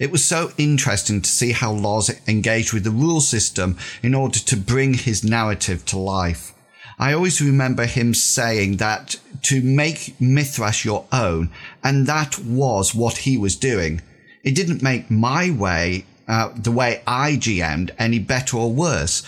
It 0.00 0.10
was 0.10 0.24
so 0.24 0.50
interesting 0.58 1.22
to 1.22 1.30
see 1.30 1.52
how 1.52 1.70
Loz 1.70 2.10
engaged 2.26 2.72
with 2.72 2.82
the 2.82 2.90
rule 2.90 3.20
system 3.20 3.78
in 4.02 4.14
order 4.16 4.40
to 4.40 4.56
bring 4.56 4.94
his 4.94 5.22
narrative 5.22 5.84
to 5.86 5.98
life. 5.98 6.52
I 6.98 7.12
always 7.12 7.40
remember 7.40 7.86
him 7.86 8.14
saying 8.14 8.78
that 8.78 9.14
to 9.42 9.62
make 9.62 10.20
Mythras 10.20 10.84
your 10.84 11.04
own, 11.12 11.50
and 11.84 12.08
that 12.08 12.36
was 12.40 12.96
what 12.96 13.18
he 13.18 13.36
was 13.36 13.54
doing. 13.54 14.02
It 14.42 14.56
didn't 14.56 14.82
make 14.82 15.08
my 15.08 15.52
way, 15.52 16.04
uh, 16.26 16.50
the 16.56 16.72
way 16.72 17.00
I 17.06 17.36
GM'd, 17.36 17.92
any 17.96 18.18
better 18.18 18.56
or 18.56 18.72
worse 18.72 19.22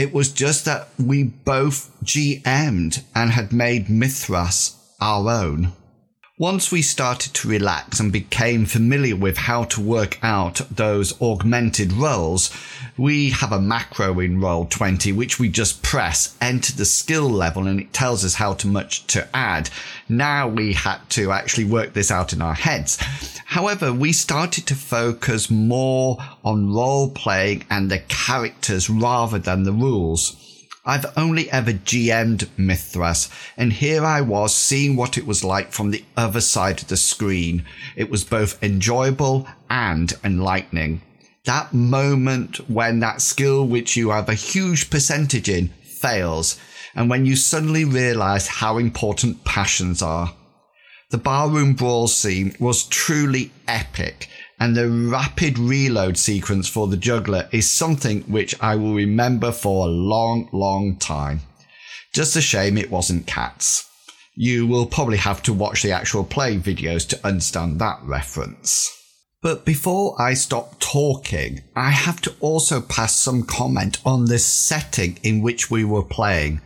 it 0.00 0.14
was 0.14 0.32
just 0.32 0.64
that 0.64 0.88
we 0.98 1.22
both 1.22 1.94
GM'd 2.02 3.04
and 3.14 3.30
had 3.32 3.52
made 3.52 3.90
Mythras 3.90 4.74
our 4.98 5.28
own. 5.28 5.74
Once 6.40 6.72
we 6.72 6.80
started 6.80 7.34
to 7.34 7.48
relax 7.48 8.00
and 8.00 8.10
became 8.10 8.64
familiar 8.64 9.14
with 9.14 9.36
how 9.36 9.62
to 9.62 9.78
work 9.78 10.18
out 10.22 10.54
those 10.70 11.20
augmented 11.20 11.92
rolls, 11.92 12.50
we 12.96 13.28
have 13.28 13.52
a 13.52 13.60
macro 13.60 14.18
in 14.20 14.38
Roll20 14.38 15.14
which 15.14 15.38
we 15.38 15.50
just 15.50 15.82
press, 15.82 16.34
enter 16.40 16.72
the 16.72 16.86
skill 16.86 17.28
level, 17.28 17.66
and 17.66 17.78
it 17.78 17.92
tells 17.92 18.24
us 18.24 18.36
how 18.36 18.54
to 18.54 18.66
much 18.66 19.06
to 19.08 19.28
add. 19.36 19.68
Now 20.08 20.48
we 20.48 20.72
had 20.72 21.00
to 21.10 21.30
actually 21.30 21.66
work 21.66 21.92
this 21.92 22.10
out 22.10 22.32
in 22.32 22.40
our 22.40 22.54
heads. 22.54 22.96
However, 23.44 23.92
we 23.92 24.14
started 24.14 24.66
to 24.68 24.74
focus 24.74 25.50
more 25.50 26.16
on 26.42 26.72
role 26.72 27.10
playing 27.10 27.66
and 27.68 27.90
the 27.90 27.98
characters 27.98 28.88
rather 28.88 29.38
than 29.38 29.64
the 29.64 29.72
rules. 29.72 30.49
I've 30.84 31.06
only 31.14 31.50
ever 31.50 31.72
GM'd 31.72 32.48
Mythras, 32.56 33.28
and 33.54 33.74
here 33.74 34.02
I 34.02 34.22
was 34.22 34.54
seeing 34.54 34.96
what 34.96 35.18
it 35.18 35.26
was 35.26 35.44
like 35.44 35.72
from 35.72 35.90
the 35.90 36.04
other 36.16 36.40
side 36.40 36.80
of 36.80 36.88
the 36.88 36.96
screen. 36.96 37.66
It 37.96 38.10
was 38.10 38.24
both 38.24 38.62
enjoyable 38.62 39.46
and 39.68 40.12
enlightening. 40.24 41.02
That 41.44 41.74
moment 41.74 42.70
when 42.70 43.00
that 43.00 43.20
skill 43.20 43.66
which 43.66 43.94
you 43.94 44.10
have 44.10 44.30
a 44.30 44.34
huge 44.34 44.88
percentage 44.88 45.50
in 45.50 45.68
fails, 45.82 46.58
and 46.94 47.10
when 47.10 47.26
you 47.26 47.36
suddenly 47.36 47.84
realize 47.84 48.46
how 48.46 48.78
important 48.78 49.44
passions 49.44 50.00
are. 50.00 50.34
The 51.10 51.18
barroom 51.18 51.74
brawl 51.74 52.08
scene 52.08 52.54
was 52.58 52.84
truly 52.84 53.52
epic, 53.68 54.28
and 54.60 54.76
the 54.76 54.88
rapid 54.88 55.58
reload 55.58 56.18
sequence 56.18 56.68
for 56.68 56.86
the 56.86 56.96
juggler 56.96 57.48
is 57.50 57.68
something 57.68 58.20
which 58.22 58.54
I 58.60 58.76
will 58.76 58.94
remember 58.94 59.50
for 59.50 59.86
a 59.86 59.90
long, 59.90 60.50
long 60.52 60.96
time. 60.96 61.40
Just 62.12 62.36
a 62.36 62.42
shame 62.42 62.76
it 62.76 62.90
wasn't 62.90 63.26
cats. 63.26 63.88
You 64.36 64.66
will 64.66 64.86
probably 64.86 65.16
have 65.16 65.42
to 65.44 65.54
watch 65.54 65.82
the 65.82 65.92
actual 65.92 66.24
play 66.24 66.58
videos 66.58 67.08
to 67.08 67.26
understand 67.26 67.80
that 67.80 68.00
reference. 68.02 68.90
But 69.42 69.64
before 69.64 70.20
I 70.20 70.34
stop 70.34 70.78
talking, 70.78 71.62
I 71.74 71.90
have 71.90 72.20
to 72.22 72.34
also 72.40 72.82
pass 72.82 73.16
some 73.16 73.44
comment 73.44 73.98
on 74.04 74.26
the 74.26 74.38
setting 74.38 75.18
in 75.22 75.40
which 75.40 75.70
we 75.70 75.84
were 75.84 76.04
playing. 76.04 76.60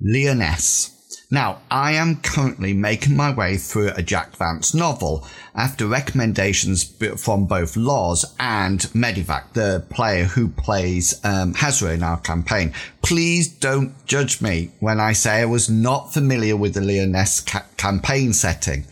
Lyonesse. 0.00 0.95
Now, 1.30 1.60
I 1.72 1.92
am 1.94 2.16
currently 2.16 2.72
making 2.72 3.16
my 3.16 3.34
way 3.34 3.56
through 3.56 3.90
a 3.96 4.02
Jack 4.02 4.36
Vance 4.36 4.72
novel 4.72 5.26
after 5.56 5.84
recommendations 5.86 6.84
from 7.16 7.46
both 7.46 7.76
Loz 7.76 8.32
and 8.38 8.80
Medivac, 8.94 9.52
the 9.52 9.84
player 9.90 10.24
who 10.24 10.48
plays 10.48 11.20
um, 11.24 11.54
Hazra 11.54 11.94
in 11.94 12.04
our 12.04 12.20
campaign. 12.20 12.72
Please 13.02 13.48
don't 13.48 13.92
judge 14.06 14.40
me 14.40 14.70
when 14.78 15.00
I 15.00 15.14
say 15.14 15.40
I 15.40 15.46
was 15.46 15.68
not 15.68 16.14
familiar 16.14 16.56
with 16.56 16.74
the 16.74 16.80
Lyonesse 16.80 17.40
ca- 17.40 17.66
campaign 17.76 18.32
setting. 18.32 18.84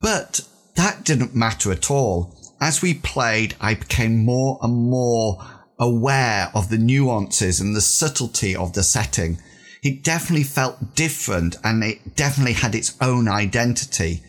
But 0.00 0.42
that 0.76 1.04
didn't 1.04 1.34
matter 1.34 1.72
at 1.72 1.90
all. 1.90 2.36
As 2.60 2.82
we 2.82 2.94
played, 2.94 3.56
I 3.60 3.74
became 3.74 4.24
more 4.24 4.60
and 4.62 4.74
more 4.74 5.44
aware 5.80 6.52
of 6.54 6.68
the 6.68 6.78
nuances 6.78 7.60
and 7.60 7.74
the 7.74 7.80
subtlety 7.80 8.54
of 8.54 8.74
the 8.74 8.84
setting 8.84 9.38
it 9.84 10.02
definitely 10.02 10.44
felt 10.44 10.94
different 10.96 11.56
and 11.62 11.84
it 11.84 12.16
definitely 12.16 12.54
had 12.54 12.74
its 12.74 12.96
own 13.02 13.28
identity. 13.28 14.22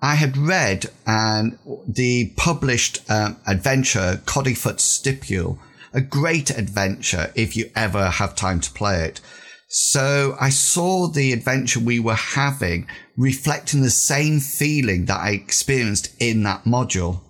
I 0.00 0.14
had 0.14 0.36
read 0.36 0.86
and 1.06 1.58
the 1.88 2.32
published 2.36 3.00
um, 3.10 3.36
adventure 3.46 4.22
Coddyfoot's 4.24 4.84
Stipule, 4.84 5.58
a 5.92 6.00
great 6.00 6.50
adventure 6.50 7.32
if 7.34 7.56
you 7.56 7.68
ever 7.74 8.10
have 8.10 8.36
time 8.36 8.60
to 8.60 8.70
play 8.70 9.04
it. 9.04 9.20
So 9.68 10.36
I 10.40 10.50
saw 10.50 11.08
the 11.08 11.32
adventure 11.32 11.80
we 11.80 11.98
were 11.98 12.14
having 12.14 12.86
reflecting 13.16 13.82
the 13.82 13.90
same 13.90 14.38
feeling 14.38 15.06
that 15.06 15.18
I 15.18 15.30
experienced 15.30 16.14
in 16.20 16.44
that 16.44 16.64
module. 16.64 17.22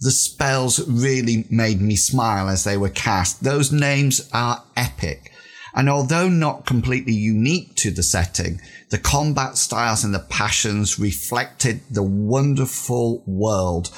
The 0.00 0.10
spells 0.10 0.86
really 0.86 1.46
made 1.50 1.80
me 1.80 1.96
smile 1.96 2.48
as 2.48 2.64
they 2.64 2.76
were 2.76 2.90
cast. 2.90 3.42
Those 3.42 3.72
names 3.72 4.28
are 4.32 4.64
epic. 4.76 5.29
And 5.74 5.88
although 5.88 6.28
not 6.28 6.66
completely 6.66 7.14
unique 7.14 7.74
to 7.76 7.90
the 7.90 8.02
setting, 8.02 8.60
the 8.90 8.98
combat 8.98 9.56
styles 9.56 10.04
and 10.04 10.14
the 10.14 10.18
passions 10.18 10.98
reflected 10.98 11.80
the 11.90 12.02
wonderful 12.02 13.22
world 13.26 13.90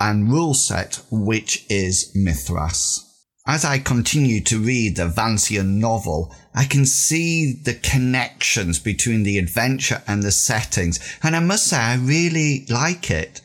and 0.00 0.30
rule 0.30 0.54
set 0.54 1.02
which 1.10 1.66
is 1.68 2.10
Mythras. 2.14 3.06
As 3.46 3.64
I 3.64 3.78
continue 3.78 4.40
to 4.42 4.60
read 4.60 4.96
the 4.96 5.08
Vancian 5.08 5.78
novel, 5.78 6.34
I 6.54 6.64
can 6.66 6.86
see 6.86 7.52
the 7.52 7.74
connections 7.74 8.78
between 8.78 9.22
the 9.22 9.38
adventure 9.38 10.02
and 10.06 10.22
the 10.22 10.30
settings, 10.30 11.00
and 11.22 11.34
I 11.34 11.40
must 11.40 11.66
say 11.66 11.76
I 11.76 11.96
really 11.96 12.66
like 12.68 13.10
it. 13.10 13.40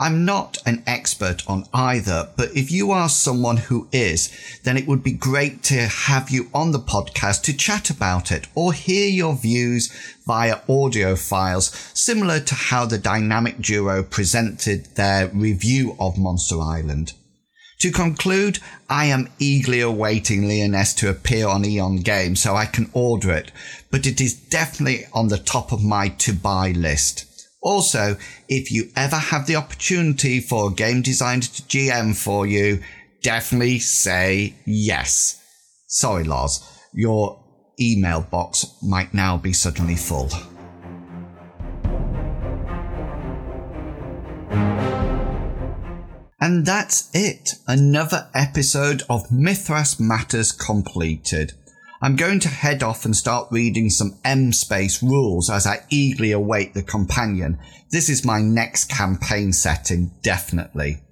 I'm 0.00 0.24
not 0.24 0.58
an 0.64 0.84
expert 0.86 1.42
on 1.48 1.64
either, 1.74 2.28
but 2.36 2.56
if 2.56 2.70
you 2.70 2.92
are 2.92 3.08
someone 3.08 3.56
who 3.56 3.88
is, 3.90 4.30
then 4.62 4.76
it 4.76 4.86
would 4.86 5.02
be 5.02 5.10
great 5.10 5.64
to 5.64 5.88
have 5.88 6.30
you 6.30 6.48
on 6.54 6.70
the 6.70 6.78
podcast 6.78 7.42
to 7.44 7.56
chat 7.56 7.90
about 7.90 8.30
it 8.30 8.46
or 8.54 8.72
hear 8.72 9.08
your 9.08 9.34
views 9.34 9.92
via 10.24 10.60
audio 10.68 11.16
files, 11.16 11.70
similar 11.94 12.38
to 12.38 12.54
how 12.54 12.86
the 12.86 12.96
dynamic 12.96 13.58
duo 13.58 14.04
presented 14.04 14.84
their 14.94 15.26
review 15.28 15.96
of 15.98 16.16
Monster 16.16 16.60
Island. 16.60 17.14
To 17.80 17.90
conclude, 17.90 18.60
I 18.88 19.06
am 19.06 19.30
eagerly 19.40 19.80
awaiting 19.80 20.46
Lyonesse 20.46 20.94
to 20.94 21.10
appear 21.10 21.48
on 21.48 21.64
Eon 21.64 21.96
Games 21.98 22.40
so 22.40 22.54
I 22.54 22.66
can 22.66 22.88
order 22.92 23.32
it, 23.32 23.50
but 23.90 24.06
it 24.06 24.20
is 24.20 24.34
definitely 24.34 25.06
on 25.12 25.26
the 25.26 25.38
top 25.38 25.72
of 25.72 25.82
my 25.82 26.08
to 26.08 26.32
buy 26.32 26.70
list. 26.70 27.24
Also, 27.60 28.16
if 28.48 28.70
you 28.70 28.90
ever 28.94 29.16
have 29.16 29.46
the 29.46 29.56
opportunity 29.56 30.40
for 30.40 30.70
a 30.70 30.74
game 30.74 31.02
designed 31.02 31.42
to 31.42 31.62
GM 31.62 32.16
for 32.16 32.46
you, 32.46 32.80
definitely 33.22 33.78
say 33.80 34.54
yes. 34.64 35.42
Sorry, 35.86 36.24
Loz, 36.24 36.64
your 36.92 37.44
email 37.80 38.20
box 38.20 38.66
might 38.82 39.12
now 39.12 39.36
be 39.36 39.52
suddenly 39.52 39.96
full. 39.96 40.30
And 46.40 46.64
that's 46.64 47.10
it. 47.12 47.54
Another 47.66 48.28
episode 48.34 49.02
of 49.10 49.30
Mythras 49.30 49.98
Matters 49.98 50.52
completed. 50.52 51.52
I'm 52.00 52.14
going 52.14 52.38
to 52.40 52.48
head 52.48 52.84
off 52.84 53.04
and 53.04 53.16
start 53.16 53.48
reading 53.50 53.90
some 53.90 54.18
M 54.24 54.52
space 54.52 55.02
rules 55.02 55.50
as 55.50 55.66
I 55.66 55.84
eagerly 55.90 56.30
await 56.30 56.72
the 56.72 56.82
companion. 56.82 57.58
This 57.90 58.08
is 58.08 58.24
my 58.24 58.40
next 58.40 58.88
campaign 58.88 59.52
setting, 59.52 60.12
definitely. 60.22 61.02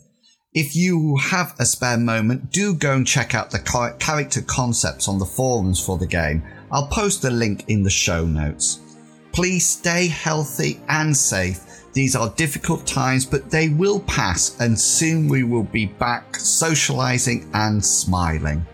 If 0.53 0.77
you 0.77 1.17
have 1.17 1.55
a 1.59 1.67
spare 1.67 1.99
moment, 1.99 2.53
do 2.53 2.73
go 2.73 2.95
and 2.95 3.07
check 3.07 3.35
out 3.35 3.51
the 3.51 3.97
character 3.99 4.43
concepts 4.43 5.09
on 5.09 5.19
the 5.19 5.27
forums 5.27 5.85
for 5.85 5.99
the 5.99 6.07
game. 6.07 6.45
I'll 6.71 6.87
post 6.87 7.21
the 7.21 7.31
link 7.31 7.65
in 7.69 7.83
the 7.83 7.91
show 7.91 8.25
notes. 8.25 8.79
Please 9.33 9.67
stay 9.67 10.07
healthy 10.07 10.81
and 10.89 11.15
safe. 11.17 11.61
These 11.95 12.15
are 12.15 12.31
difficult 12.37 12.87
times, 12.87 13.27
but 13.27 13.51
they 13.51 13.71
will 13.71 14.01
pass, 14.01 14.59
and 14.61 14.79
soon 14.79 15.29
we 15.29 15.43
will 15.43 15.65
be 15.65 15.87
back 15.87 16.37
socializing 16.37 17.51
and 17.55 17.85
smiling. 17.85 18.65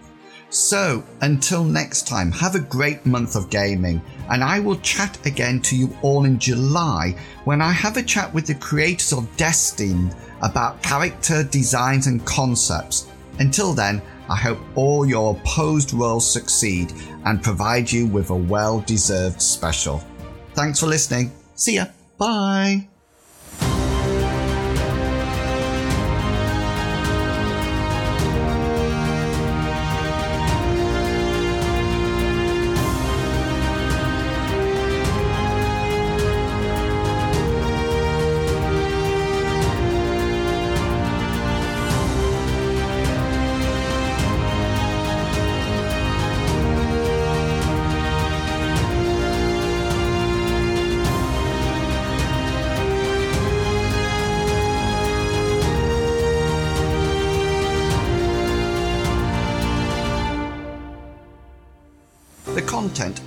So, 0.52 1.02
until 1.22 1.64
next 1.64 2.06
time, 2.06 2.30
have 2.30 2.54
a 2.54 2.60
great 2.60 3.06
month 3.06 3.36
of 3.36 3.48
gaming, 3.48 4.02
and 4.30 4.44
I 4.44 4.60
will 4.60 4.76
chat 4.76 5.18
again 5.26 5.60
to 5.62 5.74
you 5.74 5.96
all 6.02 6.26
in 6.26 6.38
July 6.38 7.16
when 7.44 7.62
I 7.62 7.72
have 7.72 7.96
a 7.96 8.02
chat 8.02 8.32
with 8.34 8.46
the 8.46 8.54
creators 8.54 9.14
of 9.14 9.34
Destined 9.38 10.14
about 10.42 10.82
character 10.82 11.42
designs 11.42 12.06
and 12.06 12.24
concepts. 12.26 13.08
Until 13.38 13.72
then, 13.72 14.02
I 14.28 14.36
hope 14.36 14.58
all 14.74 15.06
your 15.06 15.36
opposed 15.36 15.94
rolls 15.94 16.30
succeed 16.30 16.92
and 17.24 17.42
provide 17.42 17.90
you 17.90 18.06
with 18.06 18.28
a 18.28 18.36
well 18.36 18.80
deserved 18.80 19.40
special. 19.40 20.04
Thanks 20.52 20.80
for 20.80 20.86
listening. 20.86 21.32
See 21.54 21.76
ya. 21.76 21.86
Bye. 22.18 22.88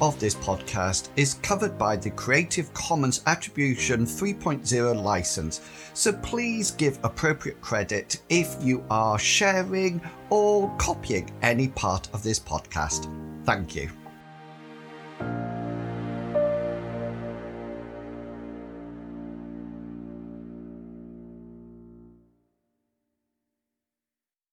Of 0.06 0.20
this 0.20 0.36
podcast 0.36 1.10
is 1.16 1.34
covered 1.36 1.80
by 1.80 1.96
the 1.96 2.12
Creative 2.12 2.72
Commons 2.76 3.22
Attribution 3.26 4.06
3.0 4.06 5.04
license, 5.04 5.62
so 5.96 6.14
please 6.14 6.70
give 6.70 7.00
appropriate 7.04 7.60
credit 7.60 8.22
if 8.30 8.56
you 8.62 8.84
are 8.92 9.18
sharing 9.18 10.00
or 10.30 10.72
copying 10.78 11.32
any 11.42 11.70
part 11.70 12.08
of 12.14 12.22
this 12.22 12.40
podcast. 12.40 13.10
Thank 13.46 13.76
you. 13.76 13.90